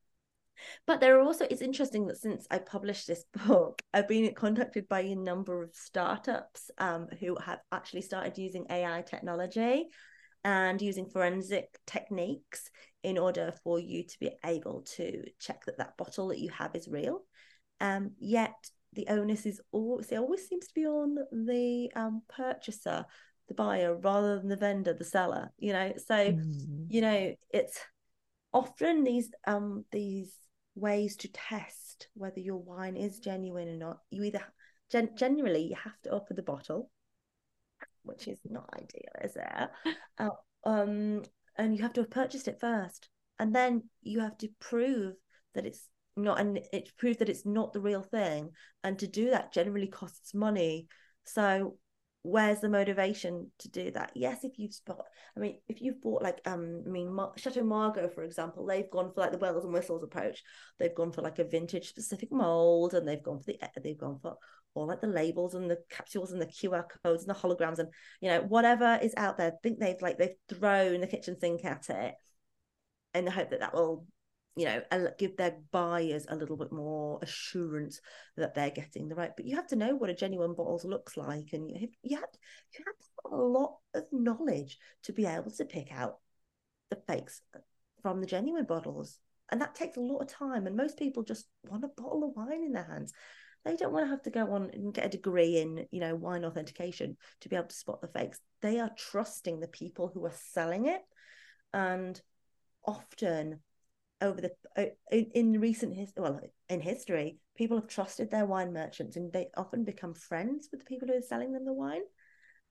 But 0.87 1.01
there 1.01 1.19
are 1.19 1.21
also 1.21 1.45
it's 1.49 1.61
interesting 1.61 2.07
that 2.07 2.17
since 2.17 2.47
i 2.49 2.57
published 2.57 3.05
this 3.05 3.23
book 3.45 3.81
i've 3.93 4.07
been 4.07 4.33
contacted 4.33 4.87
by 4.87 5.01
a 5.01 5.15
number 5.15 5.61
of 5.61 5.75
startups 5.75 6.71
um, 6.79 7.07
who 7.19 7.35
have 7.35 7.59
actually 7.71 8.01
started 8.01 8.37
using 8.39 8.65
ai 8.71 9.03
technology 9.03 9.87
and 10.43 10.81
using 10.81 11.05
forensic 11.09 11.77
techniques 11.85 12.71
in 13.03 13.17
order 13.17 13.53
for 13.63 13.79
you 13.79 14.03
to 14.03 14.19
be 14.19 14.31
able 14.45 14.81
to 14.95 15.23
check 15.39 15.65
that 15.65 15.77
that 15.77 15.97
bottle 15.97 16.29
that 16.29 16.39
you 16.39 16.49
have 16.49 16.73
is 16.75 16.87
real. 16.87 17.23
Um, 17.81 18.11
yet 18.19 18.55
the 18.93 19.07
onus 19.09 19.45
is 19.45 19.61
always 19.71 20.11
it 20.11 20.17
always 20.17 20.47
seems 20.47 20.67
to 20.67 20.73
be 20.73 20.85
on 20.85 21.17
the 21.31 21.91
um, 21.95 22.21
purchaser 22.29 23.05
the 23.47 23.53
buyer 23.53 23.95
rather 23.95 24.37
than 24.39 24.49
the 24.49 24.55
vendor 24.55 24.93
the 24.93 25.03
seller 25.03 25.51
you 25.57 25.73
know? 25.73 25.93
So 26.05 26.15
mm. 26.15 26.85
you 26.89 27.01
know 27.01 27.35
it's 27.51 27.79
often 28.53 29.03
these 29.03 29.29
um 29.45 29.85
these 29.91 30.33
ways 30.75 31.15
to 31.17 31.31
test 31.31 32.07
whether 32.13 32.39
your 32.39 32.57
wine 32.57 32.95
is 32.95 33.19
genuine 33.19 33.67
or 33.67 33.77
not. 33.77 33.97
You 34.11 34.23
either 34.23 34.43
gen- 34.91 35.15
generally 35.17 35.63
you 35.63 35.75
have 35.75 35.99
to 36.03 36.09
open 36.11 36.35
the 36.35 36.43
bottle 36.43 36.89
which 38.03 38.27
is 38.27 38.39
not 38.49 38.69
ideal 38.73 39.11
is 39.23 39.35
it? 39.35 39.69
Uh, 40.19 40.29
um 40.63 41.21
and 41.57 41.75
you 41.75 41.83
have 41.83 41.93
to 41.93 42.01
have 42.01 42.09
purchased 42.09 42.47
it 42.47 42.59
first. 42.59 43.09
And 43.39 43.53
then 43.53 43.83
you 44.01 44.19
have 44.21 44.37
to 44.39 44.49
prove 44.59 45.15
that 45.53 45.65
it's 45.65 45.87
not 46.15 46.39
and 46.39 46.59
it's 46.73 46.91
prove 46.91 47.17
that 47.19 47.29
it's 47.29 47.45
not 47.45 47.73
the 47.73 47.81
real 47.81 48.01
thing. 48.01 48.51
And 48.83 48.97
to 48.99 49.07
do 49.07 49.31
that 49.31 49.53
generally 49.53 49.87
costs 49.87 50.33
money. 50.33 50.87
So 51.25 51.77
where's 52.27 52.59
the 52.59 52.69
motivation 52.69 53.49
to 53.59 53.69
do 53.69 53.91
that? 53.91 54.11
Yes 54.15 54.43
if 54.43 54.57
you've 54.57 54.73
spot 54.73 55.05
i 55.35 55.39
mean 55.39 55.57
if 55.67 55.81
you've 55.81 56.01
bought 56.01 56.21
like 56.21 56.39
um 56.45 56.83
i 56.85 56.89
mean 56.89 57.13
Mar- 57.13 57.33
chateau 57.37 57.63
margaux 57.63 58.09
for 58.09 58.23
example 58.23 58.65
they've 58.65 58.89
gone 58.89 59.11
for 59.13 59.21
like 59.21 59.31
the 59.31 59.37
bells 59.37 59.63
and 59.63 59.73
whistles 59.73 60.03
approach. 60.03 60.43
They've 60.79 60.95
gone 60.95 61.11
for 61.11 61.21
like 61.21 61.39
a 61.39 61.43
vintage 61.43 61.89
specific 61.89 62.31
mold 62.31 62.93
and 62.93 63.07
they've 63.07 63.23
gone 63.23 63.39
for 63.39 63.51
the 63.51 63.59
they've 63.81 63.97
gone 63.97 64.19
for 64.21 64.37
all 64.73 64.87
like 64.87 65.01
the 65.01 65.07
labels 65.07 65.55
and 65.55 65.69
the 65.69 65.79
capsules 65.89 66.31
and 66.31 66.41
the 66.41 66.45
qr 66.45 66.85
codes 67.03 67.23
and 67.23 67.35
the 67.35 67.39
holograms 67.39 67.79
and 67.79 67.89
you 68.21 68.29
know 68.29 68.41
whatever 68.41 68.99
is 69.01 69.13
out 69.17 69.37
there 69.37 69.51
I 69.51 69.57
think 69.63 69.79
they've 69.79 70.01
like 70.01 70.17
they've 70.17 70.35
thrown 70.49 71.01
the 71.01 71.07
kitchen 71.07 71.39
sink 71.39 71.65
at 71.65 71.89
it 71.89 72.15
in 73.15 73.25
the 73.25 73.31
hope 73.31 73.49
that 73.49 73.61
that 73.61 73.73
will 73.73 74.05
you 74.57 74.65
know 74.65 74.81
give 75.17 75.37
their 75.37 75.55
buyers 75.71 76.25
a 76.29 76.35
little 76.35 76.57
bit 76.57 76.71
more 76.71 77.19
assurance 77.21 78.01
that 78.35 78.55
they're 78.55 78.71
getting 78.71 79.07
the 79.07 79.15
right 79.15 79.31
but 79.35 79.45
you 79.45 79.55
have 79.55 79.67
to 79.67 79.75
know 79.75 79.95
what 79.95 80.09
a 80.09 80.15
genuine 80.15 80.53
bottle 80.55 80.81
looks 80.85 81.15
like 81.15 81.49
and 81.53 81.69
you 81.69 81.79
have, 81.79 81.89
you 82.01 82.17
have, 82.17 82.29
you 82.73 82.85
have 82.85 83.31
a 83.31 83.35
lot 83.35 83.77
of 83.93 84.03
knowledge 84.11 84.77
to 85.03 85.13
be 85.13 85.25
able 85.25 85.51
to 85.51 85.63
pick 85.63 85.91
out 85.91 86.17
the 86.89 86.97
fakes 87.07 87.41
from 88.01 88.19
the 88.19 88.27
genuine 88.27 88.65
bottles 88.65 89.19
and 89.49 89.61
that 89.61 89.75
takes 89.75 89.97
a 89.97 90.01
lot 90.01 90.19
of 90.19 90.27
time 90.27 90.67
and 90.67 90.75
most 90.75 90.97
people 90.97 91.23
just 91.23 91.45
want 91.63 91.83
a 91.83 92.01
bottle 92.01 92.23
of 92.23 92.35
wine 92.35 92.63
in 92.63 92.73
their 92.73 92.83
hands. 92.83 93.13
They 93.63 93.75
don't 93.75 93.91
want 93.91 94.05
to 94.05 94.09
have 94.09 94.21
to 94.23 94.29
go 94.29 94.53
on 94.53 94.69
and 94.73 94.93
get 94.93 95.05
a 95.05 95.09
degree 95.09 95.57
in 95.57 95.85
you 95.91 95.99
know 95.99 96.15
wine 96.15 96.45
authentication 96.45 97.17
to 97.41 97.49
be 97.49 97.55
able 97.55 97.67
to 97.67 97.75
spot 97.75 98.01
the 98.01 98.07
fakes. 98.07 98.39
They 98.61 98.79
are 98.79 98.91
trusting 98.97 99.59
the 99.59 99.67
people 99.67 100.09
who 100.13 100.25
are 100.25 100.33
selling 100.51 100.87
it 100.87 101.01
and 101.73 102.19
often 102.85 103.59
over 104.21 104.41
the 104.41 104.51
uh, 104.77 104.85
in, 105.11 105.29
in 105.33 105.61
recent 105.61 105.95
history 105.95 106.23
well 106.23 106.39
in 106.69 106.79
history 106.79 107.37
people 107.55 107.77
have 107.77 107.87
trusted 107.87 108.31
their 108.31 108.45
wine 108.45 108.73
merchants 108.73 109.15
and 109.15 109.31
they 109.33 109.47
often 109.55 109.83
become 109.83 110.13
friends 110.13 110.69
with 110.71 110.79
the 110.79 110.85
people 110.85 111.07
who 111.07 111.17
are 111.17 111.21
selling 111.21 111.51
them 111.51 111.65
the 111.65 111.73
wine. 111.73 112.01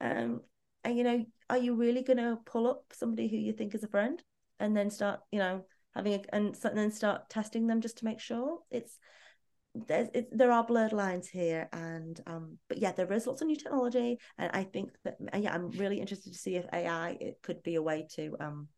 Um 0.00 0.40
and 0.84 0.96
you 0.96 1.04
know 1.04 1.24
are 1.50 1.58
you 1.58 1.74
really 1.74 2.02
going 2.02 2.18
to 2.18 2.38
pull 2.46 2.68
up 2.68 2.84
somebody 2.92 3.28
who 3.28 3.36
you 3.36 3.52
think 3.52 3.74
is 3.74 3.84
a 3.84 3.88
friend 3.88 4.22
and 4.60 4.76
then 4.76 4.90
start 4.90 5.20
you 5.30 5.38
know 5.38 5.64
having 5.94 6.14
a 6.14 6.20
and, 6.32 6.56
and 6.62 6.78
then 6.78 6.90
start 6.90 7.28
testing 7.28 7.66
them 7.66 7.80
just 7.80 7.98
to 7.98 8.04
make 8.04 8.20
sure? 8.20 8.60
It's 8.70 8.98
there's 9.86 10.08
it, 10.14 10.28
there 10.32 10.52
are 10.52 10.64
blurred 10.64 10.92
lines 10.92 11.28
here 11.28 11.68
and 11.72 12.20
um 12.26 12.58
but 12.68 12.78
yeah 12.78 12.92
there 12.92 13.12
is 13.12 13.26
lots 13.26 13.42
of 13.42 13.46
new 13.46 13.56
technology 13.56 14.18
and 14.38 14.50
i 14.54 14.62
think 14.62 14.90
that 15.04 15.16
yeah 15.38 15.52
i'm 15.52 15.70
really 15.72 16.00
interested 16.00 16.32
to 16.32 16.38
see 16.38 16.56
if 16.56 16.64
ai 16.72 17.10
it 17.20 17.38
could 17.42 17.62
be 17.62 17.74
a 17.74 17.82
way 17.82 18.06
to 18.14 18.34
um 18.40 18.68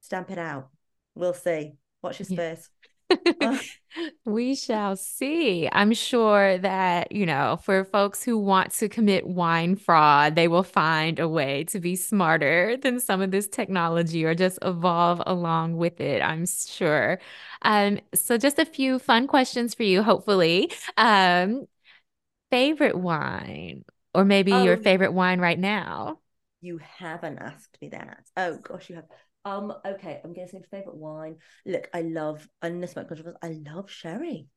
stamp 0.00 0.30
it 0.32 0.38
out 0.38 0.70
We'll 1.14 1.34
see. 1.34 1.74
Watch 2.02 2.20
your 2.20 2.26
space. 2.26 2.68
we 4.24 4.54
shall 4.54 4.96
see. 4.96 5.68
I'm 5.70 5.92
sure 5.92 6.58
that, 6.58 7.12
you 7.12 7.26
know, 7.26 7.58
for 7.62 7.84
folks 7.84 8.22
who 8.22 8.38
want 8.38 8.72
to 8.72 8.88
commit 8.88 9.26
wine 9.26 9.76
fraud, 9.76 10.34
they 10.34 10.48
will 10.48 10.62
find 10.62 11.18
a 11.18 11.28
way 11.28 11.64
to 11.64 11.80
be 11.80 11.96
smarter 11.96 12.76
than 12.80 13.00
some 13.00 13.20
of 13.20 13.30
this 13.30 13.48
technology 13.48 14.24
or 14.24 14.34
just 14.34 14.58
evolve 14.62 15.22
along 15.26 15.76
with 15.76 16.00
it, 16.00 16.22
I'm 16.22 16.46
sure. 16.46 17.18
Um, 17.62 18.00
so, 18.14 18.38
just 18.38 18.58
a 18.58 18.64
few 18.64 18.98
fun 18.98 19.26
questions 19.26 19.74
for 19.74 19.82
you, 19.82 20.02
hopefully. 20.02 20.72
Um, 20.96 21.66
favorite 22.50 22.96
wine, 22.96 23.84
or 24.14 24.24
maybe 24.24 24.52
oh, 24.52 24.62
your 24.62 24.76
favorite 24.76 25.12
wine 25.12 25.40
right 25.40 25.58
now? 25.58 26.18
You 26.60 26.78
haven't 26.78 27.38
asked 27.38 27.78
me 27.80 27.88
that. 27.88 28.24
Oh, 28.36 28.56
gosh, 28.58 28.88
you 28.88 28.96
have. 28.96 29.06
Um, 29.44 29.72
okay, 29.84 30.20
I'm 30.22 30.32
going 30.32 30.34
to 30.34 30.40
guessing 30.40 30.64
favorite 30.70 30.96
wine. 30.96 31.36
Look, 31.66 31.88
I 31.92 32.02
love, 32.02 32.48
and 32.60 32.82
this 32.82 32.94
might 32.94 33.08
controversial, 33.08 33.38
I 33.42 33.58
love 33.66 33.90
sherry. 33.90 34.48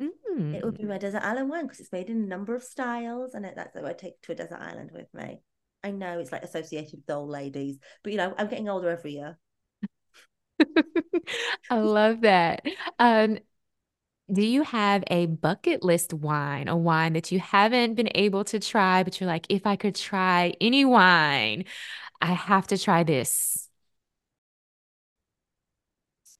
Mm. 0.00 0.54
It 0.54 0.64
would 0.64 0.78
be 0.78 0.84
my 0.84 0.96
mm. 0.96 1.00
desert 1.00 1.22
island 1.22 1.50
wine 1.50 1.64
because 1.64 1.80
it's 1.80 1.92
made 1.92 2.08
in 2.08 2.22
a 2.22 2.26
number 2.26 2.54
of 2.54 2.62
styles, 2.62 3.34
and 3.34 3.44
it, 3.44 3.54
that's 3.56 3.74
what 3.74 3.84
I 3.84 3.92
take 3.92 4.20
to 4.22 4.32
a 4.32 4.34
desert 4.34 4.60
island 4.60 4.90
with 4.92 5.12
me. 5.12 5.40
I 5.84 5.90
know 5.90 6.18
it's 6.18 6.32
like 6.32 6.42
associated 6.42 7.00
with 7.06 7.14
old 7.14 7.28
ladies, 7.28 7.78
but 8.02 8.12
you 8.12 8.18
know, 8.18 8.34
I'm 8.36 8.48
getting 8.48 8.68
older 8.68 8.90
every 8.90 9.12
year. 9.12 9.38
I 11.70 11.78
love 11.78 12.22
that. 12.22 12.64
Um, 12.98 13.38
do 14.32 14.42
you 14.42 14.62
have 14.62 15.02
a 15.08 15.26
bucket 15.26 15.82
list 15.82 16.14
wine, 16.14 16.68
a 16.68 16.76
wine 16.76 17.14
that 17.14 17.32
you 17.32 17.40
haven't 17.40 17.94
been 17.94 18.10
able 18.14 18.44
to 18.44 18.60
try, 18.60 19.02
but 19.02 19.20
you're 19.20 19.26
like, 19.26 19.46
if 19.48 19.66
I 19.66 19.76
could 19.76 19.94
try 19.94 20.54
any 20.60 20.84
wine, 20.84 21.64
I 22.20 22.32
have 22.32 22.66
to 22.68 22.78
try 22.78 23.02
this? 23.02 23.69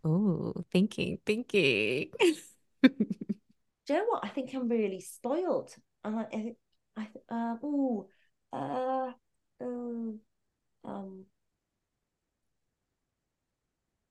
Oh, 0.05 0.55
thinking, 0.72 1.18
thinking. 1.26 2.11
Do 2.82 3.94
you 3.94 3.94
know 3.94 4.05
what? 4.09 4.24
I 4.24 4.28
think 4.28 4.55
I'm 4.55 4.68
really 4.68 5.01
spoiled. 5.01 5.74
I, 6.05 6.26
I, 6.32 6.55
I 6.96 7.09
uh, 7.28 7.57
oh, 7.62 8.09
uh, 8.53 9.12
oh, 9.61 10.14
um, 10.84 11.24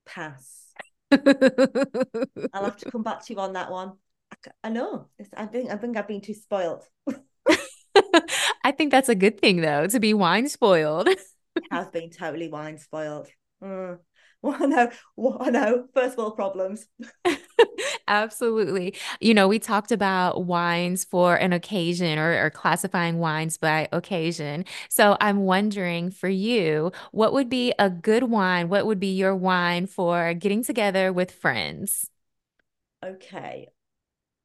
pass. 0.06 0.74
I'll 1.12 2.66
have 2.66 2.78
to 2.78 2.92
come 2.92 3.04
back 3.04 3.26
to 3.26 3.34
you 3.34 3.40
on 3.40 3.54
that 3.54 3.72
one. 3.72 3.94
I, 4.32 4.36
I 4.66 4.70
know. 4.70 5.08
It's, 5.18 5.30
I 5.36 5.46
think 5.46 5.72
I 5.72 5.78
think 5.78 5.98
I've 5.98 6.08
been 6.08 6.22
too 6.22 6.34
spoiled. 6.34 6.84
I 8.64 8.72
think 8.72 8.92
that's 8.92 9.10
a 9.10 9.16
good 9.16 9.40
thing, 9.40 9.62
though, 9.62 9.88
to 9.88 10.00
be 10.00 10.14
wine 10.14 10.48
spoiled. 10.50 11.10
I've 11.72 11.92
been 11.92 12.10
totally 12.10 12.50
wine 12.50 12.78
spoiled. 12.78 13.28
Mm. 13.64 14.00
Well, 14.42 14.68
no, 14.70 14.90
well, 15.18 15.52
no, 15.52 15.88
first 15.94 16.18
world 16.18 16.36
problems. 16.36 16.88
Absolutely. 18.08 18.96
You 19.20 19.34
know, 19.34 19.48
we 19.48 19.60
talked 19.60 19.92
about 19.92 20.46
wines 20.46 21.04
for 21.04 21.36
an 21.36 21.54
occasion 21.54 22.18
or, 22.18 22.46
or 22.46 22.50
classifying 22.50 23.20
wines 23.20 23.58
by 23.58 23.88
occasion. 23.92 24.66
So 24.90 25.18
I'm 25.20 25.42
wondering 25.42 26.10
for 26.10 26.30
you, 26.30 26.92
what 27.12 27.34
would 27.34 27.50
be 27.50 27.74
a 27.78 27.90
good 27.90 28.24
wine? 28.24 28.70
What 28.70 28.86
would 28.86 29.00
be 29.00 29.14
your 29.14 29.36
wine 29.36 29.88
for 29.88 30.34
getting 30.34 30.64
together 30.64 31.12
with 31.12 31.32
friends? 31.32 32.10
Okay, 33.06 33.68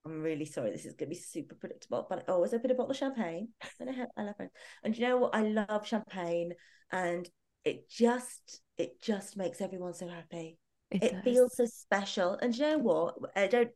I'm 0.05 0.23
really 0.23 0.45
sorry. 0.45 0.71
This 0.71 0.85
is 0.87 0.95
going 0.95 1.09
to 1.11 1.15
be 1.17 1.21
super 1.21 1.55
predictable, 1.55 2.07
but 2.09 2.25
I 2.29 2.33
always 2.33 2.53
open 2.53 2.71
a 2.71 2.75
bottle 2.75 2.91
of 2.93 2.97
champagne. 2.97 3.49
And 3.81 3.91
I, 3.91 3.93
have, 3.93 4.09
I 4.17 4.23
love 4.25 4.37
it. 4.41 4.51
And 4.83 4.97
you 4.97 5.07
know 5.07 5.17
what? 5.19 5.35
I 5.35 5.43
love 5.43 5.87
champagne, 5.87 6.55
and 6.93 7.29
it 7.65 7.89
just 7.89 8.61
it 8.79 9.01
just 9.01 9.37
makes 9.37 9.61
everyone 9.61 9.95
so 9.95 10.09
happy. 10.09 10.59
It 10.91 11.03
It 11.03 11.23
feels 11.25 11.57
so 11.57 11.67
special. 11.67 12.33
And 12.41 12.57
you 12.57 12.63
know 12.63 12.79
what? 12.79 13.17
I 13.37 13.47
don't 13.47 13.71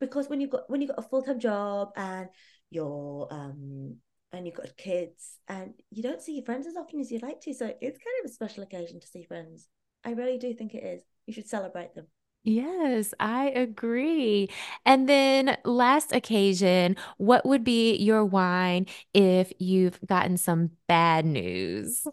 because 0.00 0.28
when 0.28 0.40
you've 0.40 0.50
got 0.50 0.68
when 0.68 0.80
you've 0.80 0.90
got 0.90 1.04
a 1.04 1.08
full 1.08 1.22
time 1.22 1.38
job 1.38 1.90
and 1.96 2.28
you're 2.70 3.28
um 3.30 3.96
and 4.32 4.46
you've 4.46 4.56
got 4.56 4.76
kids 4.76 5.38
and 5.48 5.74
you 5.90 6.02
don't 6.02 6.20
see 6.20 6.34
your 6.34 6.44
friends 6.44 6.66
as 6.66 6.76
often 6.76 7.00
as 7.00 7.10
you'd 7.10 7.22
like 7.22 7.40
to, 7.42 7.54
so 7.54 7.66
it's 7.66 7.98
kind 7.98 8.16
of 8.24 8.30
a 8.30 8.34
special 8.34 8.64
occasion 8.64 9.00
to 9.00 9.06
see 9.06 9.22
friends. 9.24 9.68
I 10.04 10.10
really 10.12 10.38
do 10.38 10.52
think 10.54 10.74
it 10.74 10.84
is. 10.84 11.02
You 11.26 11.32
should 11.32 11.48
celebrate 11.48 11.94
them. 11.94 12.06
Yes, 12.46 13.14
I 13.18 13.48
agree. 13.50 14.50
And 14.84 15.08
then 15.08 15.56
last 15.64 16.12
occasion, 16.12 16.96
what 17.16 17.46
would 17.46 17.64
be 17.64 17.96
your 17.96 18.22
wine 18.24 18.86
if 19.14 19.50
you've 19.58 19.98
gotten 20.06 20.36
some 20.36 20.72
bad 20.86 21.24
news? 21.24 22.06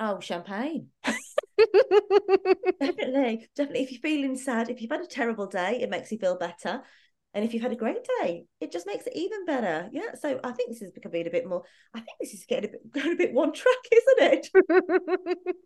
Oh, 0.00 0.18
champagne. 0.18 0.88
Definitely, 2.80 3.48
definitely. 3.54 3.82
If 3.82 3.92
you're 3.92 4.00
feeling 4.00 4.36
sad, 4.36 4.70
if 4.70 4.80
you've 4.80 4.90
had 4.90 5.02
a 5.02 5.06
terrible 5.06 5.46
day, 5.46 5.80
it 5.82 5.90
makes 5.90 6.10
you 6.10 6.18
feel 6.18 6.38
better. 6.38 6.82
And 7.34 7.44
if 7.44 7.54
you've 7.54 7.62
had 7.62 7.72
a 7.72 7.76
great 7.76 8.04
day, 8.20 8.46
it 8.60 8.72
just 8.72 8.86
makes 8.86 9.06
it 9.06 9.12
even 9.14 9.44
better. 9.44 9.88
Yeah. 9.92 10.14
So 10.20 10.40
I 10.42 10.50
think 10.52 10.70
this 10.70 10.82
is 10.82 10.90
becoming 10.90 11.26
a 11.26 11.30
bit 11.30 11.46
more. 11.46 11.62
I 11.94 12.00
think 12.00 12.18
this 12.18 12.34
is 12.34 12.44
getting 12.48 12.70
a 12.70 12.72
bit 12.72 12.92
going 12.92 13.12
a 13.12 13.16
bit 13.16 13.32
one 13.32 13.52
track, 13.52 13.76
isn't 13.92 14.48
it? 14.54 15.56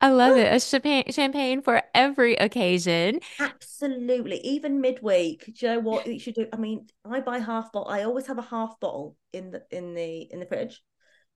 I 0.00 0.10
love 0.10 0.36
it. 0.36 0.52
A 0.52 0.58
champagne 0.58 1.04
champagne 1.10 1.62
for 1.62 1.82
every 1.94 2.34
occasion. 2.34 3.20
Absolutely. 3.38 4.38
Even 4.38 4.80
midweek. 4.80 5.44
Do 5.54 5.66
you 5.66 5.72
know 5.74 5.80
what 5.80 6.06
you 6.06 6.18
should 6.18 6.34
do? 6.34 6.46
I 6.52 6.56
mean, 6.56 6.88
I 7.04 7.20
buy 7.20 7.38
half 7.38 7.70
bottle. 7.70 7.92
I 7.92 8.02
always 8.02 8.26
have 8.26 8.38
a 8.38 8.42
half 8.42 8.80
bottle 8.80 9.16
in 9.32 9.52
the 9.52 9.62
in 9.70 9.94
the 9.94 10.22
in 10.32 10.40
the 10.40 10.46
fridge 10.46 10.82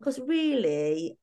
because 0.01 0.19
really, 0.19 1.19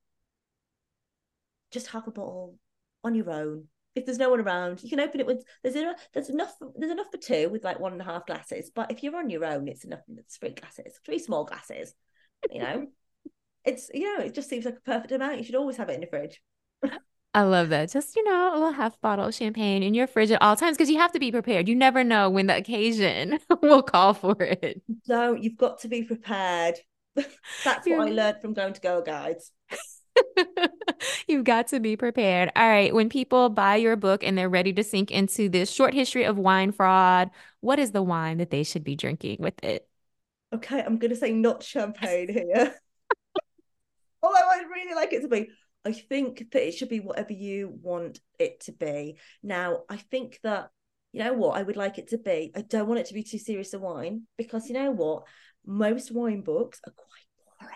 just 1.76 1.88
half 1.88 2.07
a 2.07 2.11
bottle 2.11 2.57
on 3.03 3.13
your 3.13 3.30
own. 3.30 3.65
If 3.93 4.05
there's 4.05 4.17
no 4.17 4.30
one 4.30 4.41
around, 4.41 4.82
you 4.84 4.89
can 4.89 4.99
open 4.99 5.19
it 5.19 5.26
with 5.26 5.45
there's 5.63 5.76
enough 5.76 5.95
there's 6.13 6.30
enough 6.30 6.53
there's 6.76 6.91
enough 6.91 7.11
for 7.11 7.17
two 7.17 7.49
with 7.49 7.63
like 7.63 7.80
one 7.80 7.93
and 7.93 8.01
a 8.01 8.05
half 8.05 8.26
glasses. 8.26 8.71
But 8.73 8.91
if 8.91 9.03
you're 9.03 9.15
on 9.15 9.30
your 9.30 9.45
own, 9.45 9.67
it's 9.67 9.86
enough. 9.86 10.01
It's 10.17 10.38
three 10.38 10.49
glasses, 10.49 10.99
three 11.05 11.19
small 11.19 11.45
glasses. 11.45 11.93
You 12.51 12.59
know, 12.59 12.88
it's 13.65 13.91
you 13.93 14.17
know, 14.17 14.26
it 14.26 14.34
just 14.34 14.49
seems 14.49 14.65
like 14.65 14.78
a 14.78 14.82
perfect 14.82 15.11
amount. 15.11 15.38
You 15.38 15.43
should 15.43 15.55
always 15.55 15.78
have 15.78 15.89
it 15.89 15.93
in 15.93 16.01
the 16.01 16.07
fridge. 16.07 16.41
I 17.36 17.41
love 17.41 17.67
that. 17.69 17.91
Just, 17.91 18.15
you 18.15 18.23
know, 18.23 18.53
a 18.53 18.55
little 18.55 18.71
half 18.71 18.99
bottle 19.01 19.26
of 19.26 19.36
champagne 19.36 19.84
in 19.84 19.93
your 19.93 20.07
fridge 20.07 20.32
at 20.32 20.41
all 20.41 20.55
times 20.55 20.78
because 20.78 20.89
you 20.89 20.99
have 20.99 21.11
to 21.11 21.19
be 21.19 21.34
prepared. 21.34 21.67
You 21.67 21.76
never 21.76 22.01
know 22.01 22.30
when 22.30 22.47
the 22.47 22.55
occasion 22.55 23.39
will 23.61 23.84
call 23.84 24.13
for 24.13 24.41
it. 24.41 24.82
So 25.03 25.34
you've 25.34 25.57
got 25.57 25.82
to 25.82 25.89
be 25.89 26.03
prepared. 26.03 26.76
That's 27.15 27.86
what 27.86 28.07
I 28.07 28.11
learned 28.11 28.41
from 28.41 28.53
going 28.53 28.73
to 28.73 28.80
Girl 28.80 29.01
Guides. 29.01 29.51
You've 31.28 31.43
got 31.43 31.68
to 31.68 31.80
be 31.80 31.95
prepared. 31.95 32.51
All 32.55 32.68
right, 32.68 32.93
when 32.93 33.09
people 33.09 33.49
buy 33.49 33.76
your 33.78 33.95
book 33.95 34.24
and 34.24 34.38
they're 34.38 34.49
ready 34.49 34.74
to 34.74 34.84
sink 34.84 35.11
into 35.11 35.49
this 35.49 35.72
short 35.72 35.93
history 35.93 36.24
of 36.24 36.38
wine 36.38 36.72
fraud, 36.72 37.32
what 37.61 37.80
is 37.80 37.91
the 37.91 38.03
wine 38.03 38.38
that 38.38 38.49
they 38.49 38.63
should 38.63 38.84
be 38.84 38.95
drinking 38.95 39.38
with 39.39 39.61
it? 39.63 39.88
Okay, 40.53 40.82
I'm 40.82 40.97
gonna 40.97 41.16
say 41.16 41.32
not 41.34 41.63
champagne 41.63 42.30
here. 42.30 42.76
Although 44.24 44.36
I'd 44.36 44.70
really 44.70 44.95
like 44.95 45.13
it 45.13 45.22
to 45.22 45.28
be. 45.28 45.49
I 45.86 45.91
think 45.91 46.51
that 46.51 46.68
it 46.68 46.74
should 46.74 46.89
be 46.89 46.99
whatever 46.99 47.34
you 47.34 47.78
want 47.82 48.20
it 48.39 48.61
to 48.61 48.72
be. 48.72 49.18
Now, 49.43 49.84
I 49.88 49.97
think 49.97 50.39
that, 50.41 50.70
you 51.11 51.24
know 51.24 51.34
what, 51.34 51.57
I 51.57 51.63
would 51.63 51.78
like 51.78 51.99
it 51.99 52.07
to 52.09 52.18
be. 52.18 52.51
I 52.55 52.61
don't 52.61 52.88
want 52.88 52.99
it 52.99 53.05
to 53.07 53.13
be 53.13 53.24
too 53.24 53.38
serious 53.38 53.74
a 53.74 53.80
wine 53.80 54.24
because 54.36 54.68
you 54.68 54.74
know 54.74 54.89
what? 54.89 55.24
Most 55.63 56.11
wine 56.11 56.41
books 56.41 56.82
are 56.88 56.93
quite 56.93 57.70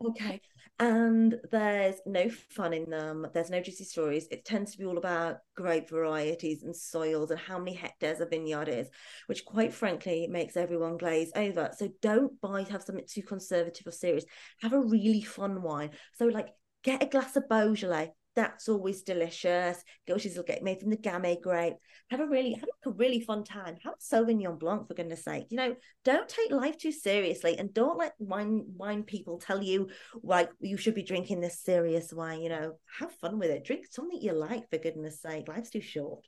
boring. 0.00 0.12
Okay. 0.12 0.40
And 0.78 1.38
there's 1.50 1.96
no 2.06 2.28
fun 2.28 2.72
in 2.72 2.90
them. 2.90 3.28
There's 3.32 3.50
no 3.50 3.60
juicy 3.60 3.84
stories. 3.84 4.26
It 4.32 4.44
tends 4.44 4.72
to 4.72 4.78
be 4.78 4.84
all 4.84 4.98
about 4.98 5.38
grape 5.54 5.88
varieties 5.88 6.64
and 6.64 6.74
soils 6.74 7.30
and 7.30 7.38
how 7.38 7.58
many 7.58 7.74
hectares 7.74 8.20
a 8.20 8.26
vineyard 8.26 8.68
is, 8.68 8.88
which 9.26 9.44
quite 9.44 9.72
frankly 9.72 10.26
makes 10.26 10.56
everyone 10.56 10.96
glaze 10.96 11.30
over. 11.36 11.70
So 11.78 11.88
don't 12.00 12.40
buy 12.40 12.62
have 12.64 12.82
something 12.82 13.04
too 13.06 13.22
conservative 13.22 13.86
or 13.86 13.92
serious. 13.92 14.24
Have 14.60 14.72
a 14.72 14.80
really 14.80 15.22
fun 15.22 15.62
wine. 15.62 15.90
So 16.14 16.26
like 16.26 16.48
get 16.82 17.02
a 17.02 17.06
glass 17.06 17.36
of 17.36 17.48
Beaujolais. 17.48 18.12
That's 18.34 18.68
always 18.68 19.02
delicious. 19.02 19.82
Which 20.06 20.26
is 20.26 20.40
get 20.46 20.62
made 20.62 20.80
from 20.80 20.90
the 20.90 20.96
Gamay 20.96 21.40
grape. 21.40 21.74
Have 22.10 22.20
a 22.20 22.26
really 22.26 22.54
have 22.54 22.68
a 22.86 22.90
really 22.90 23.20
fun 23.20 23.44
time. 23.44 23.76
Have 23.84 23.94
a 23.94 24.02
Sauvignon 24.02 24.58
Blanc 24.58 24.88
for 24.88 24.94
goodness 24.94 25.24
sake. 25.24 25.46
You 25.50 25.58
know, 25.58 25.76
don't 26.04 26.28
take 26.28 26.50
life 26.50 26.78
too 26.78 26.92
seriously, 26.92 27.58
and 27.58 27.74
don't 27.74 27.98
let 27.98 28.14
wine 28.18 28.64
wine 28.76 29.02
people 29.02 29.38
tell 29.38 29.62
you 29.62 29.88
like 30.22 30.50
you 30.60 30.76
should 30.76 30.94
be 30.94 31.02
drinking 31.02 31.40
this 31.40 31.60
serious 31.60 32.12
wine. 32.12 32.40
You 32.40 32.48
know, 32.48 32.78
have 32.98 33.12
fun 33.12 33.38
with 33.38 33.50
it. 33.50 33.64
Drink 33.64 33.86
something 33.90 34.20
you 34.20 34.32
like 34.32 34.68
for 34.70 34.78
goodness 34.78 35.20
sake. 35.20 35.48
Life's 35.48 35.70
too 35.70 35.80
short. 35.80 36.26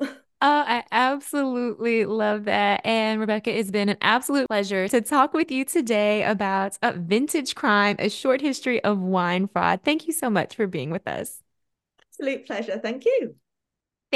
Oh, 0.42 0.64
I 0.66 0.84
absolutely 0.92 2.04
love 2.04 2.44
that. 2.44 2.82
And 2.84 3.20
Rebecca, 3.20 3.58
it's 3.58 3.70
been 3.70 3.88
an 3.88 3.96
absolute 4.02 4.46
pleasure 4.48 4.86
to 4.86 5.00
talk 5.00 5.32
with 5.32 5.50
you 5.50 5.64
today 5.64 6.24
about 6.24 6.76
a 6.82 6.92
vintage 6.92 7.54
crime, 7.54 7.96
a 7.98 8.10
short 8.10 8.42
history 8.42 8.84
of 8.84 9.00
wine 9.00 9.48
fraud. 9.48 9.80
Thank 9.82 10.06
you 10.06 10.12
so 10.12 10.28
much 10.28 10.54
for 10.54 10.66
being 10.66 10.90
with 10.90 11.08
us. 11.08 11.42
Absolute 12.18 12.46
pleasure. 12.46 12.78
Thank 12.78 13.04
you. 13.04 13.36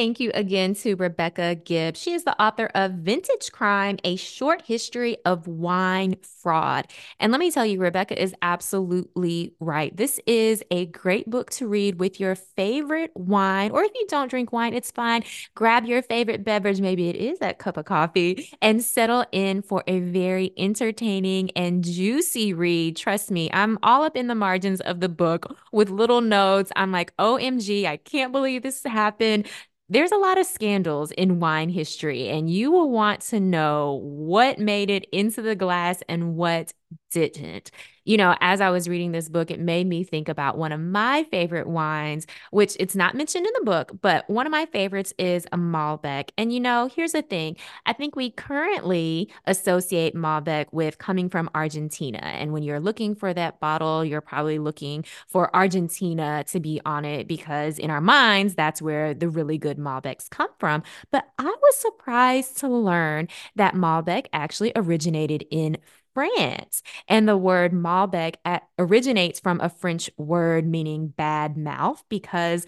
Thank 0.00 0.18
you 0.18 0.30
again 0.32 0.72
to 0.76 0.94
Rebecca 0.94 1.56
Gibbs. 1.56 2.00
She 2.00 2.14
is 2.14 2.24
the 2.24 2.42
author 2.42 2.70
of 2.74 2.92
Vintage 2.92 3.52
Crime, 3.52 3.98
A 4.02 4.16
Short 4.16 4.62
History 4.62 5.18
of 5.26 5.46
Wine 5.46 6.16
Fraud. 6.22 6.86
And 7.18 7.30
let 7.30 7.38
me 7.38 7.50
tell 7.50 7.66
you, 7.66 7.78
Rebecca 7.78 8.18
is 8.18 8.34
absolutely 8.40 9.52
right. 9.60 9.94
This 9.94 10.18
is 10.26 10.64
a 10.70 10.86
great 10.86 11.28
book 11.28 11.50
to 11.50 11.68
read 11.68 12.00
with 12.00 12.18
your 12.18 12.34
favorite 12.34 13.10
wine, 13.14 13.72
or 13.72 13.82
if 13.82 13.90
you 13.94 14.06
don't 14.08 14.30
drink 14.30 14.54
wine, 14.54 14.72
it's 14.72 14.90
fine. 14.90 15.22
Grab 15.54 15.84
your 15.84 16.00
favorite 16.00 16.44
beverage, 16.44 16.80
maybe 16.80 17.10
it 17.10 17.16
is 17.16 17.38
that 17.40 17.58
cup 17.58 17.76
of 17.76 17.84
coffee, 17.84 18.48
and 18.62 18.82
settle 18.82 19.26
in 19.32 19.60
for 19.60 19.84
a 19.86 20.00
very 20.00 20.54
entertaining 20.56 21.50
and 21.50 21.84
juicy 21.84 22.54
read. 22.54 22.96
Trust 22.96 23.30
me, 23.30 23.50
I'm 23.52 23.78
all 23.82 24.02
up 24.02 24.16
in 24.16 24.28
the 24.28 24.34
margins 24.34 24.80
of 24.80 25.00
the 25.00 25.10
book 25.10 25.54
with 25.72 25.90
little 25.90 26.22
notes. 26.22 26.72
I'm 26.74 26.90
like, 26.90 27.14
OMG, 27.18 27.84
I 27.84 27.98
can't 27.98 28.32
believe 28.32 28.62
this 28.62 28.82
happened 28.82 29.46
there's 29.90 30.12
a 30.12 30.16
lot 30.16 30.38
of 30.38 30.46
scandals 30.46 31.10
in 31.12 31.40
wine 31.40 31.68
history, 31.68 32.28
and 32.28 32.48
you 32.48 32.70
will 32.70 32.90
want 32.90 33.20
to 33.22 33.40
know 33.40 34.00
what 34.04 34.58
made 34.58 34.88
it 34.88 35.04
into 35.12 35.42
the 35.42 35.56
glass 35.56 36.00
and 36.08 36.36
what 36.36 36.72
didn't. 37.10 37.70
You 38.04 38.16
know, 38.16 38.34
as 38.40 38.60
I 38.60 38.70
was 38.70 38.88
reading 38.88 39.12
this 39.12 39.28
book, 39.28 39.50
it 39.50 39.60
made 39.60 39.86
me 39.86 40.04
think 40.04 40.28
about 40.28 40.56
one 40.56 40.72
of 40.72 40.80
my 40.80 41.24
favorite 41.30 41.68
wines, 41.68 42.26
which 42.50 42.76
it's 42.80 42.96
not 42.96 43.14
mentioned 43.14 43.46
in 43.46 43.52
the 43.58 43.64
book, 43.64 43.92
but 44.00 44.28
one 44.28 44.46
of 44.46 44.50
my 44.50 44.66
favorites 44.66 45.12
is 45.18 45.46
a 45.52 45.58
Malbec. 45.58 46.30
And 46.38 46.52
you 46.52 46.60
know, 46.60 46.88
here's 46.94 47.12
the 47.12 47.22
thing 47.22 47.56
I 47.86 47.92
think 47.92 48.16
we 48.16 48.30
currently 48.30 49.30
associate 49.46 50.14
Malbec 50.14 50.66
with 50.72 50.98
coming 50.98 51.28
from 51.28 51.50
Argentina. 51.54 52.18
And 52.18 52.52
when 52.52 52.62
you're 52.62 52.80
looking 52.80 53.14
for 53.14 53.34
that 53.34 53.60
bottle, 53.60 54.04
you're 54.04 54.20
probably 54.22 54.58
looking 54.58 55.04
for 55.28 55.54
Argentina 55.54 56.44
to 56.48 56.58
be 56.58 56.80
on 56.86 57.04
it 57.04 57.28
because 57.28 57.78
in 57.78 57.90
our 57.90 58.00
minds, 58.00 58.54
that's 58.54 58.80
where 58.80 59.14
the 59.14 59.28
really 59.28 59.58
good 59.58 59.78
Malbecs 59.78 60.28
come 60.30 60.50
from. 60.58 60.82
But 61.10 61.28
I 61.38 61.44
was 61.44 61.76
surprised 61.76 62.58
to 62.58 62.68
learn 62.68 63.28
that 63.56 63.74
Malbec 63.74 64.26
actually 64.32 64.72
originated 64.74 65.44
in 65.50 65.76
France. 66.14 66.82
And 67.08 67.28
the 67.28 67.36
word 67.36 67.72
Malbec 67.72 68.36
a- 68.44 68.60
originates 68.78 69.40
from 69.40 69.60
a 69.60 69.68
French 69.68 70.10
word 70.16 70.66
meaning 70.66 71.08
bad 71.08 71.56
mouth 71.56 72.02
because 72.08 72.66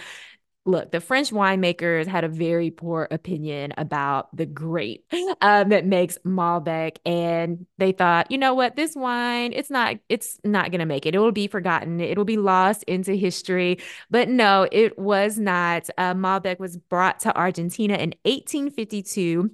look, 0.64 0.93
the 0.93 1.01
French 1.01 1.30
winemakers 1.30 2.07
had 2.07 2.24
a 2.24 2.28
very 2.28 2.70
poor 2.70 3.09
opinion 3.11 3.72
about 3.76 4.34
the 4.36 4.47
grape 4.47 5.05
um, 5.40 5.70
that 5.70 5.86
makes 5.86 6.18
Malbec, 6.24 6.99
and 7.05 7.66
they 7.78 7.93
thought, 7.93 8.30
you 8.30 8.38
know 8.38 8.55
what, 8.55 8.76
this 8.76 8.95
wine, 8.95 9.53
it's 9.53 9.70
not, 9.70 9.97
it's 10.09 10.38
not 10.45 10.70
gonna 10.70 10.86
make 10.86 11.07
it. 11.07 11.14
It 11.14 11.18
will 11.18 11.32
be 11.32 11.47
forgotten. 11.47 12.01
It'll 12.01 12.24
be 12.24 12.36
lost 12.36 12.84
into 12.84 13.14
history. 13.14 13.78
But 14.11 14.28
no, 14.28 14.68
it 14.70 14.99
was 14.99 15.38
not. 15.38 15.88
Uh, 15.99 16.14
Malbec 16.14 16.59
was 16.59 16.76
brought 16.76 17.20
to 17.20 17.36
Argentina 17.36 17.95
in 17.95 18.14
1852 18.24 19.51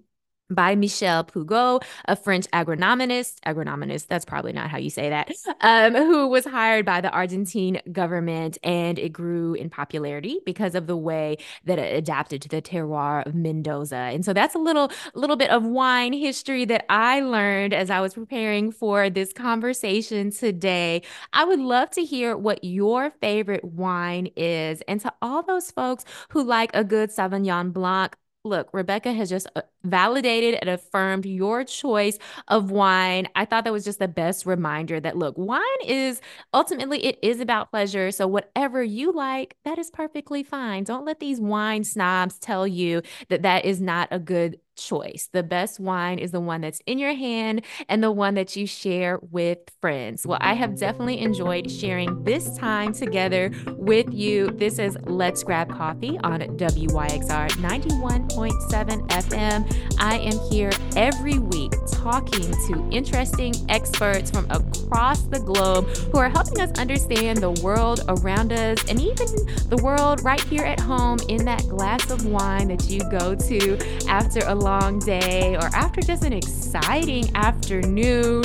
by 0.51 0.75
Michel 0.75 1.25
Pouget, 1.25 1.83
a 2.07 2.17
French 2.17 2.47
agronomist, 2.53 3.41
agronomist, 3.47 4.07
that's 4.07 4.25
probably 4.25 4.53
not 4.53 4.71
how 4.71 4.79
you 4.79 4.91
say 4.91 5.11
that, 5.11 5.31
um, 5.61 5.95
who 5.95 6.29
was 6.29 6.45
hired 6.45 6.85
by 6.85 7.01
the 7.01 7.11
Argentine 7.11 7.81
government. 7.93 8.59
And 8.63 8.99
it 8.99 9.11
grew 9.11 9.55
in 9.55 9.71
popularity 9.71 10.41
because 10.47 10.75
of 10.75 10.87
the 10.87 10.97
way 10.97 11.37
that 11.65 11.79
it 11.79 11.97
adapted 11.97 12.43
to 12.43 12.49
the 12.49 12.63
terroir 12.63 13.27
of 13.27 13.35
Mendoza. 13.35 13.97
And 13.97 14.25
so 14.25 14.33
that's 14.33 14.55
a 14.55 14.59
little, 14.59 14.91
little 15.15 15.37
bit 15.37 15.51
of 15.51 15.65
wine 15.65 16.13
history 16.13 16.65
that 16.67 16.85
I 16.89 17.21
learned 17.21 17.75
as 17.75 17.91
I 17.91 18.01
was 18.01 18.15
preparing 18.15 18.73
for 18.73 19.11
this 19.11 19.33
conversation 19.33 20.31
today. 20.31 21.03
I 21.33 21.45
would 21.45 21.61
love 21.61 21.91
to 21.91 22.05
hear 22.05 22.37
what 22.37 22.65
your 22.65 23.11
favorite 23.21 23.65
wine 23.65 24.29
is. 24.37 24.83
And 24.89 25.01
to 25.01 25.13
all 25.21 25.43
those 25.43 25.71
folks 25.71 26.05
who 26.31 26.43
like 26.43 26.71
a 26.75 26.85
good 26.85 27.11
Sauvignon 27.11 27.73
Blanc, 27.73 28.17
look, 28.49 28.69
Rebecca 28.73 29.13
has 29.13 29.29
just 29.29 29.47
uh, 29.55 29.63
validated 29.85 30.59
and 30.61 30.71
affirmed 30.71 31.27
your 31.27 31.65
choice 31.65 32.19
of 32.49 32.71
wine. 32.71 33.29
I 33.35 33.45
thought 33.45 33.65
that 33.65 33.73
was 33.73 33.85
just 33.85 33.99
the 33.99 34.09
best 34.09 34.47
reminder 34.47 35.01
that 35.01 35.17
look, 35.17 35.37
wine 35.39 35.63
is 35.85 36.21
ultimately 36.53 37.05
it 37.05 37.19
is 37.23 37.41
about 37.41 37.71
pleasure. 37.71 38.11
So 38.11 38.27
whatever 38.27 38.83
you 38.83 39.13
like, 39.13 39.57
that 39.65 39.79
is 39.79 39.91
perfectly 39.91 40.43
fine. 40.43 40.85
Don't 40.85 41.05
let 41.05 41.21
these 41.21 41.41
wine 41.41 41.85
snobs 41.85 42.39
tell 42.39 42.67
you 42.67 43.03
that 43.29 43.43
that 43.43 43.65
is 43.65 43.81
not 43.81 44.09
a 44.11 44.19
good 44.19 44.59
choice. 44.79 45.29
The 45.33 45.43
best 45.43 45.79
wine 45.79 46.19
is 46.19 46.31
the 46.31 46.41
one 46.41 46.63
that's 46.63 46.81
in 46.87 46.99
your 46.99 47.15
hand 47.15 47.65
and 47.89 48.03
the 48.03 48.13
one 48.13 48.35
that 48.35 48.57
you 48.57 48.67
share 48.67 49.19
with 49.31 49.59
friends. 49.81 50.27
Well, 50.27 50.39
I 50.41 50.55
have 50.55 50.79
definitely 50.79 51.21
enjoyed 51.21 51.71
sharing 51.71 52.25
this 52.25 52.57
time 52.57 52.93
together 52.93 53.51
with 53.77 54.13
you. 54.13 54.51
This 54.53 54.79
is 54.79 54.97
Let's 55.05 55.43
Grab 55.43 55.71
Coffee 55.71 56.19
on 56.23 56.41
WYXR 56.41 57.51
91.7 57.51 59.09
FM. 59.09 59.97
I 59.99 60.19
am 60.19 60.39
here 60.51 60.71
every 60.97 61.39
week 61.39 61.73
talking 61.91 62.53
to 62.69 62.89
interesting 62.91 63.55
experts 63.69 64.31
from 64.31 64.47
across 64.51 65.23
the 65.23 65.41
globe 65.41 65.87
who 66.13 66.19
are 66.19 66.31
helping 66.31 66.61
us 66.61 66.71
understand 66.79 67.39
the 67.39 67.51
world 67.63 68.01
around 68.09 68.53
us 68.53 68.79
and 68.89 69.01
even 69.01 69.27
the 69.69 69.81
world 69.83 70.23
right 70.23 70.41
here 70.45 70.65
at 70.65 70.79
home 70.81 71.19
in 71.29 71.45
that 71.45 71.67
glass 71.69 72.11
of 72.11 72.25
wine 72.27 72.69
that 72.69 72.89
you 72.89 73.01
go 73.11 73.35
to 73.35 73.77
after 74.09 74.41
a 74.47 74.55
long 74.69 74.99
day 74.99 75.57
or 75.57 75.65
after 75.75 76.03
just 76.03 76.25
an 76.25 76.33
exciting 76.35 77.35
afternoon, 77.35 78.43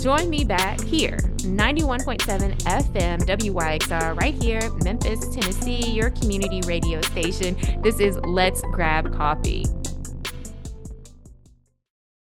join 0.00 0.28
me 0.28 0.42
back 0.42 0.80
here, 0.80 1.16
91.7 1.42 2.58
FM 2.64 3.20
WYXR, 3.20 4.20
right 4.20 4.34
here, 4.34 4.60
Memphis, 4.82 5.28
Tennessee, 5.32 5.92
your 5.92 6.10
community 6.10 6.60
radio 6.66 7.00
station. 7.02 7.56
This 7.82 8.00
is 8.00 8.16
Let's 8.24 8.62
Grab 8.72 9.14
Coffee. 9.16 9.64